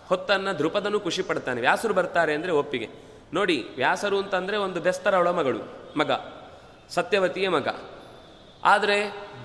[0.05, 2.89] ಹೊತ್ತನ್ನು ಧ್ರುಪದನು ಖುಷಿ ಪಡ್ತಾನೆ ವ್ಯಾಸರು ಬರ್ತಾರೆ ಅಂದರೆ ಒಪ್ಪಿಗೆ.
[3.33, 5.59] ನೋಡಿ, ವ್ಯಾಸರು ಅಂತಂದರೆ ಒಂದು ಬೆಸ್ತರವಳ ಮಗಳು,
[5.97, 6.11] ಮಗ,
[6.89, 7.67] ಸತ್ಯವತಿಯ ಮಗ.
[8.63, 8.97] ಆದರೆ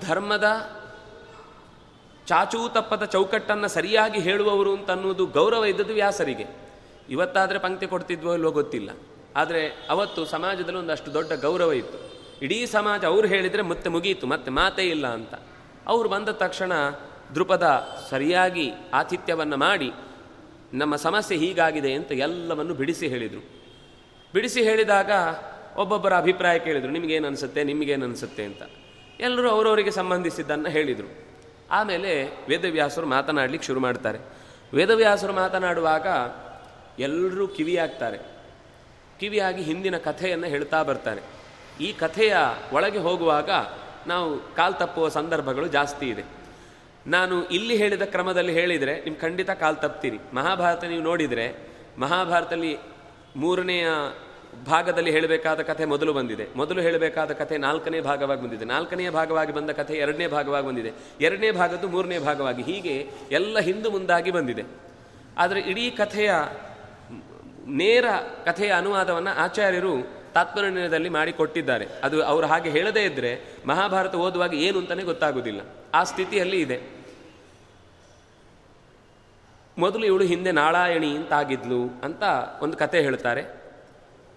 [0.07, 0.47] ಧರ್ಮದ
[2.29, 6.45] ಚಾಚೂ ತಪ್ಪದ ಚೌಕಟ್ಟನ್ನು ಸರಿಯಾಗಿ ಹೇಳುವವರು ಅಂತ ಅನ್ನೋದು ಗೌರವ ಇದ್ದದ್ದು ವ್ಯಾಸರಿಗೆ.
[7.09, 8.89] ಇವತ್ತಾದರೆ ಪಂಕ್ತಿ ಕೊಡ್ತಿದ್ವೋ ಇಲ್ವೋ ಗೊತ್ತಿಲ್ಲ.
[9.35, 11.97] ಆದರೆ ಅವತ್ತು ಸಮಾಜದಲ್ಲಿ ಒಂದಷ್ಟು ದೊಡ್ಡ ಗೌರವ ಇತ್ತು.
[12.41, 15.33] ಇಡೀ ಸಮಾಜ ಅವ್ರು ಹೇಳಿದರೆ ಮತ್ತೆ ಮುಗಿಯಿತು ಮತ್ತೆ ಮಾತೇ ಇಲ್ಲ ಅಂತ.
[15.87, 16.73] ಅವರು ಬಂದ ತಕ್ಷಣ
[17.35, 19.91] ದೃಪದ ಸರಿಯಾಗಿ ಆತಿಥ್ಯವನ್ನು ಮಾಡಿ,
[20.73, 23.43] ನಮ್ಮ ಸಮಸ್ಯೆ ಹೀಗಾಗಿದೆ ಅಂತ ಎಲ್ಲವನ್ನು ಬಿಡಿಸಿ ಹೇಳಿದರು.
[24.33, 25.11] ಬಿಡಿಸಿ ಹೇಳಿದಾಗ
[25.77, 28.43] ಒಬ್ಬೊಬ್ಬರ ಅಭಿಪ್ರಾಯ ಕೇಳಿದರು, ನಿಮಗೇನು ಅನಿಸುತ್ತೆ ನಿಮಗೇನು ಅನಿಸುತ್ತೆ?
[28.43, 28.61] ಅಂತ.
[29.19, 31.28] ಎಲ್ಲರೂ ಅವರವರಿಗೆ ಸಂಬಂಧಿಸಿದ್ದನ್ನು ಹೇಳಿದರು.
[31.69, 34.19] ಆಮೇಲೆ ವೇದವ್ಯಾಸರು ಮಾತನಾಡಲಿಕ್ಕೆ ಶುರು ಮಾಡ್ತಾರೆ.
[34.73, 36.07] ವೇದವ್ಯಾಸರು ಮಾತನಾಡುವಾಗ
[37.01, 38.17] ಎಲ್ಲರೂ ಕಿವಿಯಾಗ್ತಾರೆ.
[39.19, 41.21] ಕಿವಿಯಾಗಿ ಹಿಂದಿನ ಕಥೆಯನ್ನು ಹೇಳ್ತಾ ಬರ್ತಾರೆ.
[41.83, 42.35] ಈ ಕಥೆಯ
[42.73, 43.49] ಒಳಗೆ ಹೋಗುವಾಗ
[44.07, 46.23] ನಾವು ಕಾಲು ತಪ್ಪುವ ಸಂದರ್ಭಗಳು ಜಾಸ್ತಿ ಇದೆ.
[47.07, 50.19] ನಾನು ಇಲ್ಲಿ ಹೇಳಿದ ಕ್ರಮದಲ್ಲಿ ಹೇಳಿದರೆ ನಿಮ್ಮ ಖಂಡಿತ ಕಾಲು ತಪ್ತೀರಿ.
[50.33, 51.55] ಮಹಾಭಾರತ ನೀವು ನೋಡಿದರೆ
[51.97, 52.77] ಮಹಾಭಾರತದಲ್ಲಿ
[53.35, 53.87] ಮೂರನೆಯ
[54.67, 56.47] ಭಾಗದಲ್ಲಿ ಹೇಳಬೇಕಾದ ಕಥೆ ಮೊದಲು ಬಂದಿದೆ.
[56.55, 58.65] ಮೊದಲು ಹೇಳಬೇಕಾದ ಕಥೆ ನಾಲ್ಕನೇ ಭಾಗವಾಗಿ ಬಂದಿದೆ.
[58.65, 60.91] ನಾಲ್ಕನೇ ಭಾಗವಾಗಿ ಬಂದ ಕಥೆ ಎರಡನೇ ಭಾಗವಾಗಿ ಬಂದಿದೆ.
[61.21, 64.63] ಎರಡನೇ ಭಾಗದ್ದು ಮೂರನೇ ಭಾಗವಾಗಿ ಹೀಗೆ ಎಲ್ಲ ಹಿಂದೆ ಮುಂದಾಗಿ ಬಂದಿದೆ.
[65.37, 66.31] ಆದರೆ ಇಡೀ ಕಥೆಯ
[67.67, 68.05] ನೇರ
[68.45, 71.87] ಕಥೆಯ ಅನುವಾದವನ್ನು ಆಚಾರ್ಯರು ತಾತ್ಪರ್ಯದಲ್ಲಿ ಮಾಡಿಕೊಟ್ಟಿದ್ದಾರೆ.
[72.03, 75.61] ಅದು ಅವರು ಹಾಗೆ ಹೇಳದೇ ಇದ್ದರೆ ಮಹಾಭಾರತ ಓದುವಾಗ ಏನು ಅಂತಲೇ ಗೊತ್ತಾಗುವುದಿಲ್ಲ
[75.93, 76.99] ಆ ಸ್ಥಿತಿಯಲ್ಲಿ ಇದೆ.
[79.77, 82.23] ಮೊದಲು ಇವಳು ಹಿಂದೆ ನಾಳಾಯಣಿ ಅಂತ ಆಗಿದ್ಲು ಅಂತ
[82.61, 83.58] ಒಂದು ಕತೆ ಹೇಳ್ತಾರೆ.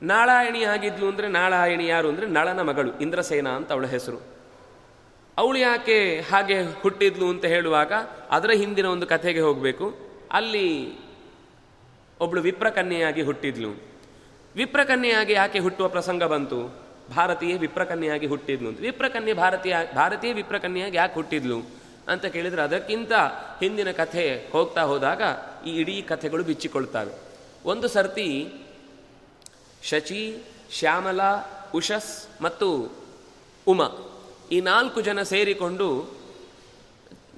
[0.03, 4.19] ನಾಳಾಯಣಿ ಆಗಿದ್ಲು ಅಂದರೆ ನಾಳಾಯಣಿ ಯಾರು ಅಂದರೆ ನಳನ ಮಗಳು, ಇಂದ್ರಸೇನ ಅಂತ ಅವಳ ಹೆಸರು.
[5.39, 7.93] ಅವಳು ಯಾಕೆ ಹಾಗೆ ಹುಟ್ಟಿದ್ಲು ಅಂತ ಹೇಳುವಾಗ
[8.31, 9.87] ಅದರ ಹಿಂದಿನ ಒಂದು ಕಥೆಗೆ ಹೋಗಬೇಕು.
[10.33, 10.67] ಅಲ್ಲಿ
[12.21, 13.71] ಒಬ್ಳು ವಿಪ್ರಕನ್ಯೆಯಾಗಿ ಹುಟ್ಟಿದ್ಲು.
[14.55, 16.59] ವಿಪ್ರಕನ್ಯೆಯಾಗಿ ಯಾಕೆ ಹುಟ್ಟುವ ಪ್ರಸಂಗ ಬಂತು?
[17.17, 18.81] ಭಾರತೀಯ ವಿಪ್ರಕನ್ಯೆಯಾಗಿ ಹುಟ್ಟಿದ್ಲು ಅಂತ.
[18.81, 21.59] ವಿಪ್ರಕನ್ಯೆ ಭಾರತೀಯ ಭಾರತೀಯ ವಿಪ್ರಕನ್ಯೆಯಾಗಿ ಯಾಕೆ ಹುಟ್ಟಿದ್ಲು
[22.09, 23.13] ಅಂತ ಕೇಳಿದರೆ ಅದಕ್ಕಿಂತ
[23.61, 25.23] ಹಿಂದಿನ ಕಥೆ ಹೋಗ್ತಾ ಹೋದಾಗ
[25.67, 27.15] ಈ ಇಡೀ ಕಥೆಗಳು ಬಿಚ್ಚಿಕೊಳ್ತವೆ.
[27.65, 28.29] ಒಂದು ಸರ್ತಿ
[29.83, 30.39] ಶಚಿ,
[30.71, 31.21] ಶ್ಯಾಮಲ,
[31.75, 32.93] ಉಷಸ್ ಮತ್ತು
[33.67, 33.81] ಉಮ
[34.53, 36.15] ಈ ನಾಲ್ಕು ಜನ ಸೇರಿಕೊಂಡು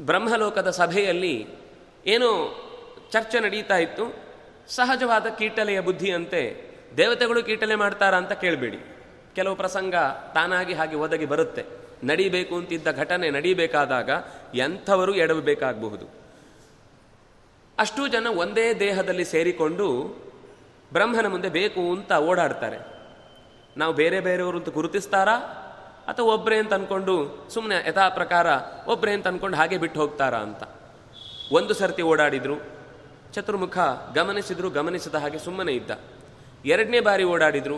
[0.00, 1.46] ಬ್ರಹ್ಮಲೋಕದ ಸಭೆಯಲ್ಲಿ
[2.06, 2.60] ಏನೋ
[3.10, 4.24] ಚರ್ಚೆ ನಡೀತಾ ಇತ್ತು.
[4.68, 8.78] ಸಹಜವಾದ ಕೀಟಲೆಯ ಬುದ್ಧಿಯಂತೆ ದೇವತೆಗಳು ಕೀಟಲೆ ಮಾಡ್ತಾರಾ ಅಂತ ಕೇಳಬೇಡಿ.
[9.34, 9.94] ಕೆಲವು ಪ್ರಸಂಗ
[10.34, 11.64] ತಾನಾಗಿ ಹಾಗೆ ಒದಗಿ ಬರುತ್ತೆ.
[12.04, 14.10] ನಡಿಬೇಕು ಅಂತಿದ್ದ ಘಟನೆ ನಡೀಬೇಕಾದಾಗ
[14.54, 16.06] ಎಂಥವರು ಎಡವಬೇಕಾಗಬಹುದು.
[17.78, 20.16] ಅಷ್ಟೂ ಜನ ಒಂದೇ ದೇಹದಲ್ಲಿ ಸೇರಿಕೊಂಡು
[20.94, 22.78] ಬ್ರಹ್ಮನ ಮುಂದೆ ಬೇಕು ಅಂತ ಓಡಾಡ್ತಾರೆ.
[23.76, 25.32] ನಾವು ಬೇರೆ ಬೇರೆಯವರು ಅಂತ ಗುರುತಿಸ್ತಾರಾ?
[26.08, 28.46] ಅಥವಾ ಒಬ್ಬರೇ ಅಂತ ಅಂದ್ಕೊಂಡು ಸುಮ್ಮನೆ ಯಥಾ ಪ್ರಕಾರ
[28.86, 30.62] ಒಬ್ಬರೇ ಅಂತ ಅಂದ್ಕೊಂಡು ಹಾಗೆ ಬಿಟ್ಟು ಹೋಗ್ತಾರಾ ಅಂತ.
[31.52, 32.54] ಒಂದು ಸರ್ತಿ ಓಡಾಡಿದ್ರು,
[33.32, 33.78] ಚತುರ್ಮುಖ
[34.14, 35.90] ಗಮನಿಸಿದ್ರು, ಗಮನಿಸಿದ ಹಾಗೆ ಸುಮ್ಮನೆ ಇದ್ದ.
[36.64, 37.76] ಎರಡನೇ ಬಾರಿ ಓಡಾಡಿದ್ರು,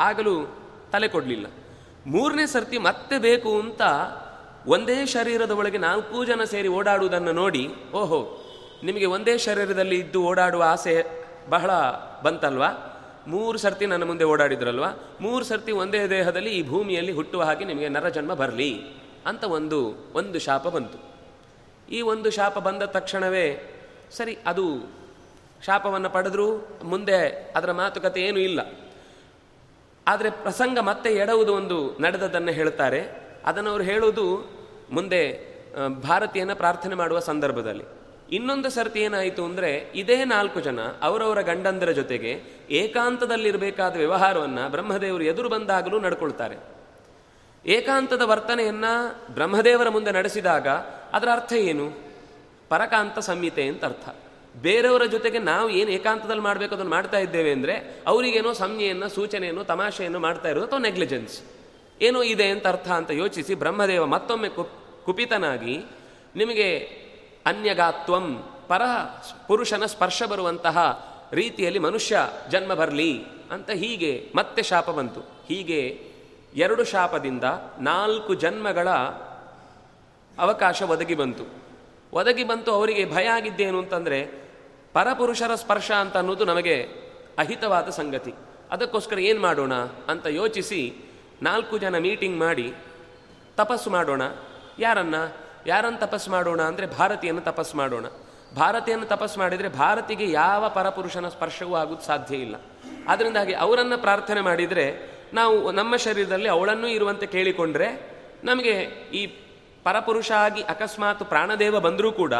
[0.00, 0.58] ಆಗಲೂ
[0.92, 1.46] ತಲೆ ಕೊಡಲಿಲ್ಲ.
[2.06, 3.82] ಮೂರನೇ ಸರ್ತಿ ಮತ್ತೆ ಬೇಕು ಅಂತ
[4.66, 8.44] ಒಂದೇ ಶರೀರದ ಒಳಗೆ ನಾಲ್ಕು ಜನ ಸೇರಿ ಓಡಾಡುವುದನ್ನು ನೋಡಿ, ಓಹೋ,
[8.84, 11.70] ನಿಮಗೆ ಒಂದೇ ಶರೀರದಲ್ಲಿ ಇದ್ದು ಓಡಾಡುವ ಆಸೆ ಬಹಳ
[12.22, 12.70] ಬಂತಲ್ವಾ?
[13.26, 14.84] ಮೂರು ಸರ್ತಿ ನನ್ನ ಮುಂದೆ ಓಡಾಡಿದ್ರಲ್ವ?
[15.20, 18.80] ಮೂರು ಸರ್ತಿ ಒಂದೇ ದೇಹದಲ್ಲಿ ಈ ಭೂಮಿಯಲ್ಲಿ ಹುಟ್ಟುವ ಹಾಗೆ ನಿಮಗೆ ನರಜನ್ಮ ಬರಲಿ
[19.26, 20.98] ಅಂತ ಒಂದು ಒಂದು ಶಾಪ ಬಂತು.
[21.90, 23.74] ಈ ಒಂದು ಶಾಪ ಬಂದ ತಕ್ಷಣವೇ
[24.10, 24.90] ಸರಿ, ಅದು
[25.66, 28.60] ಶಾಪವನ್ನು ಪಡೆದರೂ, ಮುಂದೆ ಅದರ ಮಾತುಕತೆ ಏನೂ ಇಲ್ಲ.
[30.06, 33.00] ಆದರೆ ಪ್ರಸಂಗ ಮತ್ತೆ ಎಡವುದು ಒಂದು ನಡೆದದನ್ನು ಹೇಳ್ತಾರೆ.
[33.44, 34.26] ಅದನ್ನು ಅವರು ಹೇಳುವುದು
[34.90, 35.22] ಮುಂದೆ
[36.02, 37.84] ಭಾರತೀಯನ ಪ್ರಾರ್ಥನೆ ಮಾಡುವ ಸಂದರ್ಭದಲ್ಲಿ.
[38.32, 42.32] ಇನ್ನೊಂದು ಸರ್ತಿ ಏನಾಯಿತು ಅಂದರೆ ಇದೇ ನಾಲ್ಕು ಜನ ಅವರವರ ಗಂಡಂದರ ಜೊತೆಗೆ
[42.70, 46.56] ಏಕಾಂತದಲ್ಲಿರಬೇಕಾದ ವ್ಯವಹಾರವನ್ನು ಬ್ರಹ್ಮದೇವರು ಎದುರು ಬಂದಾಗಲೂ ನಡ್ಕೊಳ್ತಾರೆ.
[47.66, 48.84] ಏಕಾಂತದ ವರ್ತನೆಯನ್ನ
[49.30, 50.68] ಬ್ರಹ್ಮದೇವರ ಮುಂದೆ ನಡೆಸಿದಾಗ
[51.12, 52.08] ಅದರ ಅರ್ಥ ಏನು?
[52.68, 54.08] ಪರಕಾಂತ ಸಂಹಿತೆ ಅಂತ ಅರ್ಥ.
[54.56, 60.48] ಬೇರೆಯವರ ಜೊತೆಗೆ ನಾವು ಏನು ಏಕಾಂತದಲ್ಲಿ ಮಾಡಬೇಕು ಅದನ್ನು ಮಾಡ್ತಾ ಇದ್ದೇವೆ ಅಂದರೆ ಅವರಿಗೇನೋ ಸಂಜ್ಞೆಯನ್ನು, ಸೂಚನೆಯನ್ನು, ತಮಾಷೆಯನ್ನು ಮಾಡ್ತಾ
[60.48, 61.40] ಇರೋದು ಅಥವಾ ನೆಗ್ಲಿಜೆನ್ಸ್.
[62.02, 65.84] ಏನೋ ಇದೆ ಅಂತ ಅರ್ಥ ಅಂತ ಯೋಚಿಸಿ ಬ್ರಹ್ಮದೇವ ಮತ್ತೊಮ್ಮೆ ಕುಪ್, ಕುಪಿತನಾಗಿ
[66.36, 66.68] ನಿಮಗೆ
[67.48, 68.82] ಅನ್ಯಗಾತ್ವಂ ಪರ
[69.46, 70.78] ಪುರುಷನ ಸ್ಪರ್ಶ ಬರುವಂತಹ
[71.32, 75.20] ರೀತಿಯಲ್ಲಿ ಮನುಷ್ಯ ಜನ್ಮ ಬರಲಿ ಅಂತ ಹೀಗೆ ಮತ್ತೆ ಶಾಪ ಬಂತು.
[75.20, 76.12] ಹೀಗೆ
[76.54, 77.44] ಎರಡು ಶಾಪದಿಂದ
[77.78, 78.88] ನಾಲ್ಕು ಜನ್ಮಗಳ
[80.38, 81.44] ಅವಕಾಶ ಒದಗಿ ಬಂತು.
[82.12, 84.48] ಒದಗಿ ಬಂತು ಅವರಿಗೆ ಭಯ ಆಗಿದ್ದೇನು ಅಂತಂದರೆ
[84.92, 86.82] ಪರಪುರುಷರ ಸ್ಪರ್ಶ ಅಂತ ಅನ್ನೋದು ನಮಗೆ
[87.38, 88.34] ಅಹಿತವಾದ ಸಂಗತಿ.
[88.70, 89.74] ಅದಕ್ಕೋಸ್ಕರ ಏನು ಮಾಡೋಣ
[90.08, 90.94] ಅಂತ ಯೋಚಿಸಿ
[91.42, 92.74] ನಾಲ್ಕು ಜನ ಮೀಟಿಂಗ್ ಮಾಡಿ
[93.56, 94.22] ತಪಸ್ಸು ಮಾಡೋಣ.
[94.78, 95.14] ಯಾರನ್ನ?
[95.66, 98.06] ಯಾರನ್ನು ತಪಸ್ಸು ಮಾಡೋಣ ಅಂದರೆ ಭಾರತಿಯನ್ನು ತಪಸ್ಸು ಮಾಡೋಣ.
[98.56, 102.56] ಭಾರತಿಯನ್ನು ತಪಸ್ಸು ಮಾಡಿದರೆ ಭಾರತಿಗೆ ಯಾವ ಪರಪುರುಷನ ಸ್ಪರ್ಶವೂ ಆಗೋದು ಸಾಧ್ಯ ಇಲ್ಲ.
[103.08, 108.70] ಅದರಿಂದಾಗಿ ಅವರನ್ನು ಪ್ರಾರ್ಥನೆ ಮಾಡಿದರೆ ನಾವು ನಮ್ಮ ಶರೀರದಲ್ಲಿ ಅವಳನ್ನೂ ಇರುವಂತೆ ಕೇಳಿಕೊಂಡ್ರೆ ನಮಗೆ
[109.12, 109.26] ಈ
[109.84, 112.32] ಪರಪುರುಷ ಆಗಿ ಅಕಸ್ಮಾತ್ ಪ್ರಾಣದೇವ ಬಂದರೂ ಕೂಡ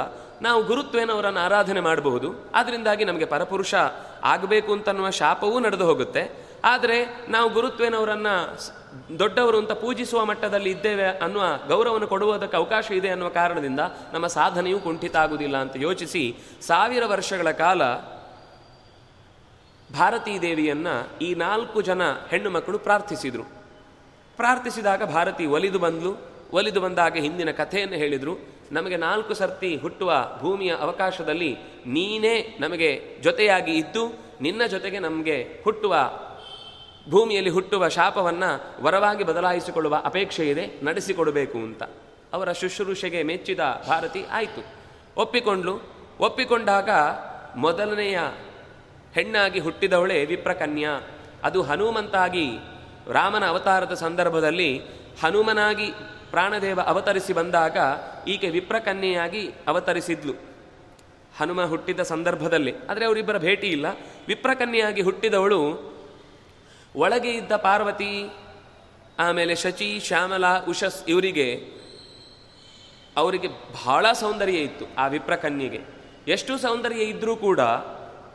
[0.43, 2.51] ನಾವು ಗುರುತ್ವೇನ ಅವರನ್ನು ಆರಾಧನೆ ಮಾಡಬಹುದು.
[2.55, 3.75] ಆದ್ರಿಂದಾಗಿ ನಮಗೆ ಪರಪುರುಷ
[4.23, 6.48] ಆಗಬೇಕು ಅಂತನ್ನುವ ಶಾಪವೂ ನಡೆದು ಹೋಗುತ್ತೆ.
[6.65, 8.59] ಆದರೆ ನಾವು ಗುರುತ್ವೇನವರನ್ನು
[9.19, 13.81] ದೊಡ್ಡವರು ಅಂತ ಪೂಜಿಸುವ ಮಟ್ಟದಲ್ಲಿ ಇದ್ದೇವೆ ಅನ್ನುವ ಗೌರವವನ್ನು ಕೊಡುವುದಕ್ಕೆ ಅವಕಾಶ ಇದೆ ಅನ್ನುವ ಕಾರಣದಿಂದ
[14.13, 17.83] ನಮ್ಮ ಸಾಧನೆಯೂ ಕುಂಠಿತ ಆಗುವುದಿಲ್ಲ ಅಂತ ಯೋಚಿಸಿ ಸಾವಿರ ವರ್ಷಗಳ ಕಾಲ
[19.99, 23.43] ಭಾರತೀ ದೇವಿಯನ್ನು ಈ ನಾಲ್ಕು ಜನ ಹೆಣ್ಣು ಮಕ್ಕಳು ಪ್ರಾರ್ಥಿಸಿದರು.
[24.37, 26.17] ಪ್ರಾರ್ಥಿಸಿದಾಗ ಭಾರತಿ ಒಲಿದು ಬಂದ್ಲು.
[26.53, 28.39] ಒಲಿದು ಬಂದಾಗ ಹಿಂದಿನ ಕಥೆಯನ್ನು ಹೇಳಿದರು.
[28.73, 31.57] ನಮಗೆ ನಾಲ್ಕು ಸರ್ತಿ ಹುಟ್ಟುವ ಭೂಮಿಯ ಅವಕಾಶದಲ್ಲಿ
[31.87, 35.97] ನೀನೇ ನಮಗೆ ಜೊತೆಯಾಗಿ ಇದ್ದು ನಿನ್ನ ಜೊತೆಗೆ ನಮಗೆ ಹುಟ್ಟುವ
[37.11, 41.83] ಭೂಮಿಯಲ್ಲಿ ಹುಟ್ಟುವ ಶಾಪವನ್ನು ವರವಾಗಿ ಬದಲಾಯಿಸಿಕೊಳ್ಳುವ ಅಪೇಕ್ಷೆ ಇದೆ, ನಡೆಸಿಕೊಡಬೇಕು ಅಂತ.
[42.33, 44.65] ಅವರ ಶುಶ್ರೂಷೆಗೆ ಮೆಚ್ಚಿದ ಭಾರತಿ ಆಯಿತು.
[45.17, 45.81] ಒಪ್ಪಿಕೊಂಡ್ಲು.
[46.21, 46.91] ಒಪ್ಪಿಕೊಂಡಾಗ
[47.57, 48.19] ಮೊದಲನೆಯ
[49.15, 51.01] ಹೆಣ್ಣಾಗಿ ಹುಟ್ಟಿದವಳೆ ವಿಪ್ರಕನ್ಯಾ.
[51.45, 52.47] ಅದು ಹನುಮಂತಾಗಿ
[53.07, 54.79] ರಾಮನ ಅವತಾರದ ಸಂದರ್ಭದಲ್ಲಿ
[55.25, 55.87] ಹನುಮನಾಗಿ
[56.31, 57.77] ಪ್ರಾಣದೇವ ಅವತರಿಸಿ ಬಂದಾಗ
[58.29, 60.33] ಈಕೆ ವಿಪ್ರಕನ್ಯೆಯಾಗಿ ಅವತರಿಸಿದ್ಲು.
[61.39, 62.75] ಹನುಮ ಹುಟ್ಟಿದ ಸಂದರ್ಭದಲ್ಲಿ.
[62.91, 63.87] ಆದರೆ ಅವರಿಬ್ಬರ ಭೇಟಿ ಇಲ್ಲ.
[64.27, 65.98] ವಿಪ್ರಕನ್ಯೆಯಾಗಿ ಹುಟ್ಟಿದವಳು
[66.99, 68.31] ಒಳಗೆ ಇದ್ದ ಪಾರ್ವತಿ,
[69.19, 71.79] ಆಮೇಲೆ ಶಚಿ, ಶ್ಯಾಮಲ, ಉಷಸ್ ಇವರಿಗೆ,
[73.17, 75.81] ಅವರಿಗೆ ಬಹಳ ಸೌಂದರ್ಯ ಇತ್ತು ಆ ವಿಪ್ರಕನ್ಯೆಗೆ
[76.29, 77.61] ಎಷ್ಟು ಸೌಂದರ್ಯ ಇದ್ದರೂ ಕೂಡ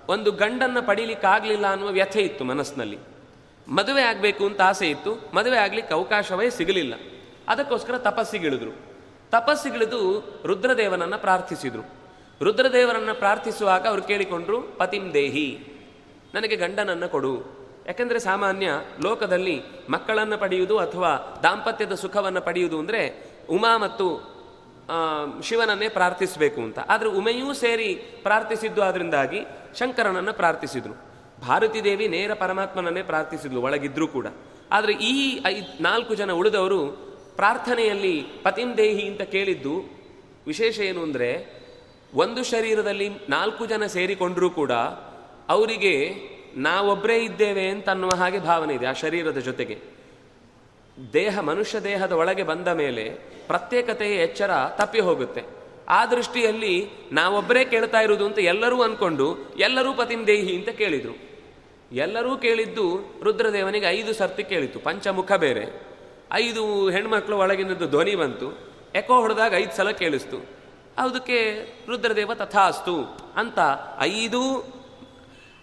[0.10, 2.98] ಒಂದು ಗಂಡನ್ನು ಪಡೀಲಿಕ್ಕಾಗಲಿಲ್ಲ ಅನ್ನುವ ವ್ಯಥೆ ಇತ್ತು ಮನಸ್ಸಿನಲ್ಲಿ.
[3.68, 6.94] ಮದುವೆ ಆಗಬೇಕು ಅಂತ ಆಸೆ ಇತ್ತು, ಮದುವೆ ಆಗಲಿಕ್ಕೆ ಅವಕಾಶವೇ ಸಿಗಲಿಲ್ಲ.
[7.48, 8.72] ಅದಕ್ಕೋಸ್ಕರ ತಪಸ್ಸಿಗಿಳಿದ್ರು.
[9.30, 10.00] ತಪಸ್ಸಿಗಿಳಿದು
[10.46, 11.84] ರುದ್ರದೇವನನ್ನು ಪ್ರಾರ್ಥಿಸಿದರು.
[12.42, 15.60] ರುದ್ರದೇವರನ್ನು ಪ್ರಾರ್ಥಿಸುವಾಗ ಅವರು ಕೇಳಿಕೊಂಡ್ರು, ಪತಿಂ ದೇಹಿ,
[16.34, 17.63] ನನಗೆ ಗಂಡನನ್ನು ಕೊಡು.
[17.88, 18.68] ಯಾಕೆಂದರೆ ಸಾಮಾನ್ಯ
[19.04, 19.56] ಲೋಕದಲ್ಲಿ
[19.90, 21.12] ಮಕ್ಕಳನ್ನು ಪಡೆಯುವುದು ಅಥವಾ
[21.44, 23.02] ದಾಂಪತ್ಯದ ಸುಖವನ್ನು ಪಡೆಯುವುದು ಅಂದರೆ
[23.56, 24.08] ಉಮಾ ಮತ್ತು
[25.48, 26.80] ಶಿವನನ್ನೇ ಪ್ರಾರ್ಥಿಸಬೇಕು ಅಂತ.
[26.94, 27.90] ಆದರೆ ಉಮೆಯೂ ಸೇರಿ
[28.24, 29.40] ಪ್ರಾರ್ಥಿಸಿದ್ದು ಅದರಿಂದಾಗಿ
[29.80, 30.94] ಶಂಕರನನ್ನು ಪ್ರಾರ್ಥಿಸಿದ್ರು.
[31.48, 34.28] ಭಾರತೀ ದೇವಿ ನೇರ ಪರಮಾತ್ಮನನ್ನೇ ಪ್ರಾರ್ಥಿಸಿದ್ಲು, ಒಳಗಿದ್ರೂ ಕೂಡ.
[34.72, 35.16] ಆದರೆ ಈ
[35.46, 36.80] ಐದ್ ನಾಲ್ಕು ಜನ ಉಳಿದವರು
[37.36, 39.74] ಪ್ರಾರ್ಥನೆಯಲ್ಲಿ ಪತಿಂ ದೇಹಿ ಅಂತ ಕೇಳಿದ್ದು
[40.48, 41.30] ವಿಶೇಷ ಏನು ಅಂದರೆ
[42.14, 44.74] ಒಂದು ಶರೀರದಲ್ಲಿ ನಾಲ್ಕು ಜನ ಸೇರಿಕೊಂಡರೂ ಕೂಡ
[45.50, 45.96] ಅವರಿಗೆ
[46.58, 49.80] ನಾವೊಬ್ಬರೇ ಇದ್ದೇವೆ ಅಂತ ಅನ್ನುವ ಹಾಗೆ ಭಾವನೆ ಇದೆ ಆ ಶರೀರದ ಜೊತೆಗೆ.
[51.14, 53.10] ದೇಹ ಮನುಷ್ಯ ದೇಹದ ಒಳಗೆ ಬಂದ ಮೇಲೆ
[53.48, 55.44] ಪ್ರತ್ಯೇಕತೆಯ ಎಚ್ಚರ ತಪ್ಪಿ ಹೋಗುತ್ತೆ.
[55.90, 61.18] ಆ ದೃಷ್ಟಿಯಲ್ಲಿ ನಾವೊಬ್ಬರೇ ಕೇಳ್ತಾ ಇರುವುದು ಅಂತ ಎಲ್ಲರೂ ಅಂದ್ಕೊಂಡು ಎಲ್ಲರೂ ಪತಿನ್ ದೇಹಿ ಅಂತ ಕೇಳಿದರು.
[61.92, 65.88] ಎಲ್ಲರೂ ಕೇಳಿದ್ದು ರುದ್ರದೇವನಿಗೆ ಐದು ಸರ್ತಿ ಕೇಳಿತು, ಪಂಚಮುಖ ಬೇರೆ.
[66.34, 68.58] ಐದು ಹೆಣ್ಮಕ್ಳು ಒಳಗಿನದ್ದು ಧ್ವನಿ ಬಂತು,
[68.96, 70.46] ಎಕೋ ಹೊಡೆದಾಗ ಐದು ಸಲ ಕೇಳಿಸ್ತು.
[70.98, 73.60] ಅದಕ್ಕೆ ರುದ್ರದೇವ ತಥಾಸ್ತು ಅಂತ
[74.00, 74.42] ಐದು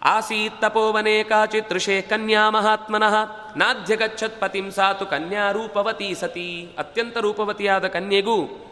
[0.03, 3.15] ಆಸೀತ್ ತಪೋವನೆ ಕಾಚಿತ್ ಋಷೇ ಕನ್ಯಾ ಮಹಾತ್ಮನಃ
[3.57, 8.67] ನಾಧ್ಯಗಚ್ಚತ್ ಪತಿಂ ಸಾತು ಕನ್ಯಾ ರೂಪವತಿ ಸತಿ ಅತ್ಯಂತ ರೂಪವತಿಯಾದ ಕನ್ಯೆಗೂ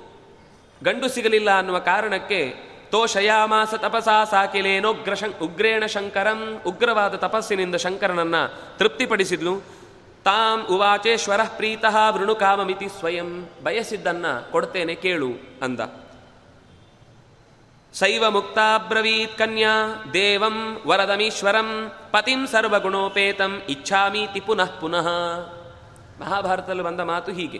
[0.84, 2.54] ಗಂಡು ಸಿಗಲಿಲ್ಲ ಅನ್ನುವ ಕಾರಣಕ್ಕೆ
[2.92, 8.36] ತೋಷಯಾಮಾಸ ತಪಸಾ ಸಾಕಿಲೇನೋಗ್ರ ಶಂ ಉಗ್ರೇಣ ಶಂಕರಂ ಉಗ್ರವಾದ ತಪಸ್ಸಿನಿಂದ ಶಂಕರನನ್ನ
[8.78, 9.60] ತೃಪ್ತಿಪಡಿಸಿದ್ಲು.
[10.24, 15.30] ತಾಂ ಉವಾಚೇಶ್ವರ ಪ್ರೀತಃ ವೃಣುಕಾಮಮಿತಿ ಸ್ವಯಂ ಬಯಸಿದ್ದನ್ನ ಕೊಡ್ತೇನೆ ಕೇಳು
[15.62, 15.80] ಅಂದ.
[17.94, 25.08] ಸೈವ ಮುಕ್ತಾಬ್ರವೀತ್ ಕನ್ಯಾ ದೇವಂ ವರದಮೀಶ್ವರಂ ಪತಿಂ ಸರ್ವಗುಣೋಪೇತಂ ಇಚ್ಛಾಮೀತಿ ಪುನಃ ಪುನಃ
[26.20, 27.60] ಮಹಾಭಾರತದಲ್ಲಿ ಬಂದ ಮಾತು ಹೀಗೆ.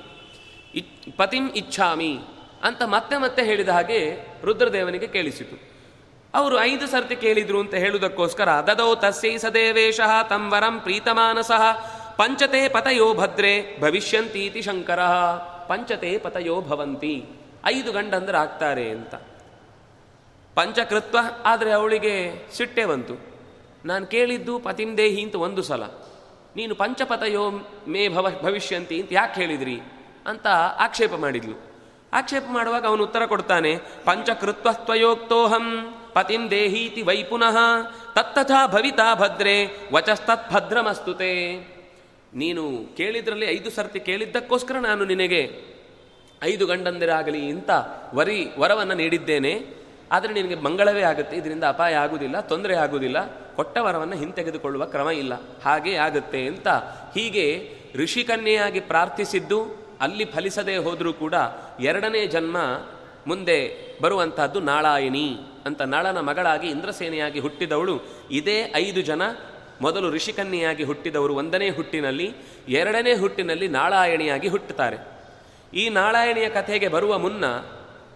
[1.18, 2.20] ಪತಿಂ ಇಚ್ಛಾಮಿ
[2.64, 4.00] ಅಂತ ಮತ್ತೆ ಮತ್ತೆ ಹೇಳಿದ ಹಾಗೆ
[4.44, 5.70] ರುದ್ರದೇವನಿಗೆ ಕೇಳಿಸಿತು.
[6.34, 10.00] ಅವರು ಐದು ಸರ್ತಿ ಕೇಳಿದ್ರು ಅಂತ ಹೇಳುವುದಕ್ಕೋಸ್ಕರ, ದದೌ ತಸ್ಯೈ ಸದೇವೇಶ,
[10.30, 11.64] ತಂ ವರಂ ಪ್ರೀತಮಾನಸಃ,
[12.16, 15.00] ಪಂಚತೆ ಪತಯೋ ಭದ್ರೆ, ಭವಿಷ್ಯಂತೀತಿ ಶಂಕರ,
[15.68, 17.26] ಪಂಚತೆ ಪತಯೋ ಭವಂತಿ,
[17.66, 19.16] ಐದು ಗಂಡಂದರಾಗ್ತಾರೆ ಅಂತ.
[20.60, 22.14] ಪಂಚಕೃತ್ವ, ಆದರೆ ಅವಳಿಗೆ
[22.54, 23.16] ಸಿಟ್ಟೆ ಬಂತು.
[23.86, 25.84] ನಾನು ಕೇಳಿದ್ದು ಪತಿಂದೇಹಿ ಅಂತ ಒಂದು ಸಲ.
[26.56, 27.52] ನೀನು ಪಂಚಪತಯೋ
[27.88, 29.80] ಮೇ ಭವ, ಭವಿಷ್ಯಂತಿ ಅಂತ ಯಾಕೆ ಹೇಳಿದ್ರಿ?
[30.26, 30.48] ಅಂತ
[30.78, 31.56] ಆಕ್ಷೇಪ ಮಾಡಿದ್ಲು.
[32.14, 35.66] ಆಕ್ಷೇಪ ಮಾಡುವಾಗ ಅವನು ಉತ್ತರ ಕೊಡ್ತಾನೆ ಪಂಚಕೃತ್ವಸ್ತ್ವಯೋಕ್ತೋಹಂ
[36.14, 37.58] ಪತಿಂ ದೇಹೀತಿ ವೈ ಪುನಃ
[38.16, 39.56] ತತ್ತಥಾ ಭವಿತಾ ಭದ್ರೆ
[39.94, 41.34] ವಚಸ್ತತ್ ಭದ್ರಮಸ್ತುತೆ.
[42.34, 45.42] ನೀನು ಕೇಳಿದ್ರಲ್ಲಿ ಐದು ಸರ್ತಿ ಕೇಳಿದ್ದಕ್ಕೋಸ್ಕರ ನಾನು ನಿನಗೆ
[46.44, 47.70] ಐದು ಗಂಡಂದಿರಾಗಲಿ ಅಂತ
[48.14, 49.79] ವರಿ ವರವನ್ನು ನೀಡಿದ್ದೇನೆ.
[50.12, 51.36] ಆದರೆ ನಿನಗೆ ಮಂಗಳವೇ ಆಗುತ್ತೆ.
[51.38, 53.18] ಇದರಿಂದ ಅಪಾಯ ಆಗುವುದಿಲ್ಲ, ತೊಂದರೆ ಆಗುವುದಿಲ್ಲ.
[53.56, 55.34] ಕೊಟ್ಟ ವರವನ್ನು ಹಿಂತೆಗೆದುಕೊಳ್ಳುವ ಕ್ರಮ ಇಲ್ಲ.
[55.66, 56.68] ಹಾಗೇ ಆಗುತ್ತೆ ಅಂತ
[57.16, 57.46] ಹೀಗೆ
[57.96, 59.60] ಋಷಿಕನ್ಯೆಯಾಗಿ ಪ್ರಾರ್ಥಿಸಿದ್ದು,
[60.02, 61.34] ಅಲ್ಲಿ ಫಲಿಸದೇ ಹೋದರೂ ಕೂಡ
[61.80, 62.58] ಎರಡನೇ ಜನ್ಮ
[63.28, 63.58] ಮುಂದೆ
[64.02, 68.02] ಬರುವಂತಹದ್ದು ನಾಳಾಯಿನಿ ಅಂತ ನಳನ ಮಗಳಾಗಿ ಇಂದ್ರಸೇನೆಯಾಗಿ ಹುಟ್ಟಿದವಳು.
[68.32, 69.22] ಇದೇ ಐದು ಜನ
[69.82, 72.34] ಮೊದಲು ಋಷಿಕನ್ಯೆಯಾಗಿ ಹುಟ್ಟಿದವರು ಒಂದನೇ ಹುಟ್ಟಿನಲ್ಲಿ,
[72.70, 74.98] ಎರಡನೇ ಹುಟ್ಟಿನಲ್ಲಿ ನಾಳಾಯಣಿಯಾಗಿ ಹುಟ್ಟುತ್ತಾರೆ.
[75.74, 77.46] ಈ ನಾಳಾಯಣಿಯ ಕಥೆಗೆ ಬರುವ ಮುನ್ನ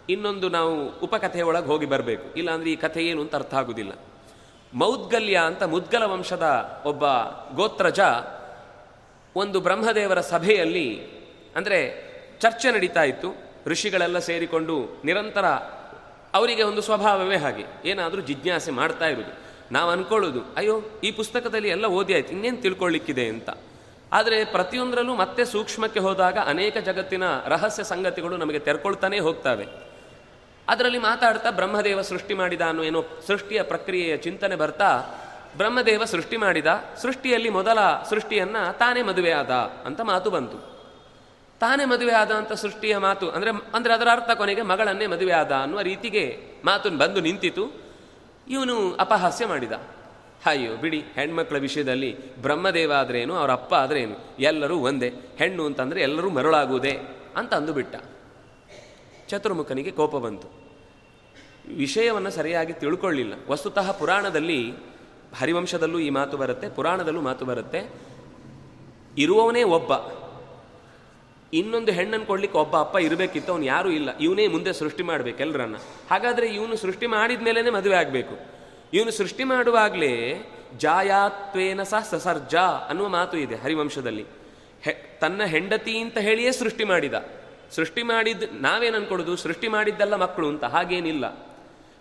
[0.10, 2.34] ಇನ್ನೊಂದು ನಾವು ಉಪಕಥೆಯ ಒಳಗೆ ಹೋಗಿ ಬರಬೇಕು.
[2.34, 3.92] ಇಲ್ಲಾಂದ್ರೆ ಈ ಕಥೆ ಏನು ಅಂತ ಅರ್ಥ ಆಗುದಿಲ್ಲ.
[4.74, 6.48] ಮೌದ್ಗಲ್ಯ ಅಂತ ಮುದ್ಗಲ ವಂಶದ
[6.86, 7.04] ಒಬ್ಬ
[7.56, 8.00] ಗೋತ್ರಜ
[9.36, 11.02] ಒಂದು ಬ್ರಹ್ಮದೇವರ ಸಭೆಯಲ್ಲಿ,
[11.56, 11.80] ಅಂದರೆ
[12.40, 13.36] ಚರ್ಚೆ ನಡೀತಾ ಇತ್ತು.
[13.68, 15.46] ಋಷಿಗಳೆಲ್ಲ ಸೇರಿಕೊಂಡು ನಿರಂತರ
[16.34, 17.66] ಅವರಿಗೆ ಒಂದು ಸ್ವಭಾವವೇ ಹಾಗೆ.
[17.86, 19.34] ಏನಾದರೂ ಜಿಜ್ಞಾಸೆ ಮಾಡ್ತಾ ಇರೋದು.
[19.72, 23.50] ನಾವು ಅನ್ಕೊಳ್ಳೋದು, ಅಯ್ಯೋ, ಈ ಪುಸ್ತಕದಲ್ಲಿ ಎಲ್ಲ ಓದಿ ಆಯ್ತು ಇನ್ನೇನು ತಿಳ್ಕೊಳ್ಳಿಕ್ಕಿದೆ ಅಂತ.
[24.12, 29.93] ಆದರೆ ಪ್ರತಿಯೊಂದರಲ್ಲೂ ಮತ್ತೆ ಸೂಕ್ಷ್ಮಕ್ಕೆ ಹೋದಾಗ ಅನೇಕ ಜಗತ್ತಿನ ರಹಸ್ಯ ಸಂಗತಿಗಳು ನಮಗೆ ತೆರ್ಕೊಳ್ತಾನೆ ಹೋಗ್ತವೆ.
[30.68, 35.20] ಅದರಲ್ಲಿ ಮಾತಾಡ್ತಾ ಬ್ರಹ್ಮದೇವ ಸೃಷ್ಟಿ ಮಾಡಿದ ಅನ್ನೋ ಏನೋ ಸೃಷ್ಟಿಯ ಪ್ರಕ್ರಿಯೆಯ ಚಿಂತನೆ ಬರ್ತಾ
[35.58, 36.66] ಬ್ರಹ್ಮದೇವ ಸೃಷ್ಟಿ ಮಾಡಿದ,
[37.02, 39.52] ಸೃಷ್ಟಿಯಲ್ಲಿ ಮೊದಲ ಸೃಷ್ಟಿಯನ್ನ ತಾನೇ ಮದುವೆ ಆದ
[39.86, 40.58] ಅಂತ ಮಾತು ಬಂತು.
[41.60, 45.82] ತಾನೇ ಮದುವೆ ಆದ ಅಂತ ಸೃಷ್ಟಿಯ ಮಾತು, ಅಂದರೆ ಅಂದರೆ ಅದರ ಅರ್ಥ ಕೊನೆಗೆ ಮಗಳನ್ನೇ ಮದುವೆ ಆದ ಅನ್ನುವ
[45.82, 47.72] ರೀತಿಗೆ ಮಾತು ಬಂದು ನಿಂತಿತು.
[48.48, 49.72] ಇವನು ಅಪಹಾಸ್ಯ ಮಾಡಿದ.
[50.46, 55.14] ಅಯ್ಯೋ, ಬಿಡಿ, ಹೆಣ್ಮಕ್ಳ ವಿಷಯದಲ್ಲಿ ಬ್ರಹ್ಮದೇವ ಆದ್ರೇನು, ಅವರ ಅಪ್ಪ ಆದ್ರೇನು, ಎಲ್ಲರೂ ಒಂದೇ.
[55.38, 57.00] ಹೆಣ್ಣು ಅಂತಂದರೆ ಎಲ್ಲರೂ ಮರಳಾಗುವುದೇ
[57.38, 57.96] ಅಂತ ಅಂದುಬಿಟ್ಟ.
[59.34, 60.48] ಚತುರ್ಮುಖನಿಗೆ ಕೋಪ ಬಂತು.
[61.78, 63.34] ವಿಷಯವನ್ನು ಸರಿಯಾಗಿ ತಿಳ್ಕೊಳ್ಳಿಲ್ಲ.
[63.50, 64.74] ವಸ್ತುತಃ ಪುರಾಣದಲ್ಲಿ
[65.36, 67.80] ಹರಿವಂಶದಲ್ಲೂ ಈ ಮಾತು ಬರುತ್ತೆ, ಪುರಾಣದಲ್ಲೂ ಮಾತು ಬರುತ್ತೆ.
[69.18, 69.92] ಇರುವವನೇ ಒಬ್ಬ.
[71.54, 74.18] ಇನ್ನೊಂದು ಹೆಣ್ಣನ್ನು ಕೊಡ್ಲಿಕ್ಕೆ ಒಬ್ಬ ಅಪ್ಪ ಇರಬೇಕಿತ್ತು, ಅವನು ಯಾರೂ ಇಲ್ಲ.
[74.18, 75.76] ಇವನೇ ಮುಂದೆ ಸೃಷ್ಟಿ ಮಾಡಬೇಕು ಎಲ್ಲರನ್ನ
[76.12, 78.36] ಹಾಗಾದ್ರೆ ಇವನು ಸೃಷ್ಟಿ ಮಾಡಿದ ಮದುವೆ ಆಗಬೇಕು.
[78.94, 80.14] ಇವನು ಸೃಷ್ಟಿ ಮಾಡುವಾಗಲೇ
[80.78, 82.56] ಜಾಯಾತ್ವೇನ ಸಹ ಸಸರ್ಜ
[82.90, 84.26] ಅನ್ನುವ ಮಾತು ಇದೆ ಹರಿವಂಶದಲ್ಲಿ.
[85.22, 87.14] ತನ್ನ ಹೆಂಡತಿ ಅಂತ ಹೇಳಿಯೇ ಸೃಷ್ಟಿ ಮಾಡಿದ.
[87.72, 91.26] ಸೃಷ್ಟಿ ಮಾಡಿದ್ ನಾವೇನು ಅನ್ಕೊಡೋದು ಸೃಷ್ಟಿ ಮಾಡಿದ್ದಲ್ಲ ಮಕ್ಕಳು ಅಂತ ಹಾಗೇನಿಲ್ಲ.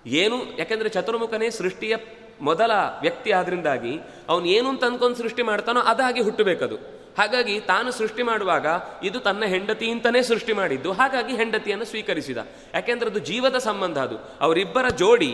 [0.07, 1.97] ಏನು, ಯಾಕೆಂದರೆ ಚತುರ್ಮುಖನೇ ಸೃಷ್ಟಿಯ
[2.41, 3.93] ಮೊದಲ ವ್ಯಕ್ತಿ ಆದ್ರಿಂದಾಗಿ
[4.29, 6.77] ಅವನು ಏನು ಅಂತ ಅನ್ಕೊಂಡು ಸೃಷ್ಟಿ ಮಾಡ್ತಾನೋ ಅದಾಗಿ ಹುಟ್ಟಬೇಕದು.
[7.19, 8.67] ಹಾಗಾಗಿ ತಾನು ಸೃಷ್ಟಿ ಮಾಡುವಾಗ
[9.03, 12.39] ಇದು ತನ್ನ ಹೆಂಡತಿ ಅಂತಲೇ ಸೃಷ್ಟಿ ಮಾಡಿದ್ದು, ಹಾಗಾಗಿ ಹೆಂಡತಿಯನ್ನು ಸ್ವೀಕರಿಸಿದ.
[12.75, 14.17] ಯಾಕೆಂದ್ರೆ ಅದು ಜೀವದ ಸಂಬಂಧ ಅದು.
[14.41, 15.33] ಅವರಿಬ್ಬರ ಜೋಡಿ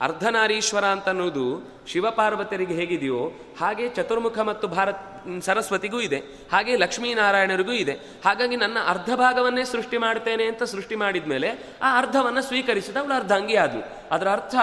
[0.00, 6.16] ಅರ್ಧನಾರೀಶ್ವರ ಅಂತ ಅನ್ನೋದು ಶಿವಪಾರ್ವತಿಯರಿಗೆ ಹೇಗಿದೆಯೋ ಹಾಗೆ ಚತುರ್ಮುಖ ಮತ್ತು ಭಾರತ್ ಸರಸ್ವತಿಗೂ ಇದೆ.
[6.52, 7.92] ಹಾಗೆ ಲಕ್ಷ್ಮೀನಾರಾಯಣರಿಗೂ ಇದೆ.
[8.24, 13.56] ಹಾಗಾಗಿ ನನ್ನ ಅರ್ಧ ಭಾಗವನ್ನೇ ಸೃಷ್ಟಿ ಮಾಡ್ತೇನೆ ಅಂತ ಸೃಷ್ಟಿ ಮಾಡಿದ ಮೇಲೆ ಆ ಅರ್ಧವನ್ನು ಸ್ವೀಕರಿಸಿದ ಅವಳು ಅರ್ಧಾಂಗಿ
[13.56, 13.82] ಆದ್ಲು.
[14.10, 14.54] ಅದರ ಅರ್ಥ,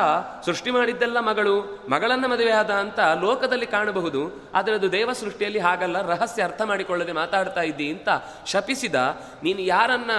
[0.46, 4.52] ಸೃಷ್ಟಿ ಮಾಡಿದ್ದೆಲ್ಲ ಮಗಳು, ಮಗಳನ್ನ ಮದುವೆ ಆದ ಅಂತ ಲೋಕದಲ್ಲಿ ಕಾಣಬಹುದು.
[4.54, 8.10] ಆದರೆ ಅದು ದೇವ ಸೃಷ್ಟಿಯಲ್ಲಿ ಹಾಗಲ್ಲ, ರಹಸ್ಯ ಅರ್ಥ ಮಾಡಿಕೊಳ್ಳದೆ ಮಾತಾಡ್ತಾ ಇದ್ದಿ ಅಂತ
[8.46, 8.96] ಶಪಿಸಿದ
[9.44, 10.12] ನೀನು ಯಾರನ್ನ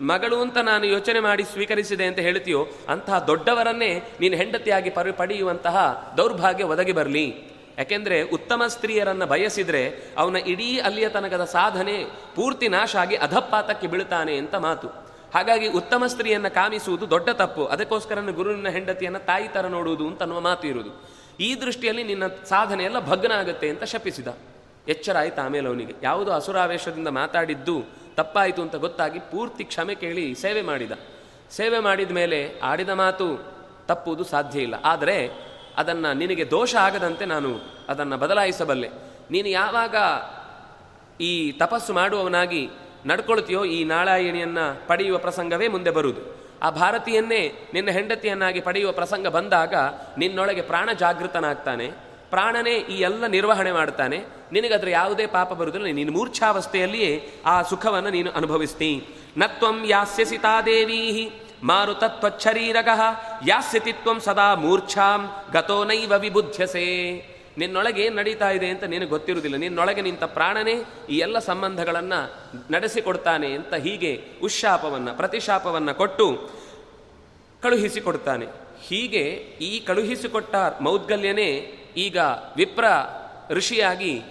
[0.00, 6.64] ಮಗಳು ಅಂತ ನಾನು ಯೋಚನೆ ಮಾಡಿ ಸ್ವೀಕರಿಸಿದೆ ಅಂತ ಹೇಳ್ತೀಯೋ, ಅಂತಹ ದೊಡ್ಡವರನ್ನೇ ನೀನು ಹೆಂಡತಿಯಾಗಿ ಪರಿ ಪಡೆಯುವಂತಹ ದೌರ್ಭಾಗ್ಯ
[6.64, 7.50] ಒದಗಿ ಬರಲಿ.
[7.78, 14.54] ಯಾಕೆಂದರೆ ಉತ್ತಮ ಸ್ತ್ರೀಯರನ್ನ ಬಯಸಿದ್ರೆ ಅವನ ಇಡೀ ಅಲ್ಲಿಯ ತನಕದ ಸಾಧನೆ ಪೂರ್ತಿ ನಾಶ ಆಗಿ ಅಧಪಾತಕ್ಕೆ ಬೀಳ್ತಾನೆ ಅಂತ
[14.54, 14.88] ಮಾತು.
[15.34, 17.64] ಹಾಗಾಗಿ ಉತ್ತಮ ಸ್ತ್ರೀಯನ್ನ ಕಾಮಿಸುವುದು ದೊಡ್ಡ ತಪ್ಪು.
[17.64, 21.10] ಅದಕ್ಕೋಸ್ಕರ ಗುರುವಿನ ಹೆಂಡತಿಯನ್ನು ತಾಯಿ ತರ ನೋಡುವುದು ಅಂತ ಅನ್ನುವ ಮಾತು ಇರುವುದು.
[21.40, 24.28] ಈ ದೃಷ್ಟಿಯಲ್ಲಿ ನಿನ್ನ ಸಾಧನೆ ಎಲ್ಲ ಭಗ್ನ ಆಗುತ್ತೆ ಅಂತ ಶಪಿಸಿದ.
[24.88, 30.92] ಎಚ್ಚರ ಆಯ್ತು ಆಮೇಲೆ ಅವನಿಗೆ ಯಾವುದೋ ಅಸುರಾವೇಶದಿಂದ ಮಾತಾಡಿದ್ದು ತಪ್ಪಾಯಿತು ಅಂತ ಗೊತ್ತಾಗಿ ಪೂರ್ತಿ ಕ್ಷಮೆ ಕೇಳಿ ಸೇವೆ ಮಾಡಿದ.
[31.50, 33.52] ಸೇವೆ ಮಾಡಿದ ಮೇಲೆ ಆಡಿದ ಮಾತು
[33.86, 34.74] ತಪ್ಪುವುದು ಸಾಧ್ಯ ಇಲ್ಲ.
[34.84, 35.30] ಆದರೆ
[35.76, 38.90] ಅದನ್ನು ನಿನಗೆ ದೋಷ ಆಗದಂತೆ ನಾನು ಅದನ್ನು ಬದಲಾಯಿಸಬಲ್ಲೆ.
[39.30, 39.96] ನೀನು ಯಾವಾಗ
[41.22, 42.70] ಈ ತಪಸ್ಸು ಮಾಡುವವನಾಗಿ
[43.06, 46.40] ನಡ್ಕೊಳ್ತೀಯೋ ಈ ನಾಳಾಯಿಣಿಯನ್ನು ಪಡೆಯುವ ಪ್ರಸಂಗವೇ ಮುಂದೆ ಬರುವುದು.
[46.62, 49.74] ಆ ಭಾರತೀಯನ್ನೇ ನಿನ್ನ ಹೆಂಡತಿಯನ್ನಾಗಿ ಪಡೆಯುವ ಪ್ರಸಂಗ ಬಂದಾಗ
[50.18, 52.09] ನಿನ್ನೊಳಗೆ ಪ್ರಾಣ ಜಾಗೃತನಾಗ್ತಾನೆ.
[52.30, 54.18] ಪ್ರಾಣನೇ ಈ ಎಲ್ಲ ನಿರ್ವಹಣೆ ಮಾಡ್ತಾನೆ,
[54.52, 57.12] ನಿನಗದ್ರ ಯಾವುದೇ ಪಾಪ ಬರುವುದಿಲ್ಲ ನೀನು ಮೂರ್ಛಾವಸ್ಥೆಯಲ್ಲಿಯೇ
[57.46, 58.90] ಆ ಸುಖವನ್ನು ನೀನು ಅನುಭವಿಸ್ತಿ.
[59.38, 61.02] ನತ್ವಂ ಯಾಸ್ಯಸಿ ತಾದೇವೀ
[61.68, 62.90] ಮಾರುತತ್ವಚ್ಛರೀರಗ
[63.46, 65.20] ಯಾಸ್ಯತಿ ತ್ವಂ ಸದಾ ಮೂರ್ಛಾಂ,
[65.52, 66.86] ಗತೋ ನೈವ ವಿಬುಧ್ಯಸೆ.
[67.58, 70.74] ನಿನ್ನೊಳಗೆ ಏನು ನಡೀತಾ ಇದೆ ಅಂತ ನಿನಗೆ ಗೊತ್ತಿರುವುದಿಲ್ಲ, ನಿನ್ನೊಳಗೆ ನಿಂತ ಪ್ರಾಣನೇ
[71.10, 72.20] ಈ ಎಲ್ಲ ಸಂಬಂಧಗಳನ್ನು
[72.72, 74.12] ನಡೆಸಿಕೊಡ್ತಾನೆ ಅಂತ ಹೀಗೆ
[74.42, 76.26] ಉಶಾಪವನ್ನು ಪ್ರತಿಶಾಪವನ್ನು ಕೊಟ್ಟು
[77.62, 78.46] ಕಳುಹಿಸಿಕೊಡ್ತಾನೆ.
[78.88, 79.24] ಹೀಗೆ
[79.68, 81.50] ಈ ಕಳುಹಿಸಿಕೊಟ್ಟ ಮೌದ್ಗಲ್ಯನೇ
[81.96, 82.18] ಈಗ
[82.56, 82.84] ವಿಪ್ರ
[83.50, 84.22] ಋಷಿಯಾಗಿ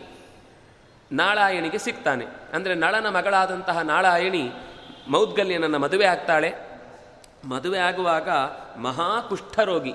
[1.12, 2.26] ನಾಳಾಯಣಿಗೆ ಸಿಗ್ತಾನೆ.
[2.53, 4.51] ಅಂದರೆ ನಳನ ಮಗಳಾದಂತಹ ನಾಳಾಯಣಿ
[5.07, 6.53] ಮೌದ್ಗಲ್ಯನನ್ನ ಮದುವೆ ಆಗ್ತಾಳೆ.
[7.45, 8.30] ಮದುವೆ ಆಗುವಾಗ
[8.78, 9.93] ಮಹಾ ಕುಷ್ಠರೋಗಿ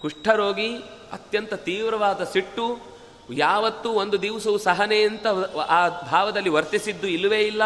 [0.00, 0.76] ಕುಷ್ಠರೋಗಿ
[1.12, 2.80] ಅತ್ಯಂತ ತೀವ್ರವಾದ ಸಿಟ್ಟು,
[3.32, 5.26] ಯಾವತ್ತೂ ಒಂದು ದಿವಸವು ಸಹನೆ ಅಂತ
[5.68, 7.62] ಆ ಭಾವದಲ್ಲಿ ವರ್ತಿಸಿದ್ದು ಇಲ್ಲವೇ ಇಲ್ಲ.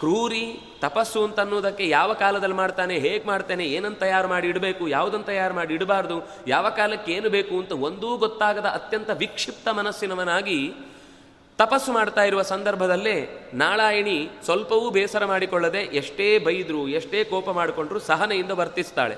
[0.00, 0.44] ಕ್ರೂರಿ
[0.82, 5.74] ತಪಸ್ಸು ಅಂತ ಅನ್ನೋದಕ್ಕೆ ಯಾವ ಕಾಲದಲ್ಲಿ ಮಾಡ್ತಾನೆ, ಹೇಗೆ ಮಾಡ್ತಾನೆ ಏನನ್ನು ತಯಾರು ಮಾಡಿ ಇಡಬೇಕು ಯಾವುದನ್ನು ತಯಾರು ಮಾಡಿ
[5.74, 10.58] ಇಡಬಾರ್ದು, ಯಾವ ಕಾಲಕ್ಕೆ ಏನು ಬೇಕು ಅಂತ ಒಂದೂ ಗೊತ್ತಾಗದ ಅತ್ಯಂತ ವಿಕ್ಷಿಪ್ತ ಮನಸ್ಸಿನವನಾಗಿ
[11.58, 13.16] ತಪಸ್ಸು ಮಾಡ್ತಾ ಇರುವ ಸಂದರ್ಭದಲ್ಲೇ
[13.54, 19.16] ನಾಳಾಯಣಿ ಸ್ವಲ್ಪವೂ ಬೇಸರ ಮಾಡಿಕೊಳ್ಳದೆ ಎಷ್ಟೇ ಬೈದ್ರು, ಎಷ್ಟೇ ಕೋಪ ಮಾಡಿಕೊಂಡ್ರು ಸಹನೆಯಿಂದ ವರ್ತಿಸ್ತಾಳೆ.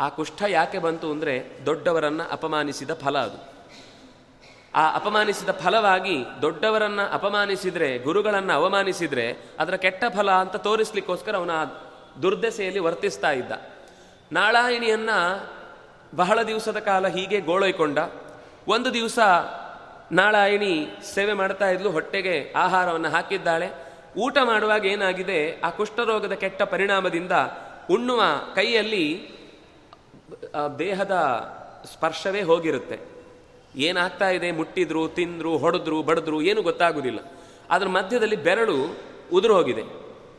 [0.00, 1.34] ಆ ಕುಷ್ಠ ಯಾಕೆ ಬಂತು ಅಂದರೆ
[1.66, 3.53] ದೊಡ್ಡವರನ್ನು ಅಪಮಾನಿಸಿದ ಫಲ ಅದು.
[4.74, 11.50] ಆ ಅಪಮಾನಿಸಿದ ಫಲವಾಗಿ ದೊಡ್ಡವರನ್ನ ಅಪಮಾನಿಸಿದ್ರೆ, ಗುರುಗಳನ್ನ ಅವಮಾನಿಸಿದ್ರೆ ಅದರ ಕೆಟ್ಟ ಫಲ ಅಂತ ತೋರಿಸ್ಲಿಕ್ಕೋಸ್ಕರ ಅವನ
[12.22, 13.52] ದುರ್ದೆಸೆಯಲ್ಲಿ ವರ್ತಿಸ್ತಾ ಇದ್ದ.
[14.32, 15.10] ನಾಳಾಯಣಿಯನ್ನ
[16.16, 17.98] ಬಹಳ ದಿವಸದ ಕಾಲ ಹೀಗೆ ಗೋಳೊಯ್ಕೊಂಡ
[18.68, 19.18] ಒಂದು ದಿವಸ
[20.12, 23.70] ನಾಳಾಯಣಿ ಸೇವೆ ಮಾಡ್ತಾ ಇದ್ಲು, ಹೊಟ್ಟೆಗೆ ಆಹಾರವನ್ನು ಹಾಕಿದ್ದಾಳೆ.
[24.16, 27.32] ಊಟ ಮಾಡುವಾಗ ಏನಾಗಿದೆ, ಆ ಕುಷ್ಠರೋಗದ ಕೆಟ್ಟ ಪರಿಣಾಮದಿಂದ
[27.90, 28.22] ಉಣ್ಣುವ
[28.54, 29.30] ಕೈಯಲ್ಲಿ
[30.78, 31.12] ದೇಹದ
[31.92, 33.13] ಸ್ಪರ್ಶವೇ ಹೋಗಿರುತ್ತೆ.
[33.76, 34.50] ಏನಾಗ್ತಾ ಇದೆ?
[34.50, 37.18] ಮುಟ್ಟಿದ್ರು, ತಿಂದ್ರು, ಹೊಡೆದ್ರು, ಬಡಿದ್ರು, ಏನು ಗೊತ್ತಾಗುವುದಿಲ್ಲ
[37.70, 38.96] ಅದರ ಮಧ್ಯದಲ್ಲಿ ಬೆರಳು
[39.32, 39.82] ಉದುರೋಗಿದೆ.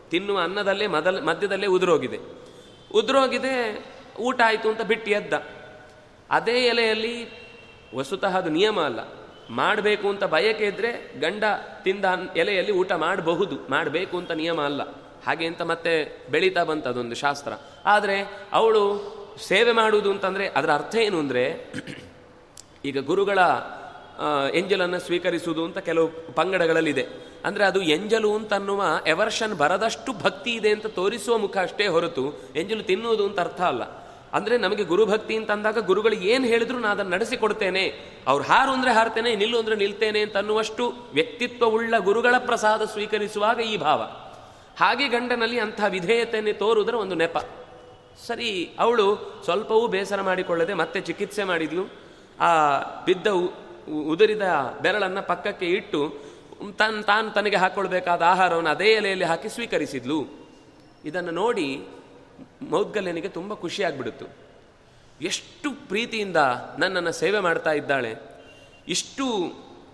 [0.10, 2.20] ತಿನ್ನುವ ಅನ್ನದಲ್ಲೇ ಮೊದಲ, ಮಧ್ಯದಲ್ಲೇ ಉದುರೋಗಿದೆ.
[2.94, 3.86] ಉದುರೋಗಿದೆ,
[4.20, 5.34] ಊಟ ಆಯಿತು ಅಂತ ಬಿಟ್ಟು ಎದ್ದ.
[6.30, 7.46] ಅದೇ ಎಲೆಯಲ್ಲಿ
[7.96, 9.00] ವಸ್ತುತಃ ಅದು ನಿಯಮ ಅಲ್ಲ.
[9.50, 11.44] ಮಾಡಬೇಕು ಅಂತ ಬಯಕೆ ಇದ್ದರೆ ಗಂಡ
[11.84, 12.06] ತಿಂದ
[12.36, 13.56] ಎಲೆಯಲ್ಲಿ ಊಟ ಮಾಡಬಹುದು.
[13.70, 14.82] ಮಾಡಬೇಕು ಅಂತ ನಿಯಮ ಅಲ್ಲ.
[15.26, 17.54] ಹಾಗೆ ಅಂತ ಮತ್ತೆ ಬೆಳೀತಾ ಬಂತ ಅದೊಂದು ಶಾಸ್ತ್ರ.
[17.86, 19.16] ಆದರೆ ಅವಳು
[19.48, 21.74] ಸೇವೆ ಮಾಡುವುದು ಅಂತಂದರೆ ಅದರ ಅರ್ಥ ಏನು ಅಂದರೆ
[22.90, 23.40] ಈಗ ಗುರುಗಳ
[24.60, 26.08] ಎಂಜಲನ್ನು ಸ್ವೀಕರಿಸುವುದು ಅಂತ ಕೆಲವು
[26.38, 27.04] ಪಂಗಡಗಳಲ್ಲಿದೆ.
[27.48, 32.24] ಅಂದರೆ ಅದು ಎಂಜಲು ಅಂತ ಅನ್ನುವ ಎವರ್ಷನ್ ಬರದಷ್ಟು ಭಕ್ತಿ ಇದೆ ಅಂತ ತೋರಿಸುವ ಮುಖ ಅಷ್ಟೇ ಹೊರತು
[32.56, 33.84] ಎಂಜಲು ತಿನ್ನುವುದು ಅಂತ ಅರ್ಥ ಅಲ್ಲ.
[34.34, 37.84] ಅಂದರೆ ನಮಗೆ ಗುರುಭಕ್ತಿ ಅಂತ ಅಂದಾಗ ಗುರುಗಳು ಏನು ಹೇಳಿದ್ರು ನಾನು ಅದನ್ನು ನಡೆಸಿಕೊಡ್ತೇನೆ.
[38.28, 44.02] ಅವ್ರು ಹಾರು ಅಂದರೆ ಹಾರ್ತೇನೆ, ನಿಲ್ಲು ಅಂದರೆ ನಿಲ್ತೇನೆ ಅಂತ ಅನ್ನುವಷ್ಟು ವ್ಯಕ್ತಿತ್ವವುಳ್ಳ ಗುರುಗಳ ಪ್ರಸಾದ ಸ್ವೀಕರಿಸುವಾಗ ಈ ಭಾವ.
[44.80, 47.38] ಹಾಗೆ ಗಂಡನಲ್ಲಿ ಅಂತಹ ವಿಧೇಯತೆಯನ್ನು ತೋರುವುದರ ಒಂದು ನೆಪ.
[48.28, 49.06] ಸರಿ, ಅವಳು
[49.46, 51.86] ಸ್ವಲ್ಪವೂ ಬೇಸರ ಮಾಡಿಕೊಳ್ಳದೆ ಮತ್ತೆ ಚಿಕಿತ್ಸೆ ಮಾಡಿದ್ಲು.
[52.40, 53.28] ಆ ಬಿದ್ದ
[53.92, 54.42] ಉದುರಿದ
[54.82, 56.14] ಬೆರಳನ್ನು ಪಕ್ಕಕ್ಕೆ ಇಟ್ಟು
[56.78, 60.26] ತನ್, ತಾನು ತನಗೆ ಹಾಕ್ಕೊಳ್ಬೇಕಾದ ಆಹಾರವನ್ನು ಅದೇ ಎಲೆಯಲ್ಲಿ ಹಾಕಿ ಸ್ವೀಕರಿಸಿದ್ಲು.
[61.06, 61.88] ಇದನ್ನು ನೋಡಿ
[62.70, 64.26] ಮೌದ್ಗಲ್ಯನಿಗೆ ತುಂಬ ಖುಷಿಯಾಗ್ಬಿಡುತ್ತು.
[65.22, 66.38] ಎಷ್ಟು ಪ್ರೀತಿಯಿಂದ
[66.80, 68.16] ನನ್ನನ್ನು ಸೇವೆ ಮಾಡ್ತಾ ಇದ್ದಾಳೆ.
[68.88, 69.54] ಇಷ್ಟು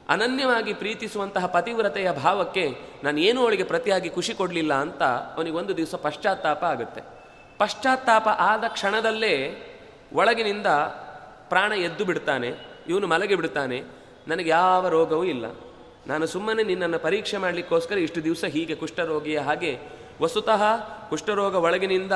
[0.10, 6.64] ಅನನ್ಯವಾಗಿ ಪ್ರೀತಿಸುವಂತಹ ಪತಿವ್ರತೆಯ ಭಾವಕ್ಕೆ ನಾನು ಏನೂ ಅವಳಿಗೆ ಪ್ರತಿಯಾಗಿ ಖುಷಿ ಕೊಡಲಿಲ್ಲ ಅಂತ ಅವನಿಗೆ ಒಂದು ದಿವಸ ಪಶ್ಚಾತ್ತಾಪ
[6.64, 7.02] ಆಗುತ್ತೆ.
[7.58, 9.68] ಪಶ್ಚಾತ್ತಾಪ ಆದ ಕ್ಷಣದಲ್ಲೇ
[10.14, 10.66] ಒಳಗಿನಿಂದ
[11.54, 12.50] ಪ್ರಾಣ ಎದ್ದು ಬಿಡ್ತಾನೆ,
[12.92, 13.78] ಇವನು ಮಲಗಿ ಬಿಡ್ತಾನೆ,
[14.32, 15.46] ನನಗೆ ಯಾವ ರೋಗವೂ ಇಲ್ಲ.
[16.10, 19.74] ನಾನು ಸುಮ್ಮನೆ ನಿನ್ನನ್ನು ಪರೀಕ್ಷೆ ಮಾಡಲಿಕ್ಕೋಸ್ಕರ ಇಷ್ಟು ದಿವಸ ಹೀಗೆ ಕುಷ್ಠರೋಗಿಯ ಹಾಗೆ
[20.24, 20.64] ವಸ್ತುತಃ
[21.12, 22.16] ಕುಷ್ಠರೋಗ ಒಳಗಿನಿಂದ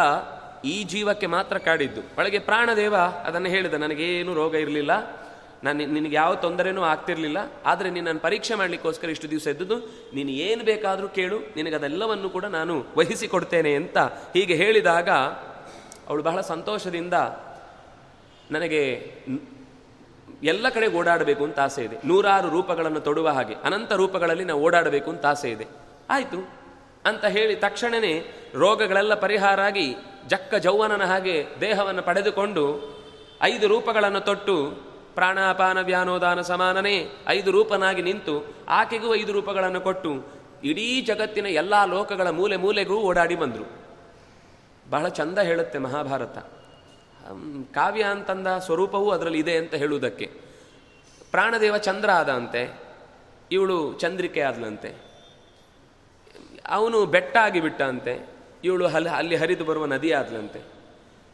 [0.74, 2.02] ಈ ಜೀವಕ್ಕೆ ಮಾತ್ರ ಕಾಡಿದ್ದು.
[2.20, 2.96] ಒಳಗೆ ಪ್ರಾಣದೇವ
[3.28, 4.94] ಅದನ್ನು ಹೇಳಿದ, ನನಗೇನು ರೋಗ ಇರಲಿಲ್ಲ,
[5.66, 7.40] ನಾನು ನಿನಗೆ ಯಾವ ತೊಂದರೆನೂ ಆಗ್ತಿರಲಿಲ್ಲ,
[7.72, 9.78] ಆದರೆ ನಿನ್ನನ್ನು ಪರೀಕ್ಷೆ ಮಾಡಲಿಕ್ಕೋಸ್ಕರ ಇಷ್ಟು ದಿವಸ ಎದ್ದುದು
[10.16, 13.98] ನೀನು ಏನು ಬೇಕಾದರೂ ಕೇಳು ನಿನಗದೆಲ್ಲವನ್ನು ಕೂಡ ನಾನು ವಹಿಸಿಕೊಡ್ತೇನೆ ಅಂತ
[14.36, 15.10] ಹೀಗೆ ಹೇಳಿದಾಗ,
[16.10, 17.16] ಅವಳು ಬಹಳ ಸಂತೋಷದಿಂದ
[18.52, 19.14] ನನಗೆ
[20.44, 21.98] ಎಲ್ಲ ಕಡೆ ಓಡಾಡಬೇಕು ಅಂತ ಆಸೆ ಇದೆ.
[22.06, 25.68] ನೂರಾರು ರೂಪಗಳನ್ನು ತೊಡುವ ಹಾಗೆ, ಅನಂತ ರೂಪಗಳಲ್ಲಿ ನಾವು ಓಡಾಡಬೇಕು ಅಂತ ಆಸೆ ಇದೆ.
[26.10, 26.66] ಆಯಿತು.
[27.06, 29.96] ಅಂತ ಹೇಳಿ ತಕ್ಷಣವೇ ರೋಗಗಳೆಲ್ಲ ಪರಿಹಾರ ಆಗಿ
[30.28, 32.96] ಜಕ್ಕ ಜೌವನನ ಹಾಗೆ ದೇಹವನ್ನು ಪಡೆದುಕೊಂಡು
[33.42, 34.72] ಐದು ರೂಪಗಳನ್ನು ತೊಟ್ಟು
[35.16, 40.24] ಪ್ರಾಣಾಪಾನ ವ್ಯಾನೋದಾನ ಸಮಾನನೇ ಐದು ರೂಪನಾಗಿ ನಿಂತು ಆಕೆಗೂ ಐದು ರೂಪಗಳನ್ನು ಕೊಟ್ಟು
[40.64, 43.66] ಇಡೀ ಜಗತ್ತಿನ ಎಲ್ಲ ಲೋಕಗಳ ಮೂಲೆ ಮೂಲೆಗೂ ಓಡಾಡಿ ಬಂದರು.
[44.90, 46.38] ಬಹಳ ಚಂದ ಹೇಳುತ್ತೆ ಮಹಾಭಾರತ.
[47.74, 50.26] ಕಾವ್ಯ ಅಂತಂದ ಸ್ವರೂಪವೂ ಅದರಲ್ಲಿ ಇದೆ ಅಂತ ಹೇಳುವುದಕ್ಕೆ.
[51.32, 52.62] ಪ್ರಾಣದೇವ ಚಂದ್ರ ಆದಂತೆ,
[53.52, 54.90] ಇವಳು ಚಂದ್ರಿಕೆ ಆದಲಂತೆ.
[56.68, 58.28] ಅವನು ಬೆಟ್ಟ ಆಗಿಬಿಟ್ಟಂತೆ
[58.64, 60.62] ಇವಳು ಅಲ್ಲಿ ಅಲ್ಲಿ ಹರಿದು ಬರುವ ನದಿ ಆದಲಂತೆ.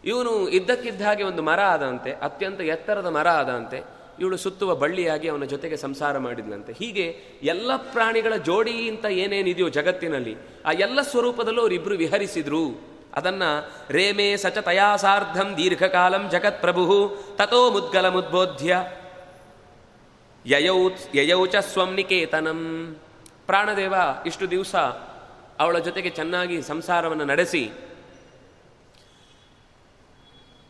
[0.06, 3.84] ಇವನು ಇದ್ದಕ್ಕಿದ್ದ ಹಾಗೆ ಒಂದು ಮರ ಆದಂತೆ, ಅತ್ಯಂತ ಎತ್ತರದ ಮರ ಆದಂತೆ,
[4.20, 6.74] ಇವಳು ಸುತ್ತುವ ಬಳ್ಳಿಯಾಗಿ ಅವನ ಜೊತೆಗೆ ಸಂಸಾರ ಮಾಡಿದ್ಲಂತೆ.
[6.74, 7.06] ಹೀಗೆ
[7.44, 10.36] ಎಲ್ಲ ಪ್ರಾಣಿಗಳ ಜೋಡಿ ಅಂತ ಏನೇನಿದೆಯೋ ಜಗತ್ತಿನಲ್ಲಿ,
[10.66, 12.91] ಆ ಎಲ್ಲ ಸ್ವರೂಪದಲ್ಲೂ ಅವರಿಬ್ಬರು ವಿಹರಿಸಿದ್ರು.
[13.16, 13.44] ಅದನ್ನ
[13.90, 16.84] ರೇಮೇ ಸಚ ತಯಾಸಾರ್ಧಂ ದೀರ್ಘಕಾಲಂ ಜಗತ್ ಪ್ರಭು
[17.36, 18.78] ತಥೋ ಮುದ್ಗಲ ಮುದ್ಬೋಧ್ಯ
[20.46, 20.78] ಯಯೌ
[21.16, 22.60] ಯಯೌಚ ಸ್ವಂ ನಿಕೇತನಂ.
[23.46, 23.94] ಪ್ರಾಣದೇವ,
[24.26, 24.76] ಇಷ್ಟು ದಿವಸ
[25.60, 27.64] ಅವಳ ಜೊತೆಗೆ ಚೆನ್ನಾಗಿ ಸಂಸಾರವನ್ನು ನಡೆಸಿ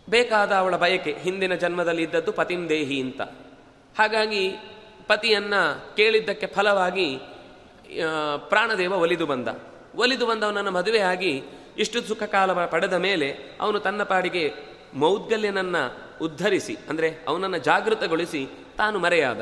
[0.10, 3.22] ಬೇಕಾದ ಅವಳ ಬಯಕೆ, ಹಿಂದಿನ ಜನ್ಮದಲ್ಲಿ ಇದ್ದದ್ದು ಪತಿಂ ದೇಹಿ ಅಂತ.
[4.00, 4.44] ಹಾಗಾಗಿ
[5.08, 5.54] ಪತಿಯನ್ನ
[5.96, 7.10] ಕೇಳಿದ್ದಕ್ಕೆ ಫಲವಾಗಿ
[8.50, 9.48] ಪ್ರಾಣದೇವ ಒಲಿದು ಬಂದ.
[9.96, 11.44] ಒಲಿದು ಬಂದವನನ್ನು ಮದುವೆಯಾಗಿ
[11.78, 13.30] ಇಷ್ಟು ಸುಖ ಕಾಲ ಪಡೆದ ಮೇಲೆ
[13.62, 14.44] ಅವನು ತನ್ನ ಪಾಡಿಗೆ
[14.94, 15.78] ಮೌದ್ಗಲ್ಯನನ್ನ
[16.22, 18.42] ಉದ್ಧರಿಸಿ, ಅಂದರೆ ಅವನನ್ನು ಜಾಗೃತಗೊಳಿಸಿ
[18.78, 19.42] ತಾನು ಮರೆಯಾದ.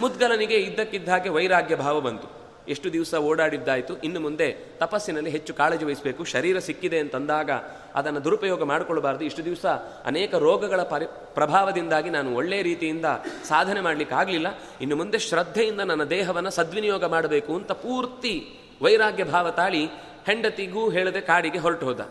[0.00, 2.28] ಮುದ್ಗಲನಿಗೆ ಇದ್ದಕ್ಕಿದ್ದ ಹಾಗೆ ವೈರಾಗ್ಯ ಭಾವ ಬಂತು.
[2.68, 4.46] ಎಷ್ಟು ದಿವಸ ಓಡಾಡಿದ್ದಾಯಿತು, ಇನ್ನು ಮುಂದೆ
[4.78, 7.50] ತಪಸ್ಸಿನಲ್ಲಿ ಹೆಚ್ಚು ಕಾಳಜಿ ವಹಿಸಬೇಕು, ಶರೀರ ಸಿಕ್ಕಿದೆ ಅಂತಂದಾಗ
[7.94, 9.66] ಅದನ್ನು ದುರುಪಯೋಗ ಮಾಡಿಕೊಳ್ಳಬಾರ್ದು ಇಷ್ಟು ದಿವಸ
[10.04, 13.04] ಅನೇಕ ರೋಗಗಳ ಪರಿ ಪ್ರಭಾವದಿಂದಾಗಿ ನಾನು ಒಳ್ಳೆಯ ರೀತಿಯಿಂದ
[13.48, 14.48] ಸಾಧನೆ ಮಾಡಲಿಕ್ಕಾಗಲಿಲ್ಲ
[14.80, 18.34] ಇನ್ನು ಮುಂದೆ ಶ್ರದ್ಧೆಯಿಂದ ನನ್ನ ದೇಹವನ್ನು ಸದ್ವಿನಿಯೋಗ ಮಾಡಬೇಕು ಅಂತ ಪೂರ್ತಿ
[18.82, 19.84] ವೈರಾಗ್ಯ ಭಾವ ತಾಳಿ
[20.26, 22.02] ಹೆಂಡತಿಗೂ ಹೇಳದೆ ಕಾಡಿಗೆ ಹೊರಟು ಹೋದ.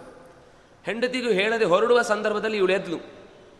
[0.86, 3.00] ಹೆಂಡತಿಗೂ ಹೇಳದೆ ಹೊರಡುವ ಸಂದರ್ಭದಲ್ಲಿ ಇವಳು ಎದ್ಲು.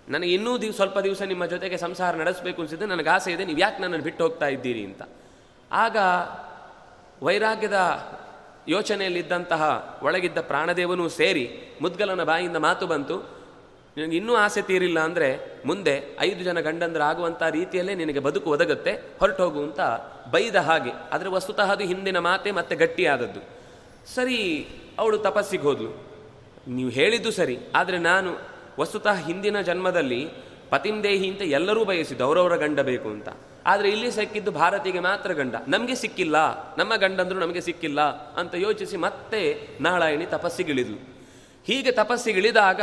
[0.08, 3.80] ನನಗೆ ಇನ್ನೂ ದಿವ್, ಸ್ವಲ್ಪ ದಿವಸ ನಿಮ್ಮ ಜೊತೆಗೆ ಸಂಸಾರ ನಡೆಸಬೇಕು ಅನಿಸಿದ್ದು ನನಗೆ ಆಸೆ ಇದೆ, ನೀವು ಯಾಕೆ
[3.84, 5.02] ನನ್ನನ್ನು ಬಿಟ್ಟು ಹೋಗ್ತಾ ಇದ್ದೀರಿ ಅಂತ.
[5.72, 5.98] ಆಗ
[7.28, 7.80] ವೈರಾಗ್ಯದ
[8.74, 9.64] ಯೋಚನೆಯಲ್ಲಿದ್ದಂತಹ
[10.06, 11.46] ಒಳಗಿದ್ದ ಪ್ರಾಣದೇವನೂ ಸೇರಿ
[11.84, 13.18] ಮುದ್ಗಲನ ಬಾಯಿಂದ ಮಾತು ಬಂತು.
[13.98, 15.28] ನಿನಗೆ ಇನ್ನೂ ಆಸೆ ತೀರಿಲ್ಲ ಅಂದರೆ
[15.66, 19.82] ಮುಂದೆ ಐದು ಜನ ಗಂಡಂದರಾಗುವಂಥ ರೀತಿಯಲ್ಲೇ ನಿನಗೆ ಬದುಕು ಒದಗುತ್ತೆ, ಹೊರಟು ಹೋಗು ಅಂತ
[20.34, 20.94] ಬೈದ ಹಾಗೆ.
[21.14, 23.44] ಆದರೆ ವಸ್ತುತಃ ಅದು ಹಿಂದಿನ ಮಾತೆ ಮತ್ತೆ ಗಟ್ಟಿಯಾದದ್ದು.
[24.14, 24.40] ಸರಿ,
[25.00, 25.92] ಅವಳು ತಪಸ್ಸಿಗೆ ಹೋದ್ಲು.
[26.68, 28.32] ನೀವು ಹೇಳಿದ್ದು ಸರಿ, ಆದರೆ ನಾನು
[28.80, 30.22] ವಸ್ತುತಃ ಹಿಂದಿನ ಜನ್ಮದಲ್ಲಿ
[30.70, 33.30] ಪತಿಂದೇಹಿ ಅಂತ ಎಲ್ಲರೂ ಬಯಸಿದ್ದು ಅವರವರ ಗಂಡ ಬೇಕು ಅಂತ.
[33.66, 35.56] ಆದರೆ ಇಲ್ಲಿ ಸಿಕ್ಕಿದ್ದು ಭಾರತಿಗೆ ಮಾತ್ರ ಗಂಡ.
[35.68, 36.38] ನಮಗೆ ಸಿಕ್ಕಿಲ್ಲ,
[36.78, 38.02] ನಮ್ಮ ಗಂಡಂದ್ರು ನಮಗೆ ಸಿಕ್ಕಿಲ್ಲ
[38.34, 39.42] ಅಂತ ಯೋಚಿಸಿ ಮತ್ತೆ
[39.82, 40.98] ನಾರಾಯಣಿ ತಪಸ್ಸಿಗಿಳಿದ್ಲು.
[41.66, 42.82] ಹೀಗೆ ತಪಸ್ಸಿಗಿಳಿದಾಗ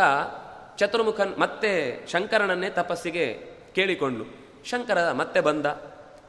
[0.77, 1.71] ಚತುರ್ಮುಖನ್ ಮತ್ತೆ
[2.07, 3.27] ಶಂಕರನನ್ನೇ ತಪಸ್ಸಿಗೆ
[3.75, 4.25] ಕೇಳಿಕೊಂಡ್ಲು.
[4.65, 5.67] ಶಂಕರ ಮತ್ತೆ ಬಂದ.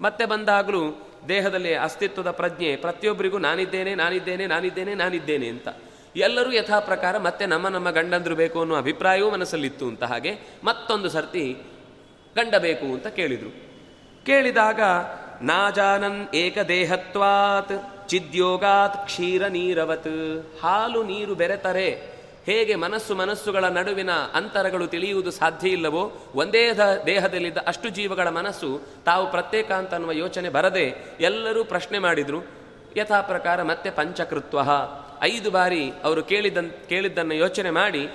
[0.01, 0.83] ಮತ್ತೆ ಬಂದಾಗಲೂ
[1.27, 5.67] ದೇಹದಲ್ಲಿ ಅಸ್ತಿತ್ವದ ಪ್ರಜ್ಞೆ, ಪ್ರತಿಯೊಬ್ಬರಿಗೂ ನಾನಿದ್ದೇನೆ ನಾನಿದ್ದೇನೆ ನಾನಿದ್ದೇನೆ ನಾನಿದ್ದೇನೆ ಅಂತ.
[6.15, 11.57] ಎಲ್ಲರೂ ಯಥಾ ಪ್ರಕಾರ ಮತ್ತೆ ನಮ್ಮ ನಮ್ಮ ಗಂಡಂದ್ರು ಬೇಕು ಅನ್ನೋ ಅಭಿಪ್ರಾಯವೂ ಮನಸ್ಸಲ್ಲಿತ್ತು ಅಂತ ಹಾಗೆ ಮತ್ತೊಂದು ಸರ್ತಿ
[12.35, 13.73] ಗಂಡ ಬೇಕು ಅಂತ ಕೇಳಿದರು.
[14.25, 14.79] ಕೇಳಿದಾಗ,
[15.41, 22.12] ನಾಜಾನನ್ ಏಕದೇಹತ್ವಾತ್, ಚಿದ್ಯೋಗಾತ್ ಕ್ಷೀರ ನೀರವತ್, ಹಾಲು ನೀರು ಬೆರೆತರೆ
[22.45, 26.03] ಹೇಗೆ ಮನಸ್ಸು ಮನಸ್ಸುಗಳ ನಡುವಿನ ಅಂತರಗಳು ತಿಳಿಯುವುದು ಸಾಧ್ಯ ಇಲ್ಲವೋ,
[26.35, 26.73] ಒಂದೇ
[27.05, 30.85] ದೇಹದಲ್ಲಿದ್ದ ಅಷ್ಟು ಜೀವಗಳ ಮನಸ್ಸು ತಾವು ಪ್ರತ್ಯೇಕ ಅಂತ ಅನ್ನುವ ಯೋಚನೆ ಬರದೆ
[31.19, 32.41] ಎಲ್ಲರೂ ಪ್ರಶ್ನೆ ಮಾಡಿದ್ರು,
[32.97, 34.59] ಯಥಾ ಪ್ರಕಾರ ಮತ್ತೆ ಪಂಚಕೃತ್ವ?
[35.21, 38.09] ಐದು ಬಾರಿ ಅವರು ಕೇಳಿದನ್, ಕೇಳಿದ್ದನ್ನು ಯೋಚನೆ ಮಾಡಿ,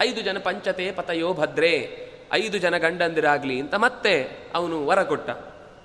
[0.00, 4.14] ಐದು ಜನ ಪಂಚತೆ ಪತಯೋ ಭದ್ರೇ, ಐದು ಜನ ಗಂಡಂದಿರಾಗ್ಲಿ ಅಂತ ಮತ್ತೆ
[4.54, 5.30] ಅವನು ವರ ಕೊಟ್ಟ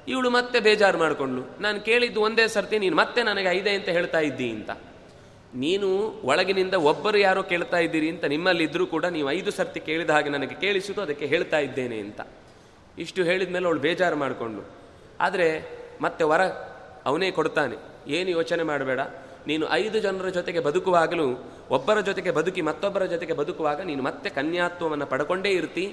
[0.08, 1.62] ಇವಳು ಮತ್ತೆ ಬೇಜಾರು ಮಾಡಿಕೊಂಡ್ಲು.
[1.62, 4.72] ನಾನು ಕೇಳಿದ್ದು ಒಂದೇ ಸರ್ತಿ, ನೀನು ಮತ್ತೆ ನನಗೆ ಐದೇ ಅಂತ ಹೇಳ್ತಾ ಇದ್ದಿ ಅಂತ.
[5.64, 5.88] ನೀನು
[6.30, 10.56] ಒಳಗಿನಿಂದ ಒಬ್ಬರು ಯಾರೋ ಕೇಳ್ತಾ ಇದ್ದೀರಿ ಅಂತ ನಿಮ್ಮಲ್ಲಿ ಇದ್ರೂ ಕೂಡ ನೀವು ಐದು ಸರ್ತಿ ಕೇಳಿದ ಹಾಗೆ ನನಗೆ
[10.64, 12.22] ಕೇಳಿಸಿತು, ಅದಕ್ಕೆ ಹೇಳ್ತಾ ಇದ್ದೇನೆ ಅಂತ.
[13.04, 14.64] ಇಷ್ಟು ಹೇಳಿದ ಮೇಲೆ ಅವಳು ಬೇಜಾರು ಮಾಡಿಕೊಂಡು,
[15.26, 15.48] ಆದರೆ
[16.06, 16.42] ಮತ್ತೆ ವರ
[17.10, 17.78] ಅವನೇ ಕೊಡ್ತಾನೆ.
[18.18, 19.02] ಏನು ಯೋಚನೆ ಮಾಡಬೇಡ.
[19.48, 21.28] ನೀನು ಐದು ಜನರ ಜೊತೆಗೆ ಬದುಕುವಾಗಲೂ,
[21.78, 25.86] ಒಬ್ಬರ ಜೊತೆಗೆ ಬದುಕಿ ಮತ್ತೊಬ್ಬರ ಜೊತೆಗೆ ಬದುಕುವಾಗ ನೀನು ಮತ್ತೆ ಕನ್ಯಾತ್ವವನ್ನು ಪಡ್ಕೊಂಡೇ ಇರ್ತಿ,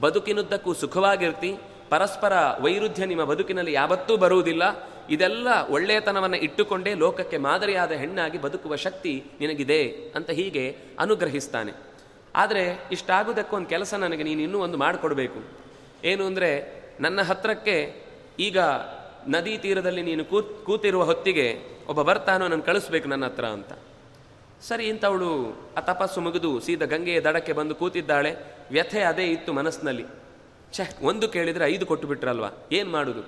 [0.00, 1.50] ಬದುಕಿನುದ್ದಕ್ಕೂ ಸುಖವಾಗಿರ್ತಿ
[1.90, 4.62] ಪರಸ್ಪರ ವೈರುಧ್ಯ ನಿಮ್ಮ ಬದುಕಿನಲ್ಲಿ ಯಾವತ್ತೂ ಬರುವುದಿಲ್ಲ.
[5.10, 11.72] ಇದೆಲ್ಲ ಒಳ್ಳೆಯತನವನ್ನು ಇಟ್ಟುಕೊಂಡೇ ಲೋಕಕ್ಕೆ ಮಾದರಿಯಾದ ಹೆಣ್ಣಾಗಿ ಬದುಕುವ ಶಕ್ತಿ ನಿನಗಿದೆ ಅಂತ ಹೀಗೆ ಅನುಗ್ರಹಿಸ್ತಾನೆ.
[12.34, 15.40] ಆದರೆ ಇಷ್ಟಾಗುವುದಕ್ಕೊಂದು ಕೆಲಸ ನನಗೆ ನೀನು ಇನ್ನೂ ಒಂದು ಮಾಡಿಕೊಡ್ಬೇಕು.
[16.04, 16.50] ಏನು ಅಂದರೆ
[17.00, 17.94] ನನ್ನ ಹತ್ರಕ್ಕೆ
[18.40, 18.58] ಈಗ
[19.28, 21.58] ನದಿ ತೀರದಲ್ಲಿ ನೀನು ಕೂತ್, ಕೂತಿರುವ ಹೊತ್ತಿಗೆ
[21.88, 23.72] ಒಬ್ಬ ಬರ್ತಾನೋ ನಾನು ಕಳಿಸ್ಬೇಕು ನನ್ನ ಹತ್ರ ಅಂತ.
[24.62, 28.36] ಸರಿ, ಇಂಥವಳು ಆ ತಪಸ್ಸು ಮುಗಿದು ಸೀದಾ ಗಂಗೆಯ ದಡಕ್ಕೆ ಬಂದು ಕೂತಿದ್ದಾಳೆ.
[28.70, 30.04] ವ್ಯಥೆ ಅದೇ ಇತ್ತು ಮನಸ್ಸಿನಲ್ಲಿ.
[30.76, 33.22] ಛೆ, ಒಂದು ಕೇಳಿದರೆ ಐದು ಕೊಟ್ಟು ಬಿಟ್ರಲ್ವಾ ಏನು ಮಾಡೋದು?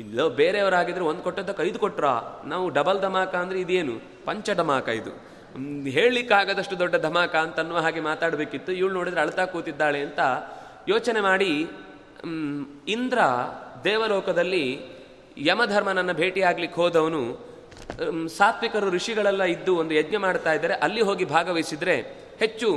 [0.00, 2.06] ಇಲ್ಲೋ, ಬೇರೆಯವರಾಗಿದ್ರೆ ಒಂದು ಕೊಟ್ಟದ್ದಕ್ಕೆ ಐದು ಕೊಟ್ರ?
[2.44, 3.94] ನಾವು ಡಬಲ್ ಧಮಾಕ ಅಂದರೆ ಇದೇನು?
[4.24, 5.12] ಪಂಚ ಧಮಾಕ ಇದು.
[5.96, 8.70] ಹೇಳಲಿಕ್ಕಾಗದಷ್ಟು ದೊಡ್ಡ ಧಮಾಕ ಅಂತ ಅನ್ನುವ ಹಾಗೆ ಮಾತಾಡಬೇಕಿತ್ತು.
[8.72, 10.20] ಇವಳು ನೋಡಿದ್ರೆ ಅಳ್ತಾ ಕೂತಿದ್ದಾಳೆ ಅಂತ
[10.88, 11.50] ಯೋಚನೆ ಮಾಡಿ
[12.88, 13.18] ಇಂದ್ರ
[13.84, 14.64] ದೇವಲೋಕದಲ್ಲಿ
[15.38, 17.22] ಯಮಧರ್ಮನನ್ನು ಭೇಟಿಯಾಗ್ಲಿಕ್ಕೆ ಹೋದವನು
[18.28, 20.74] ಸಾತ್ವಿಕರು ಋಷಿಗಳೆಲ್ಲ ಇದ್ದು ಒಂದು ಯಜ್ಞ ಮಾಡ್ತಾ ಇದ್ದಾರೆ.
[20.86, 21.96] ಅಲ್ಲಿ ಹೋಗಿ ಭಾಗವಹಿಸಿದರೆ
[22.40, 22.68] ಹೆಚ್ಚು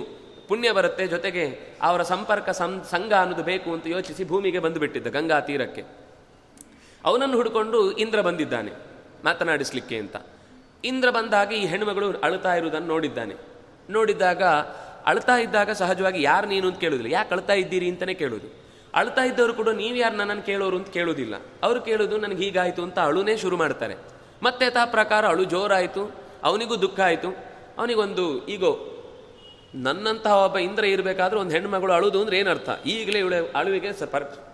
[0.48, 1.44] ಪುಣ್ಯ ಬರುತ್ತೆ ಜೊತೆಗೆ
[1.82, 5.84] ಅವರ ಸಂಪರ್ಕ ಸಂ ಸಂಘ ಅನ್ನೋದು ಬೇಕು ಅಂತ ಯೋಚಿಸಿ ಭೂಮಿಗೆ ಬಂದುಬಿಟ್ಟಿದ್ದ ಗಂಗಾ ತೀರಕ್ಕೆ.
[7.06, 8.72] ಅವನನ್ನು ಹುಡುಕೊಂಡು ಇಂದ್ರ ಬಂದಿದ್ದಾನೆ,
[9.26, 10.18] ಮಾತನಾಡಿಸ್ಲಿಕ್ಕೆ ಅಂತ.
[10.84, 13.36] ಇಂದ್ರ ಬಂದಾಗ ಈ ಹೆಣ್ಣುಮಗಳು ಅಳುತ್ತಾ ಇರುವುದನ್ನು ನೋಡಿದ್ದಾನೆ.
[13.90, 14.44] ನೋಡಿದ್ದಾಗ
[15.06, 18.48] ಅಳ್ತಾ ಇದ್ದಾಗ ಸಹಜವಾಗಿ ಯಾರು ನೀನು ಅಂತ ಕೇಳುದಿಲ್ಲ ಯಾಕೆ ಅಳ್ತಾ ಇದ್ದೀರಿ ಅಂತಲೇ ಕೇಳೋದು
[18.94, 23.36] ಅಳ್ತಾ ಇದ್ದವರು ಕೂಡ ನೀವು ಯಾರು ನನ್ನನ್ನು ಕೇಳೋರು ಅಂತ ಕೇಳೋದಿಲ್ಲ ಅವರು ಕೇಳೋದು ನನಗೆ ಹೀಗಾಯಿತು ಅಂತ ಅಳುನೇ
[23.38, 23.96] ಶುರು ಮಾಡ್ತಾರೆ.
[24.44, 26.04] ಮತ್ತೆ ತಾ ಪ್ರಕಾರ ಅಳು ಜೋರಾಯಿತು,
[26.44, 27.30] ಅವನಿಗೂ ದುಃಖ ಆಯಿತು.
[27.78, 28.72] ಅವನಿಗೊಂದು ಈಗೋ
[29.76, 34.04] ನನ್ನಂತಹ ಒಬ್ಬ ಇಂದ್ರ ಇರಬೇಕಾದ್ರೆ ಒಂದು ಹೆಣ್ಮಗಳು ಅಳುದು ಅಂದ್ರೆ ಏನರ್ಥ ಈಗಲೇ ಇವಳೆ ಅಳುವಿಗೆ ಸ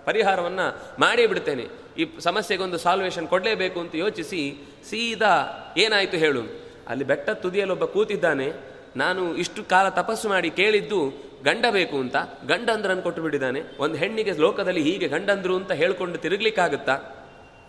[0.06, 1.68] ಪರಿಹಾರವನ್ನು ಮಾಡೇ ಬಿಡ್ತೇನೆ.
[1.98, 4.58] ಈ ಸಮಸ್ಯೆಗೆ ಒಂದು ಸಾಲ್ವೇಷನ್ ಕೊಡಲೇಬೇಕು ಅಂತ ಯೋಚಿಸಿ
[4.90, 6.42] ಸೀದಾ ಏನಾಯಿತು ಹೇಳು.
[6.88, 8.52] ಅಲ್ಲಿ ಬೆಟ್ಟ ತುದಿಯಲ್ಲಿ ಒಬ್ಬ ಕೂತಿದ್ದಾನೆ.
[8.96, 12.16] ನಾನು ಇಷ್ಟು ಕಾಲ ತಪಸ್ಸು ಮಾಡಿ ಕೇಳಿದ್ದು ಗಂಡ ಬೇಕು ಅಂತ.
[12.48, 13.62] ಗಂಡಂದ್ರನ್ನು ಕೊಟ್ಟು ಬಿಟ್ಟಿದ್ದಾನೆ.
[13.80, 17.00] ಒಂದು ಹೆಣ್ಣಿಗೆ ಲೋಕದಲ್ಲಿ ಹೀಗೆ ಗಂಡಂದ್ರು ಅಂತ ಹೇಳ್ಕೊಂಡು ತಿರುಗ್ಲಿಕ್ಕಾಗುತ್ತಾ?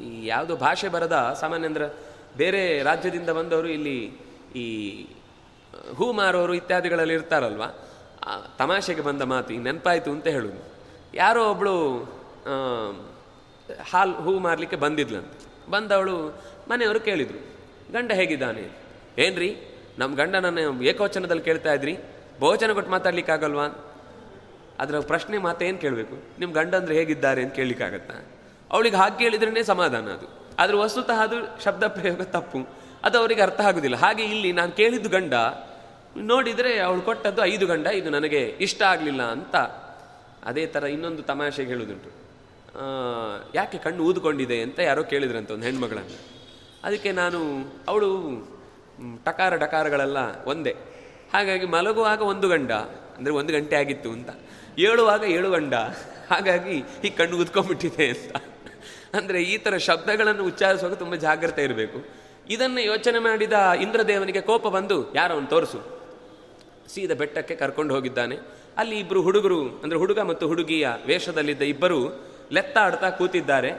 [0.01, 1.95] ಈ ಯಾವುದು ಭಾಷೆ ಬರದ ಸಾಮಾನ್ಯ ಅಂದ್ರೆ
[2.36, 4.12] ಬೇರೆ ರಾಜ್ಯದಿಂದ ಬಂದವರು ಇಲ್ಲಿ
[4.57, 4.90] ಈ
[5.97, 7.62] ಹೂ ಮಾರೋರು ಇತ್ಯಾದಿಗಳಲ್ಲಿ ಇರ್ತಾರಲ್ವ?
[8.59, 10.75] ತಮಾಷೆಗೆ ಬಂದ ಮಾತು ಈಗ ನೆನಪಾಯಿತು ಅಂತ ಹೇಳುದು.
[11.14, 12.03] ಯಾರೋ ಒಬ್ಳು
[12.47, 12.91] ಆ,
[13.91, 15.70] ಹಾಲು ಹೂ ಮಾರಲಿಕ್ಕೆ ಬಂದಿದ್ಲಂತೆ.
[15.70, 16.29] ಬಂದವಳು
[16.70, 17.39] ಮನೆಯವರು ಕೇಳಿದ್ರು
[17.93, 18.70] ಗಂಡ ಹೇಗಿದ್ದಾನೆ?
[19.18, 19.57] ಏನ್ರಿ
[19.99, 21.99] ನಮ್ಮ ಗಂಡನನ್ನು ಏಕವಚನದಲ್ಲಿ ಕೇಳ್ತಾ ಇದ್ರಿ?
[22.41, 23.66] ಬಹುವಚನ ಕೊಟ್ಟು ಮಾತಾಡ್ಲಿಕ್ಕಾಗಲ್ವಾ?
[24.79, 26.39] ಅದರ ಪ್ರಶ್ನೆ ಮಾತೇನು ಕೇಳಬೇಕು?
[26.39, 28.25] ನಿಮ್ಮ ಗಂಡ ಅಂದ್ರೆ ಹೇಗಿದ್ದಾರೆ ಅಂತ ಕೇಳಲಿಕ್ಕಾಗತ್ತಾ?
[28.70, 30.57] ಅವಳಿಗೆ ಹಾಗೆ ಕೇಳಿದ್ರೇ ಸಮಾಧಾನ ಅದು.
[30.59, 32.84] ಆದ್ರೆ ವಸ್ತುತಃ ಅದು ಶಬ್ದ ಪ್ರಯೋಗ ತಪ್ಪು.
[33.07, 33.96] ಅದು ಅವರಿಗೆ ಅರ್ಥ ಆಗುದಿಲ್ಲ.
[34.05, 35.34] ಹಾಗೆ ಇಲ್ಲಿ ನಾನು ಕೇಳಿದ್ದು ಗಂಡ,
[36.30, 39.57] ನೋಡಿದರೆ ಅವಳು ಕೊಟ್ಟದ್ದು ಐದು ಗಂಡ, ಇದು ನನಗೆ ಇಷ್ಟ ಆಗಲಿಲ್ಲ ಅಂತ
[40.50, 42.11] ಅದೇ ಥರ ಇನ್ನೊಂದು ತಮಾಷೆ ಹೇಳುದುಂಟು
[43.59, 46.18] ಯಾಕೆ ಕಣ್ಣು ಊದ್ಕೊಂಡಿದೆ ಅಂತ ಯಾರೋ ಕೇಳಿದ್ರಂತ ಒಂದು ಹೆಣ್ಮಗಳನ್ನು.
[46.86, 47.40] ಅದಕ್ಕೆ ನಾನು,
[47.90, 48.09] ಅವಳು
[49.26, 50.18] ಟಕಾರ ಟಕಾರಗಳೆಲ್ಲ
[50.52, 50.74] ಒಂದೇ.
[51.34, 52.72] ಹಾಗಾಗಿ ಮಲಗುವಾಗ ಒಂದು ಗಂಡ,
[53.18, 54.30] ಅಂದರೆ ಒಂದು ಗಂಟೆ ಆಗಿತ್ತು ಅಂತ.
[54.86, 55.74] ಏಳುವಾಗ ಏಳು ಗಂಡ,
[56.32, 56.76] ಹಾಗಾಗಿ
[57.07, 58.36] ಈ ಕಣ್ಣು ಊದ್ಕೊಂಡ್ಬಿಟ್ಟಿದೆ ಅಂತ.
[59.18, 61.98] ಅಂದರೆ ಈ ಥರ ಶಬ್ದಗಳನ್ನು ಉಚ್ಚಾರಿಸುವಾಗ ತುಂಬ ಜಾಗ್ರತೆ ಇರಬೇಕು.
[62.51, 65.80] ಇದನ್ನು ಯೋಚನೆ ಮಾಡಿದ ಇಂದ್ರದೇವನಿಗೆ ಕೋಪ ಬಂದು ಯಾರವನು ತೋರಿಸು?
[66.88, 68.36] ಸೀದ ಬೆಟ್ಟಕ್ಕೆ ಕರ್ಕೊಂಡು ಹೋಗಿದ್ದಾನೆ.
[68.76, 72.22] ಅಲ್ಲಿ ಇಬ್ಬರು ಹುಡುಗರು, ಅಂದರೆ ಹುಡುಗ ಮತ್ತು ಹುಡುಗಿಯ ವೇಷದಲ್ಲಿದ್ದ ಇಬ್ಬರು
[72.53, 73.70] ಲೆತ್ತಾಡ್ತಾ ಕೂತಿದ್ದಾರೆ.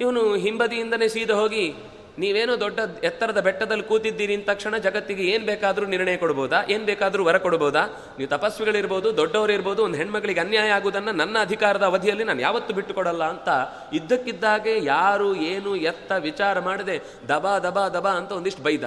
[0.00, 1.74] ಇವನು ಹಿಂಬದಿಯಿಂದನೇ ಸೀದ ಹೋಗಿ
[2.18, 6.64] ನೀವೇನೋ ದೊಡ್ಡ ಎತ್ತರದ ಬೆಟ್ಟದಲ್ಲಿ ಕೂತಿದ್ದೀರಿ ಅಂದ ತಕ್ಷಣ ಜಗತ್ತಿಗೆ ಏನು ಬೇಕಾದರೂ ನಿರ್ಣಯ ಕೊಡ್ಬೋದಾ?
[6.68, 7.86] ಏನು ಬೇಕಾದರೂ ವರ ಕೊಡ್ಬೋದಾ?
[8.18, 13.48] ನೀವು ತಪಸ್ವಿಗಳಿರ್ಬೋದು, ದೊಡ್ಡವರಿರ್ಬೋದು, ಒಂದು ಹೆಣ್ಮಗಳಿಗೆ ಅನ್ಯಾಯ ಆಗುವುದನ್ನು ನನ್ನ ಅಧಿಕಾರದ ಅವಧಿಯಲ್ಲಿ ನಾನು ಯಾವತ್ತೂ ಬಿಟ್ಟುಕೊಡಲ್ಲ ಅಂತ
[13.92, 18.84] ಇದ್ದಕ್ಕಿದ್ದಾಗೆ ಯಾರು ಏನು ಎತ್ತ ವಿಚಾರ ಮಾಡದೆ ದಬಾ ದಬಾ ದಬಾ ಅಂತ ಒಂದಿಷ್ಟು ಬೈದ.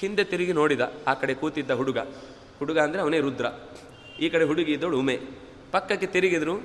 [0.00, 1.98] ಹಿಂದೆ ತಿರುಗಿ ನೋಡಿದ ಆ ಕಡೆ ಕೂತಿದ್ದ ಹುಡುಗ.
[2.58, 3.46] ಹುಡುಗ ಅಂದರೆ ಅವನೇ ರುದ್ರ.
[4.20, 5.16] ಈ ಕಡೆ ಹುಡುಗಿ ಇದ್ದವಳು ಉಮೆ.
[5.72, 6.62] ಪಕ್ಕಕ್ಕೆ ತಿರುಗಿದ್ರು,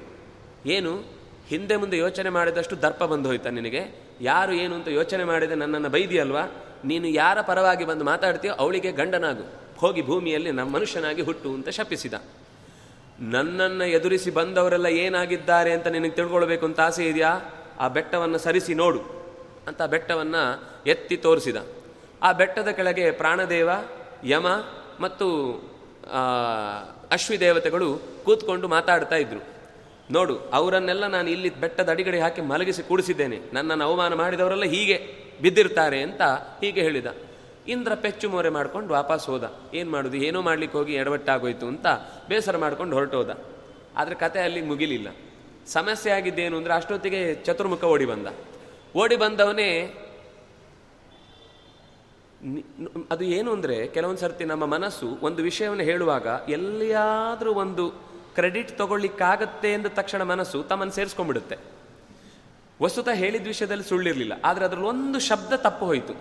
[0.66, 1.17] ಏನು?
[1.48, 3.82] ಹಿಂದೆ ಮುಂದೆ ಯೋಚನೆ ಮಾಡಿದಷ್ಟು ದರ್ಪ ಬಂದು ಹೋಯ್ತಾ ನಿನಗೆ?
[4.22, 6.44] ಯಾರು ಏನು ಅಂತ ಯೋಚನೆ ಮಾಡಿದೆ ನನ್ನನ್ನು ಬೈದಿಯಲ್ವಾ?
[6.86, 9.46] ನೀನು ಯಾರ ಪರವಾಗಿ ಬಂದು ಮಾತಾಡ್ತೀಯೋ ಅವಳಿಗೆ ಗಂಡನಾಗು.
[9.78, 12.14] ಹೋಗಿ ಭೂಮಿಯಲ್ಲಿ ನಮ್ಮ ಮನುಷ್ಯನಾಗಿ ಹುಟ್ಟು ಅಂತ ಶಪಿಸಿದ.
[13.20, 17.40] ನನ್ನನ್ನು ಎದುರಿಸಿ ಬಂದವರೆಲ್ಲ ಏನಾಗಿದ್ದಾರೆ ಅಂತ ನಿನಗೆ ತಿಳ್ಕೊಳ್ಬೇಕು ಅಂತ ಆಸೆ ಇದೆಯಾ?
[17.80, 19.02] ಆ ಬೆಟ್ಟವನ್ನು ಸರಿಸಿ ನೋಡು
[19.68, 21.56] ಅಂತ ಬೆಟ್ಟವನ್ನು ಎತ್ತಿ ತೋರಿಸಿದ.
[22.24, 23.70] ಆ ಬೆಟ್ಟದ ಕೆಳಗೆ ಪ್ರಾಣದೇವ,
[24.24, 24.48] ಯಮ
[25.00, 25.26] ಮತ್ತು
[27.12, 29.57] ಅಶ್ವಿದೇವತೆಗಳು ಅಶ್ವಿ ದೇವತೆಗಳು ಕೂತ್ಕೊಂಡು ಮಾತಾಡ್ತಾ ಇದ್ರು.
[30.16, 33.38] ನೋಡು, ಅವರನ್ನೆಲ್ಲ ನಾನು ಇಲ್ಲಿ ಬೆಟ್ಟದ ಅಡಿಗಡೆ ಹಾಕಿ ಮಲಗಿಸಿ ಕೂಡಿಸಿದ್ದೇನೆ.
[33.54, 34.98] ನನ್ನನ್ನು ಅವಮಾನ ಮಾಡಿದವರೆಲ್ಲ ಹೀಗೆ
[35.42, 36.22] ಬಿದ್ದಿರ್ತಾರೆ ಅಂತ
[36.62, 37.08] ಹೀಗೆ ಹೇಳಿದ.
[37.74, 39.46] ಇಂದ್ರ ಪೆಚ್ಚು ಮೋರೆ ಮಾಡ್ಕೊಂಡು ವಾಪಸ್ ಹೋದ.
[39.74, 40.18] ಏನು ಮಾಡೋದು?
[40.28, 41.88] ಏನೋ ಮಾಡ್ಲಿಕ್ಕೆ ಹೋಗಿ ಎಡವಟ್ಟಾಗೋಯ್ತು ಅಂತ
[42.30, 43.32] ಬೇಸರ ಮಾಡ್ಕೊಂಡು ಹೊರಟೋದ.
[44.00, 45.08] ಆದರೆ ಕತೆ ಅಲ್ಲಿ ಮುಗಿಲಿಲ್ಲ.
[45.76, 48.28] ಸಮಸ್ಯೆ ಆಗಿದ್ದೇನು ಅಂದರೆ ಅಷ್ಟೊತ್ತಿಗೆ ಚತುರ್ಮುಖ ಓಡಿ ಬಂದ.
[49.02, 49.70] ಓಡಿ ಬಂದವನೇ
[53.14, 56.28] ಅದು ಏನು ಅಂದರೆ ಕೆಲವೊಂದು ಸರ್ತಿ ನಮ್ಮ ಮನಸ್ಸು ಒಂದು ವಿಷಯವನ್ನು ಹೇಳುವಾಗ
[56.58, 57.86] ಎಲ್ಲಿಯಾದರೂ ಒಂದು
[58.38, 61.58] ಕ್ರೆಡಿಟ್ ತಗೊಳ್ಳಿಕ್ಕಾಗತ್ತೆ ಎಂದ ತಕ್ಷಣ ಮನಸ್ಸು ತಮ್ಮನ್ನು ಸೇರಿಸ್ಕೊಂಡ್ಬಿಡುತ್ತೆ.
[62.82, 64.34] ವಸ್ತುತ ಹೇಳಿದ ವಿಷಯದಲ್ಲಿ ಸುಳ್ಳಿರಲಿಲ್ಲ.
[64.46, 66.14] ಆದರೆ ಅದರಲ್ಲಿ ಒಂದು ಶಬ್ದ ತಪ್ಪು ಹೋಯಿತು.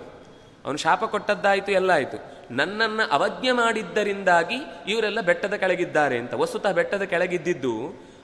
[0.64, 2.18] ಅವನು ಶಾಪ ಕೊಟ್ಟದ್ದಾಯಿತು, ಎಲ್ಲ ಆಯಿತು.
[2.50, 4.54] ನನ್ನನ್ನು ಅವಜ್ಞೆ ಮಾಡಿದ್ದರಿಂದಾಗಿ
[4.88, 6.34] ಇವರೆಲ್ಲ ಬೆಟ್ಟದ ಕೆಳಗಿದ್ದಾರೆ ಅಂತ.
[6.34, 7.74] ವಸ್ತುತಃ ಬೆಟ್ಟದ ಕೆಳಗಿದ್ದಿದ್ದು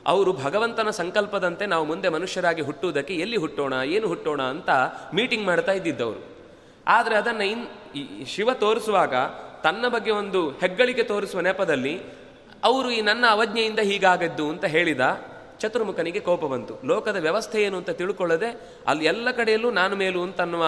[0.06, 4.70] ಅವರು ಭಗವಂತನ ಸಂಕಲ್ಪದಂತೆ ನಾವು ಮುಂದೆ ಮನುಷ್ಯರಾಗಿ ಹುಟ್ಟುವುದಕ್ಕೆ ಎಲ್ಲಿ ಹುಟ್ಟೋಣ, ಏನು ಹುಟ್ಟೋಣ ಅಂತ
[5.14, 6.24] ಮೀಟಿಂಗ್ ಮಾಡ್ತಾ ಇದ್ದಿದ್ದವರು.
[6.86, 7.66] ಆದರೆ ಅದನ್ನು ಇನ್
[8.26, 9.14] ಶಿವ ತೋರಿಸುವಾಗ
[9.62, 12.21] ತನ್ನ ಬಗ್ಗೆ ಒಂದು ಹೆಗ್ಗಳಿಕೆ ತೋರಿಸುವ ನೆಪದಲ್ಲಿ
[12.64, 15.00] ಅವರು ಈ ನನ್ನ ಅವಜ್ಞೆಯಿಂದ ಹೀಗಾಗದ್ದು ಅಂತ ಹೇಳಿದ
[15.60, 16.74] ಚತುರ್ಮುಖನಿಗೆ ಕೋಪ ಬಂತು.
[16.84, 20.64] ಲೋಕದ ವ್ಯವಸ್ಥೆ ಏನು ಅಂತ ತಿಳ್ಕೊಳ್ಳದೆ ಅಲ್ಲಿ ಎಲ್ಲ ಕಡೆಯಲ್ಲೂ ನಾನು ಮೇಲು ಅಂತ ಅನ್ನುವ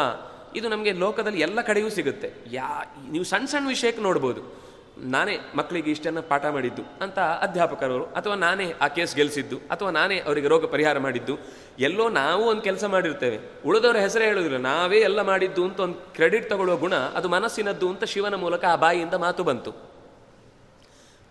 [0.57, 2.29] ಇದು ನಮಗೆ ಲೋಕದಲ್ಲಿ ಎಲ್ಲ ಕಡೆಯೂ ಸಿಗುತ್ತೆ.
[2.53, 4.65] ಯಾ, ನೀವು ಸಣ್ಣ ಸಣ್ಣ ವಿಷಯಕ್ಕೆ ನೋಡ್ಬೋದು.
[4.99, 10.49] ನಾನೇ ಮಕ್ಕಳಿಗೆ ಇಷ್ಟನ್ನು ಪಾಠ ಮಾಡಿದ್ದು ಅಂತ ಅಧ್ಯಾಪಕರವರು, ಅಥವಾ ನಾನೇ ಆ ಕೇಸ್ ಗೆಲ್ಲಿಸಿದ್ದು ಅಥವಾ ನಾನೇ ಅವರಿಗೆ
[10.49, 11.39] ರೋಗ ಪರಿಹಾರ ಮಾಡಿದ್ದು,
[11.79, 13.39] ಎಲ್ಲೋ ನಾವು ಒಂದು ಕೆಲಸ ಮಾಡಿರ್ತೇವೆ.
[13.67, 14.57] ಉಳಿದವರ ಹೆಸರೇ ಹೇಳೋದಿಲ್ಲ.
[14.57, 19.15] ನಾವೇ ಎಲ್ಲ ಮಾಡಿದ್ದು ಅಂತ ಒಂದು ಕ್ರೆಡಿಟ್ ತಗೊಳ್ಳುವ ಗುಣ, ಅದು ಮನಸ್ಸಿನದ್ದು ಅಂತ ಶಿವನ ಮೂಲಕ ಆ ಬಾಯಿಯಿಂದ
[19.15, 19.94] ಮಾತು ಬಂತು.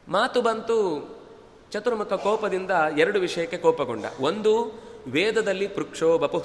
[0.08, 1.10] ಮಾತು ಬಂತು.
[1.72, 4.06] ಚತುರ್ಮುಖ ಕೋಪದಿಂದ ಎರಡು ವಿಷಯಕ್ಕೆ ಕೋಪಗೊಂಡ.
[4.20, 6.40] ಒಂದು, ವೇದದಲ್ಲಿ ಪೃಕ್ಷೋ ಬಪು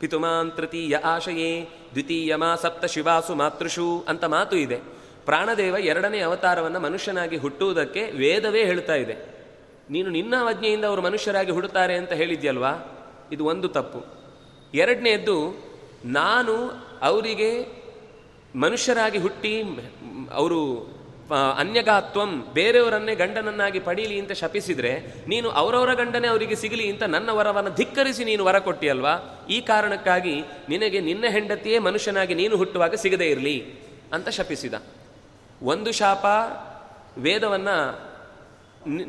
[0.00, 4.80] ಪಿತುಮಾನ್ ತೃತೀಯ ಆಶಯೇ, ದ್ವಿತೀಯ ಮಾ ಸಪ್ತ ಶಿವಾಸು ಮಾತೃಷು ಅಂತ ಮಾತು ಇದೆ.
[5.24, 9.16] ಪ್ರಾಣದೇವ ಎರಡನೇ ಅವತಾರವನ್ನು ಮನುಷ್ಯನಾಗಿ ಹುಟ್ಟುವುದಕ್ಕೆ ವೇದವೇ ಹೇಳ್ತಾ ಇದೆ.
[9.90, 12.72] ನೀನು ನಿನ್ನ ಅವಜ್ಞೆಯಿಂದ ಅವರು ಮನುಷ್ಯರಾಗಿ ಹುಡುತ್ತಾರೆ ಅಂತ ಹೇಳಿದ್ಯಲ್ವಾ?
[13.32, 14.04] ಇದು ಒಂದು ತಪ್ಪು.
[14.74, 15.64] ಎರಡನೇದ್ದು,
[16.04, 17.66] ನಾನು ಅವರಿಗೆ
[18.54, 19.62] ಮನುಷ್ಯರಾಗಿ ಹುಟ್ಟಿ,
[20.32, 20.93] ಅವರು
[21.32, 28.24] ಅನ್ಯಗಾತ್ವಂ ಬೇರೆಯವರನ್ನೇ ಗಂಡನನ್ನಾಗಿ ಪಡೀಲಿ ಅಂತ ಶಪಿಸಿದರೆ ನೀನು ಅವರವರ ಗಂಡನೇ ಅವರಿಗೆ ಸಿಗಲಿ ಅಂತ ನನ್ನ ವರವನ್ನು ಧಿಕ್ಕರಿಸಿ
[28.24, 29.46] ನೀನು ವರ ಕೊಟ್ಟಿಯಲ್ವಾ?
[29.50, 33.74] ಈ ಕಾರಣಕ್ಕಾಗಿ ನಿನಗೆ ನಿನ್ನ ಹೆಂಡತಿಯೇ ಮನುಷ್ಯನಾಗಿ ನೀನು ಹುಟ್ಟುವಾಗ ಸಿಗದೇ ಇರಲಿ
[34.12, 34.74] ಅಂತ ಶಪಿಸಿದ.
[35.62, 36.24] ಒಂದು ಶಾಪ
[37.18, 38.00] ವೇದವನ್ನು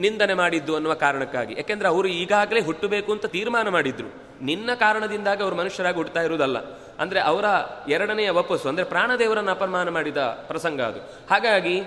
[0.01, 1.53] ನಿಂದನೆ ಮಾಡಿದ್ದು ಅನ್ನುವ ಕಾರಣಕ್ಕಾಗಿ.
[1.53, 4.07] ಯಾಕೆಂದರೆ ಅವರು ಈಗಾಗಲೇ ಹುಟ್ಟಬೇಕು ಅಂತ ತೀರ್ಮಾನ ಮಾಡಿದ್ರು.
[4.41, 6.84] ನಿನ್ನ ಕಾರಣದಿಂದಾಗಿ ಅವರು ಮನುಷ್ಯರಾಗಿ ಹುಟ್ಟುತ್ತಾ ಇರುವುದಲ್ಲ.
[6.99, 7.45] ಅಂದ್ರೆ ಅವರ
[7.89, 10.99] ಎರಡನೆಯ ವಪಸ್ಸು, ಅಂದರೆ ಪ್ರಾಣದೇವರನ್ನು ಅಪಮಾನ ಮಾಡಿದ ಪ್ರಸಂಗ ಅದು.
[11.29, 11.83] ಹಾಗಾಗಿ,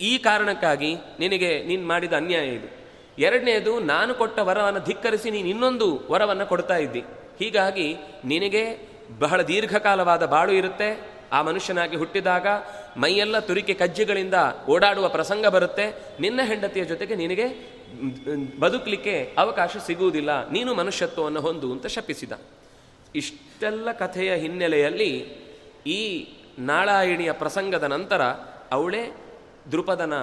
[0.00, 2.78] ಈ ಕಾರಣಕ್ಕಾಗಿ ನಿನಗೆ ನೀನು ಮಾಡಿದ ಅನ್ಯಾಯ ಇದು.
[3.18, 7.00] ಎರಡನೆಯದು, ನಾನು ಕೊಟ್ಟ ವರವನ್ನು ಧಿಕ್ಕರಿಸಿ ನೀನು ಇನ್ನೊಂದು ವರವನ್ನು ಕೊಡ್ತಾ ಇದ್ದಿ.
[7.38, 8.78] ಹೀಗಾಗಿ, ನಿನಗೆ
[9.18, 11.18] ಬಹಳ ದೀರ್ಘಕಾಲವಾದ ಬಾಳು ಇರುತ್ತೆ.
[11.32, 12.46] ಆ ಮನುಷ್ಯನಾಗಿ ಹುಟ್ಟಿದಾಗ
[12.96, 14.34] ಮೈಯೆಲ್ಲ ತುರಿಕೆ ಕಜ್ಜಿಗಳಿಂದ
[14.68, 15.94] ಓಡಾಡುವ ಪ್ರಸಂಗ ಬರುತ್ತೆ.
[16.20, 17.78] ನಿನ್ನ ಹೆಂಡತಿಯ ಜೊತೆಗೆ ನಿನಗೆ
[18.60, 20.50] ಬದುಕಲಿಕ್ಕೆ ಅವಕಾಶ ಸಿಗುವುದಿಲ್ಲ.
[20.50, 22.32] ನೀನು ಮನುಷ್ಯತ್ವವನ್ನು ಹೊಂದು ಅಂತ ಶಪಿಸಿದ.
[23.18, 25.10] ಇಷ್ಟೆಲ್ಲ ಕಥೆಯ ಹಿನ್ನೆಲೆಯಲ್ಲಿ
[25.86, 26.00] ಈ
[26.60, 28.22] ನಾಳಾಯಿಣಿಯ ಪ್ರಸಂಗದ ನಂತರ
[28.72, 29.02] ಅವಳೇ
[29.72, 30.14] ದೃಪದನ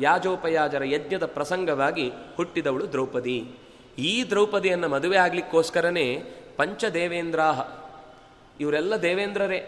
[0.00, 2.06] ಯಾಜೋಪಯಾಜರ ಯಜ್ಞದ ಪ್ರಸಂಗವಾಗಿ
[2.36, 3.38] ಹುಟ್ಟಿದವಳು ದ್ರೌಪದಿ.
[3.98, 6.06] ಈ ದ್ರೌಪದಿಯನ್ನು ಮದುವೆ ಆಗಲಿಕ್ಕೋಸ್ಕರನೇ
[6.56, 7.58] ಪಂಚದೇವೇಂದ್ರಾಹ,
[8.60, 9.60] ಇವರೆಲ್ಲ ದೇವೇಂದ್ರರೇ.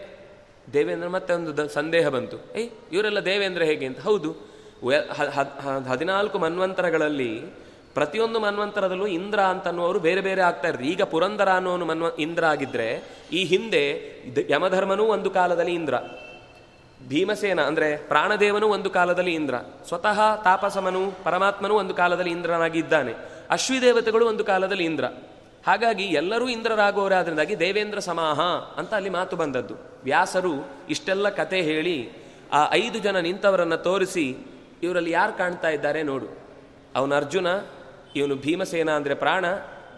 [0.73, 2.37] ದೇವೇಂದ್ರ ಮತ್ತೆ ಒಂದು ಸಂದೇಹ ಬಂತು.
[2.55, 3.99] ಏಯ್, ಇವರೆಲ್ಲ ದೇವೇಂದ್ರ ಹೇಗೆ ಅಂತ?
[3.99, 4.31] ಹೌದು.
[5.89, 7.31] ಹದಿನಾಲ್ಕು ಮನ್ವಂತರಗಳಲ್ಲಿ
[7.97, 12.87] ಪ್ರತಿಯೊಂದು ಮನ್ವಂತರದಲ್ಲೂ ಇಂದ್ರ ಅಂತನ್ನುವರು ಬೇರೆ ಬೇರೆ ಆಗ್ತಾ ಈಗ ಪುರಂದರ ಅನ್ನೋನು ಮನ್ವ, ಇಂದ್ರ ಆಗಿದ್ರೆ,
[13.31, 13.83] ಈ ಹಿಂದೆ
[14.49, 15.95] ಯಮಧರ್ಮನೂ ಒಂದು ಕಾಲದಲ್ಲಿ ಇಂದ್ರ.
[17.07, 19.55] ಭೀಮಸೇನ, ಅಂದರೆ ಪ್ರಾಣದೇವನು ಒಂದು ಕಾಲದಲ್ಲಿ ಇಂದ್ರ.
[19.87, 23.13] ಸ್ವತಃ ತಾಪಸಮನು ಪರಮಾತ್ಮನು ಒಂದು ಕಾಲದಲ್ಲಿ ಇಂದ್ರನಾಗಿ ಇದ್ದಾನೆ
[23.49, 25.05] ಅಶ್ವಿದೇವತೆಗಳು ಒಂದು ಕಾಲದಲ್ಲಿ ಇಂದ್ರ.
[25.67, 28.39] ಹಾಗಾಗಿ ಎಲ್ಲರೂ ಇಂದ್ರರಾಗುವವರಾದ್ರಿಂದಾಗಿ ದೇವೇಂದ್ರ ಸಮಾಹ
[28.79, 29.75] ಅಂತ ಅಲ್ಲಿ ಮಾತು ಬಂದದ್ದು.
[30.03, 30.53] ವ್ಯಾಸರು
[30.89, 31.97] ಇಷ್ಟೆಲ್ಲ ಕತೆ ಹೇಳಿ
[32.53, 34.25] ಆ ಐದು ಜನ ನಿಂತವರನ್ನು ತೋರಿಸಿ,
[34.83, 36.27] ಇವರಲ್ಲಿ ಯಾರು ಕಾಣ್ತಾ ಇದ್ದಾರೆ ನೋಡು.
[36.95, 37.47] ಅವನ ಅರ್ಜುನ
[38.15, 39.45] ಇವನು ಭೀಮಸೇನ ಅಂದರೆ ಪ್ರಾಣ,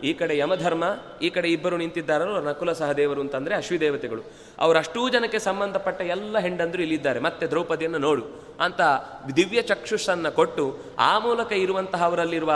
[0.03, 0.83] ಈ ಕಡೆ ಯಮಧರ್ಮ,
[1.21, 4.21] ಈ ಕಡೆ ಇಬ್ಬರು ನಿಂತಿದ್ದಾರಲ್ಲ ನಕುಲ ಸಹದೇವರು ಅಂತಂದರೆ ಅಶ್ವಿದೇವತೆಗಳು
[4.59, 7.19] ಅವರಷ್ಟೂ ಜನಕ್ಕೆ ಸಂಬಂಧಪಟ್ಟ ಎಲ್ಲ ಹೆಂಡಂದರು ಇಲ್ಲಿದ್ದಾರೆ.
[7.19, 8.23] ಮತ್ತೆ ದ್ರೌಪದಿಯನ್ನು ನೋಡು.
[8.59, 8.81] ಅಂತ
[9.35, 10.65] ದಿವ್ಯ ಚಕ್ಷುಷನ್ನು ಕೊಟ್ಟು
[10.99, 12.53] ಆ ಮೂಲಕ ಇರುವಂತಹ ಅವರಲ್ಲಿರುವ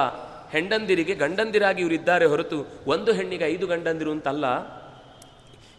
[0.52, 2.58] ಹೆಂಡಂದಿರಿಗೆ ಗಂಡಂದಿರಾಗಿ ಇವರಿದ್ದಾರೆ ಹೊರತು
[2.88, 4.46] ಒಂದು ಹೆಣ್ಣಿಗೆ ಐದು ಗಂಡಂದಿರು ಅಂತಲ್ಲ,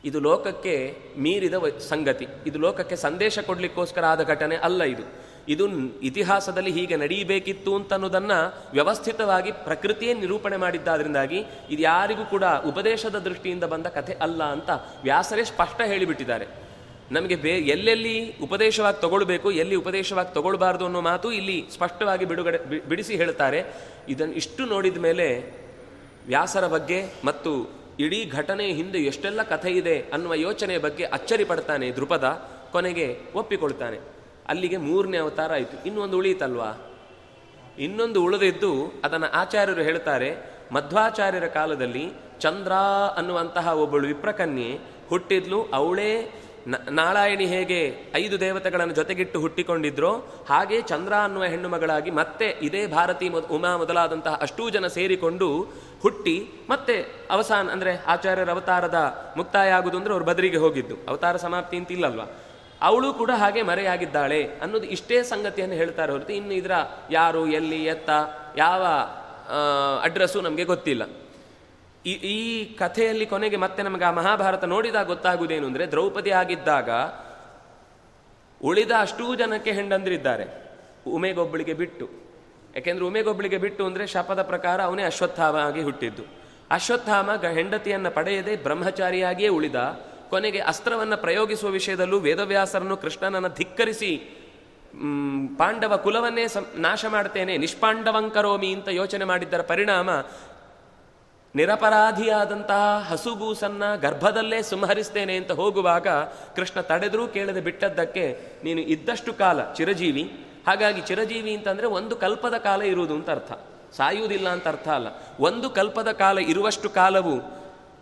[0.04, 1.54] ಇದು ಲೋಕಕ್ಕೆ ಮೀರಿದ
[1.88, 2.26] ಸಂಗತಿ.
[2.46, 5.04] ಇದು ಲೋಕಕ್ಕೆ ಸಂದೇಶ ಕೊಡಲಿಕ್ಕೋಸ್ಕರ ಆದ ಘಟನೆ ಅಲ್ಲ ಇದು.
[5.48, 5.68] ಇದು
[6.02, 13.86] ಇತಿಹಾಸದಲ್ಲಿ ಹೀಗೆ ನಡೆಯಬೇಕಿತ್ತು ಅಂತ ಅನ್ನೋದನ್ನು ವ್ಯವಸ್ಥಿತವಾಗಿ ಪ್ರಕೃತಿಯೇ ನಿರೂಪಣೆ ಮಾಡಿದ್ದಾದ್ರಿಂದಾಗಿ ಇದು ಯಾರಿಗೂ ಕೂಡ ಉಪದೇಶದ ದೃಷ್ಟಿಯಿಂದ ಬಂದ
[13.86, 14.70] ಕಥೆ ಅಲ್ಲ ಅಂತ
[15.02, 16.46] ವ್ಯಾಸರೇ ಸ್ಪಷ್ಟ ಹೇಳಿಬಿಟ್ಟಿದ್ದಾರೆ.
[17.12, 23.64] ನಮಗೆ ಬೇ, ಎಲ್ಲೆಲ್ಲಿ ಉಪದೇಶವಾಗಿ ತಗೊಳ್ಬೇಕು, ಎಲ್ಲಿ ಉಪದೇಶವಾಗಿ ತಗೊಳ್ಬಾರ್ದು ಅನ್ನೋ ಮಾತು ಇಲ್ಲಿ ಸ್ಪಷ್ಟವಾಗಿ ಬಿಡುಗಡೆ ಬಿಡಿಸಿ ಹೇಳ್ತಾರೆ.
[24.08, 25.52] ಇದನ್ನು ಇಷ್ಟು ನೋಡಿದ ಮೇಲೆ
[26.26, 32.48] ವ್ಯಾಸರ ಬಗ್ಗೆ ಮತ್ತು ಇಡೀ ಘಟನೆ ಹಿಂದೆ ಎಷ್ಟೆಲ್ಲ ಕಥೆ ಇದೆ ಅನ್ನುವ ಯೋಚನೆಯ ಬಗ್ಗೆ ಅಚ್ಚರಿ ಪಡ್ತಾನೆ ದೃಪದ
[32.72, 34.13] ಕೊನೆಗೆ ಒಪ್ಪಿಕೊಳ್ತಾನೆ.
[34.48, 35.76] ಅಲ್ಲಿಗೆ ಮೂರನೇ ಅವತಾರ ಆಯಿತು.
[35.88, 36.70] ಇನ್ನೊಂದು ಉಳಿಯಿತಲ್ವಾ?
[37.78, 38.72] ಇನ್ನೊಂದು ಉಳಿದಿದ್ದು
[39.04, 40.30] ಅದನ್ನು ಆಚಾರ್ಯರು ಹೇಳ್ತಾರೆ,
[40.72, 42.06] ಮಧ್ವಾಚಾರ್ಯರ ಕಾಲದಲ್ಲಿ
[42.40, 42.72] ಚಂದ್ರ
[43.16, 44.70] ಅನ್ನುವಂತಹ ಒಬ್ಬಳು ವಿಪ್ರಕನ್ಯೆ
[45.08, 45.60] ಹುಟ್ಟಿದ್ಲು.
[45.74, 46.10] ಅವಳೇ
[46.90, 47.78] ನಾರಾಯಣಿ ಹೇಗೆ
[48.14, 50.12] ಐದು ದೇವತೆಗಳನ್ನು ಜೊತೆಗಿಟ್ಟು ಹುಟ್ಟಿಕೊಂಡಿದ್ರೋ,
[50.48, 53.26] ಹಾಗೆ ಚಂದ್ರ ಅನ್ನುವ ಹೆಣ್ಣು ಮಗಳಾಗಿ ಮತ್ತೆ ಇದೇ ಭಾರತಿ
[53.56, 55.48] ಉಮಾ ಮೊದಲಾದಂತಹ ಅಷ್ಟೂ ಜನ ಸೇರಿಕೊಂಡು
[56.02, 56.36] ಹುಟ್ಟಿ
[56.70, 56.96] ಮತ್ತೆ
[57.30, 59.00] ಅವಸಾನ, ಅಂದರೆ ಆಚಾರ್ಯರ ಅವತಾರದ
[59.36, 60.96] ಮುಕ್ತಾಯ ಆಗುವುದು ಅಂದ್ರೆ ಅವ್ರು ಬದರಿಗೆ ಹೋಗಿದ್ದು.
[61.08, 62.26] ಅವತಾರ ಸಮಾಪ್ತಿ ಅಂತ ಇಲ್ಲಲ್ವಾ
[62.84, 66.70] ಅವಳು ಕೂಡ ಹಾಗೆ ಮರೆಯಾಗಿದ್ದಾಳೆ ಅನ್ನೋದು ಇಷ್ಟೇ ಸಂಗತಿಯನ್ನು ಹೇಳ್ತಾರೆ ಹೊರತು ಇನ್ನು ಇದರ
[67.10, 68.10] ಯಾರು, ಎಲ್ಲಿ, ಎತ್ತ,
[68.56, 68.86] ಯಾವ
[70.02, 71.02] ಅಡ್ರೆಸ್ಸು ನಮಗೆ ಗೊತ್ತಿಲ್ಲ.
[72.06, 76.90] ಈ ಈ ಕಥೆಯಲ್ಲಿ ಕೊನೆಗೆ ಮತ್ತೆ ನಮಗೆ ಆ ಮಹಾಭಾರತ ನೋಡಿದಾಗ ಗೊತ್ತಾಗುವುದೇನು ಅಂದರೆ ದ್ರೌಪದಿ ಆಗಿದ್ದಾಗ
[78.62, 80.46] ಉಳಿದ ಅಷ್ಟೂ ಜನಕ್ಕೆ ಹೆಂಡಂದ್ರಿದ್ದಾರೆ.
[81.06, 82.06] ಉಮೇಗೊಬ್ಬಳಿಗೆ ಬಿಟ್ಟು.
[82.74, 86.22] ಯಾಕೆಂದ್ರೆ ಉಮೇಗೊಬ್ಬಳಿಗೆ ಬಿಟ್ಟು ಅಂದರೆ ಶಪದ ಪ್ರಕಾರ ಅವನೇ ಅಶ್ವತ್ಥಾಮ ಆಗಿ ಹುಟ್ಟಿದ್ದು.
[86.70, 89.80] ಅಶ್ವತ್ಥಾಮ ಹೆಂಡತಿಯನ್ನು ಪಡೆಯದೆ ಬ್ರಹ್ಮಚಾರಿಯಾಗಿಯೇ ಉಳಿದ.
[90.30, 94.16] ಕೊನೆಗೆ ಅಸ್ತ್ರವನ್ನು ಪ್ರಯೋಗಿಸುವ ವಿಷಯದಲ್ಲೂ ವೇದವ್ಯಾಸರನ್ನು ಕೃಷ್ಣನನ್ನು ಧಿಕ್ಕರಿಸಿ
[95.58, 96.46] ಪಾಂಡವ ಕುಲವನ್ನೇ
[96.76, 100.10] ನಾಶ ಮಾಡ್ತೇನೆ ನಿಷ್ಪಾಂಡವಂಕರೋಮಿ ಅಂತ ಯೋಚನೆ ಮಾಡಿದ್ದರ ಪರಿಣಾಮ
[101.56, 106.08] ನಿರಪರಾಧಿಯಾದಂತಹ ಹಸುಗೂಸನ್ನ ಗರ್ಭದಲ್ಲೇ ಸಂಹರಿಸ್ತೇನೆ ಅಂತ ಹೋಗುವಾಗ
[106.56, 110.46] ಕೃಷ್ಣ ತಡೆದರೂ ಕೇಳದೆ ಬಿಟ್ಟದ್ದಕ್ಕೆ ನೀನು ಇದ್ದಷ್ಟು ಕಾಲ ಚಿರಜೀವಿ.
[110.66, 113.52] ಹಾಗಾಗಿ ಚಿರಜೀವಿ ಅಂತಂದ್ರೆ ಒಂದು ಕಲ್ಪದ ಕಾಲ ಇರುವುದು ಅಂತ ಅರ್ಥ.
[113.96, 115.06] ಸಾಯುವುದಿಲ್ಲ ಅಂತ ಅರ್ಥ ಅಲ್ಲ.
[115.40, 117.40] ಒಂದು ಕಲ್ಪದ ಕಾಲ ಇರುವಷ್ಟು ಕಾಲವು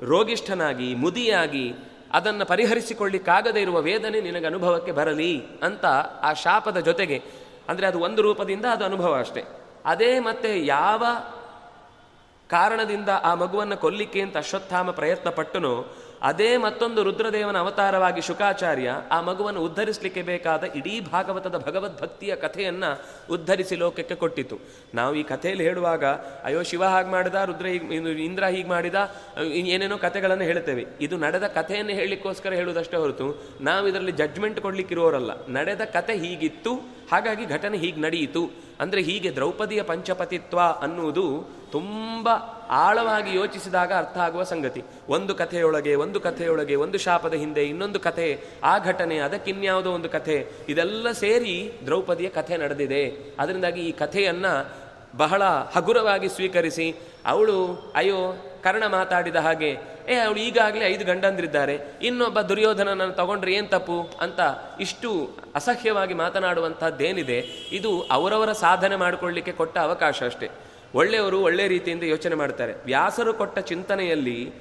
[0.07, 1.75] ರೋಗಿಷ್ಠನಾಗಿ, ಮುದಿಯಾಗಿ
[2.13, 5.33] ಅದನ್ನು ಪರಿಹರಿಸಿಕೊಳ್ಳಿಕ್ಕಾಗದೇ ಇರುವ ವೇದನೆ ನಿನಗೆ ಅನುಭವಕ್ಕೆ ಬರಲಿ
[5.63, 5.85] ಅಂತ
[6.23, 7.19] ಆ ಶಾಪದ ಜೊತೆಗೆ,
[7.69, 9.43] ಅಂದರೆ ಅದು ಒಂದು ರೂಪದಿಂದ ಅದು ಅನುಭವ ಅಷ್ಟೇ.
[9.85, 11.05] ಅದೇ ಮತ್ತೆ ಯಾವ
[12.51, 15.75] ಕಾರಣದಿಂದ ಆ ಮಗುವನ್ನು ಕೊಲ್ಲಿಕ್ಕೆ ಅಂತ ಅಶ್ವತ್ಥಾಮ ಪ್ರಯತ್ನ ಪಟ್ಟನೋ
[16.23, 22.91] ಅದೇ ಮತ್ತೊಂದು ರುದ್ರದೇವನ ಅವತಾರವಾಗಿ ಶುಕಾಚಾರ್ಯ ಆ ಮಗುವನ್ನು ಉದ್ಧರಿಸಲಿಕ್ಕೆ ಬೇಕಾದ ಇಡೀ ಭಾಗವತದ ಭಗವದ್ಭಕ್ತಿಯ ಕಥೆಯನ್ನು
[23.35, 24.57] ಉದ್ಧರಿಸಿ ಲೋಕಕ್ಕೆ ಕೊಟ್ಟಿತು.
[24.95, 26.05] ನಾವು ಈ ಕಥೆಯಲ್ಲಿ ಹೇಳುವಾಗ,
[26.45, 28.95] ಅಯ್ಯೋ, ಶಿವ ಹಾಗೆ ಮಾಡಿದ, ರುದ್ರ ಹೀಗೆ ಇಂದ್ರ ಹೀಗೆ ಮಾಡಿದ
[29.75, 30.87] ಏನೇನೋ ಕಥೆಗಳನ್ನು ಹೇಳ್ತೇವೆ.
[31.01, 33.29] ಇದು ನಡೆದ ಕಥೆಯನ್ನು ಹೇಳಲಿಕ್ಕೋಸ್ಕರ ಹೇಳುವುದಷ್ಟೇ ಹೊರತು,
[33.61, 35.33] ನಾವು ಇದರಲ್ಲಿ ಜಡ್ಜ್ಮೆಂಟ್ ಕೊಡ್ಲಿಕ್ಕಿರೋರಲ್ಲ.
[35.49, 36.75] ನಡೆದ ಕತೆ ಹೀಗಿತ್ತು,
[37.13, 38.43] ಹಾಗಾಗಿ ಘಟನೆ ಹೀಗೆ ನಡೆಯಿತು.
[38.81, 41.27] ಅಂದರೆ ಹೀಗೆ ದ್ರೌಪದಿಯ ಪಂಚಪತಿತ್ವ ಅನ್ನುವುದು
[41.73, 42.29] ತುಂಬ
[42.73, 44.83] ಆಳವಾಗಿ ಯೋಚಿಸಿದಾಗ ಅರ್ಥ ಆಗುವ ಸಂಗತಿ.
[45.09, 51.11] ಒಂದು ಕಥೆಯೊಳಗೆ ಒಂದು ಕಥೆಯೊಳಗೆ, ಒಂದು ಶಾಪದ ಹಿಂದೆ ಇನ್ನೊಂದು ಕಥೆ, ಆ ಘಟನೆ, ಅದಕ್ಕಿನ್ಯಾವುದೋ ಒಂದು ಕಥೆ, ಇದೆಲ್ಲ
[51.11, 53.35] ಸೇರಿ ದ್ರೌಪದಿಯ ಕಥೆ ನಡೆದಿದೆ.
[53.39, 54.83] ಅದರಿಂದಾಗಿ ಈ ಕಥೆಯನ್ನು
[55.17, 56.97] ಬಹಳ ಹಗುರವಾಗಿ ಸ್ವೀಕರಿಸಿ,
[57.27, 59.79] ಅವಳು, ಅಯ್ಯೋ, ಕರ್ಣ ಮಾತಾಡಿದ ಹಾಗೆ,
[60.09, 64.11] ಏ, ಅವಳು ಈಗಾಗಲೇ ಐದು ಗಂಡಂದ್ರಿದ್ದಾರೆ, ಇನ್ನೊಬ್ಬ ದುರ್ಯೋಧನನನ್ನು ತಗೊಂಡ್ರೆ ಏನು ತಪ್ಪು?
[64.21, 64.41] ಅಂತ
[64.81, 67.39] ಇಷ್ಟು ಅಸಹ್ಯವಾಗಿ ಮಾತನಾಡುವಂಥದ್ದೇನಿದೆ
[67.73, 70.51] ಇದು ಅವರವರ ಸಾಧನೆ ಮಾಡಿಕೊಳ್ಳಿಕ್ಕೆ ಕೊಟ್ಟ ಅವಕಾಶ ಅಷ್ಟೇ.
[70.95, 72.73] ಒಳ್ಳೆಯವರು ಒಳ್ಳೆ ರೀತಿಯಿಂದ ಯೋಚನೆ ಮಾಡ್ತಾರೆ.
[72.85, 74.53] ವ್ಯಾಸರು ಕೊಟ್ಟ ಚಿಂತನೆಯಲ್ಲಿ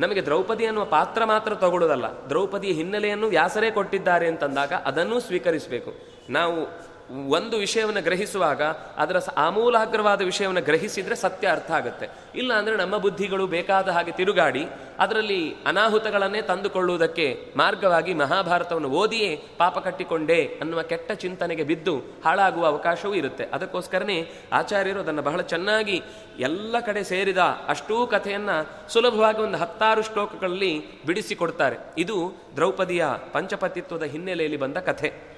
[0.00, 5.94] ನಮಗೆ ದ್ರೌಪದಿ ಅನ್ನುವ ಪಾತ್ರ ಮಾತ್ರ ತಗೊಳ್ಳೋದಲ್ಲ ದ್ರೌಪದಿಯ ಹಿನ್ನೆಲೆಯನ್ನು ವ್ಯಾಸರೇ ಕೊಟ್ಟಿದ್ದಾರೆ ಅಂತಂದಾಗ ಅದನ್ನೂ ಸ್ವೀಕರಿಸಬೇಕು.
[6.30, 8.62] ನಾವು ಒಂದು ವಿಷಯವನ್ನು ಗ್ರಹಿಸುವಾಗ
[8.96, 12.08] ಅದರ ಆಮೂಲಾಗ್ರವಾದ ವಿಷಯವನ್ನು ಗ್ರಹಿಸಿದರೆ ಸತ್ಯ ಅರ್ಥ ಆಗುತ್ತೆ.
[12.34, 14.66] ಇಲ್ಲ ಅಂದರೆ ನಮ್ಮ ಬುದ್ಧಿಗಳು ಬೇಕಾದ ಹಾಗೆ ತಿರುಗಾಡಿ
[14.98, 23.44] ಅದರಲ್ಲಿ ಅನಾಹುತಗಳನ್ನೇ ತಂದುಕೊಳ್ಳುವುದಕ್ಕೆ ಮಾರ್ಗವಾಗಿ ಮಹಾಭಾರತವನ್ನು ಓದಿಯೇ ಪಾಪ ಕಟ್ಟಿಕೊಂಡೇ ಅನ್ನುವ ಕೆಟ್ಟ ಚಿಂತನೆಗೆ ಬಿದ್ದು ಹಾಳಾಗುವ ಅವಕಾಶವೂ ಇರುತ್ತೆ.
[23.44, 26.02] ಅದಕ್ಕೋಸ್ಕರನೇ ಆಚಾರ್ಯರು ಅದನ್ನು ಬಹಳ ಚೆನ್ನಾಗಿ
[26.38, 31.76] ಎಲ್ಲ ಕಡೆ ಸೇರಿದ ಅಷ್ಟೂ ಕಥೆಯನ್ನು ಸುಲಭವಾಗಿ ಒಂದು ಹತ್ತಾರು ಶ್ಲೋಕಗಳಲ್ಲಿ ಬಿಡಿಸಿಕೊಡ್ತಾರೆ.
[31.98, 35.37] ಇದು ದ್ರೌಪದಿಯ ಪಂಚಪತಿತ್ವದ ಹಿನ್ನೆಲೆಯಲ್ಲಿ ಬಂದ ಕಥೆ.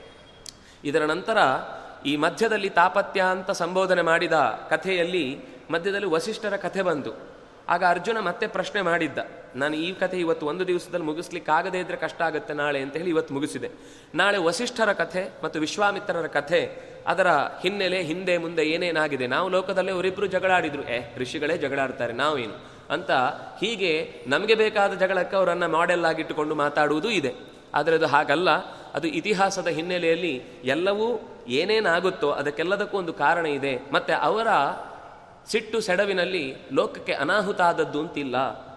[0.85, 1.39] ಇದರ ನಂತರ
[2.07, 4.33] ಈ ಮಧ್ಯದಲ್ಲಿ ತಾಪತ್ಯ ಅಂತ ಸಂಬೋಧನೆ ಮಾಡಿದ
[4.71, 5.39] ಕಥೆಯಲ್ಲಿ
[5.71, 7.13] ಮಧ್ಯದಲ್ಲಿ ವಸಿಷ್ಠರ ಕಥೆ ಬಂತು.
[7.69, 9.19] ಆಗ ಅರ್ಜುನ ಮತ್ತೆ ಪ್ರಶ್ನೆ ಮಾಡಿದ್ದ,
[9.57, 13.69] ನಾನು ಈ ಕಥೆ ಇವತ್ತು ಒಂದು ದಿವಸದಲ್ಲಿ ಮುಗಿಸ್ಲಿಕ್ಕಾಗದೇ ಇದ್ರೆ ಕಷ್ಟ ಆಗುತ್ತೆ ನಾಳೆ ಅಂತ ಹೇಳಿ ಇವತ್ತು ಮುಗಿಸಿದೆ.
[14.15, 16.61] ನಾಳೆ ವಸಿಷ್ಠರ ಕಥೆ ಮತ್ತು ವಿಶ್ವಾಮಿತ್ರರ ಕಥೆ,
[17.07, 17.27] ಅದರ
[17.63, 19.27] ಹಿನ್ನೆಲೆ, ಹಿಂದೆ, ಮುಂದೆ ಏನೇನಾಗಿದೆ?
[19.27, 22.57] ನಾವು ಲೋಕದಲ್ಲೇ ಅವರಿಬ್ಬರು ಜಗಳಾಡಿದ್ರು ಏ, ಋಷಿಗಳೇ ಜಗಳಾಡ್ತಾರೆ, ನಾವೇನು?
[22.95, 23.11] ಅಂತ
[23.61, 27.50] ಹೀಗೆ ನಮಗೆ ಬೇಕಾದ ಜಗಳಕ್ಕೆ ಅವರನ್ನು ಮಾಡೆಲ್ ಆಗಿಟ್ಟುಕೊಂಡು ಮಾತಾಡುವುದೂ ಇದೆ.
[27.75, 28.51] ಆದರೆ ಅದು ಹಾಗಲ್ಲ.
[28.95, 33.91] ಅದು ಇತಿಹಾಸದ ಹಿನ್ನೆಲೆಯಲ್ಲಿ ಎಲ್ಲವೂ ಏನೇನಾಗುತ್ತೋ ಅದಕ್ಕೆಲ್ಲದಕ್ಕೂ ಒಂದು ಕಾರಣ ಇದೆ.
[33.93, 34.47] ಮತ್ತು ಅವರ
[35.47, 38.37] ಸಿಟ್ಟು ಸೆಡವಿನಲ್ಲಿ ಲೋಕಕ್ಕೆ ಅನಾಹುತ ಆದದ್ದು ಅಂತಿಲ್ಲ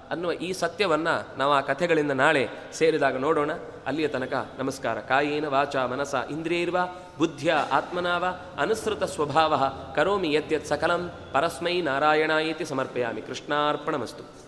[0.09, 3.51] ಅನ್ನುವ ಈ ಸತ್ಯವನ್ನು ನಾವು ಆ ಕಥೆಗಳಿಂದ ನಾಳೆ ಸೇರಿದಾಗ ನೋಡೋಣ.
[3.87, 4.99] ಅಲ್ಲಿಯ ತನಕ ನಮಸ್ಕಾರ.
[4.99, 6.77] ಕಾಯೇನ ವಾಚ ಮನಸ ಇಂದ್ರಿಯರ್ವ
[7.17, 8.25] ಬುದ್ಧಿಯ ಆತ್ಮನಾವ
[8.59, 13.21] ಅನುಸೃತ ಸ್ವಭಾವ ಕರೋಮಿ ಯದ್ಯತ್ ಸಕಲಂ ಪರಸ್ಮೈ ನಾರಾಯಣ ಇತಿ ಸಮರ್ಪಯಾಮಿ.
[13.21, 14.42] ಕೃಷ್ಣಾರ್ಪಣಮಸ್ತು.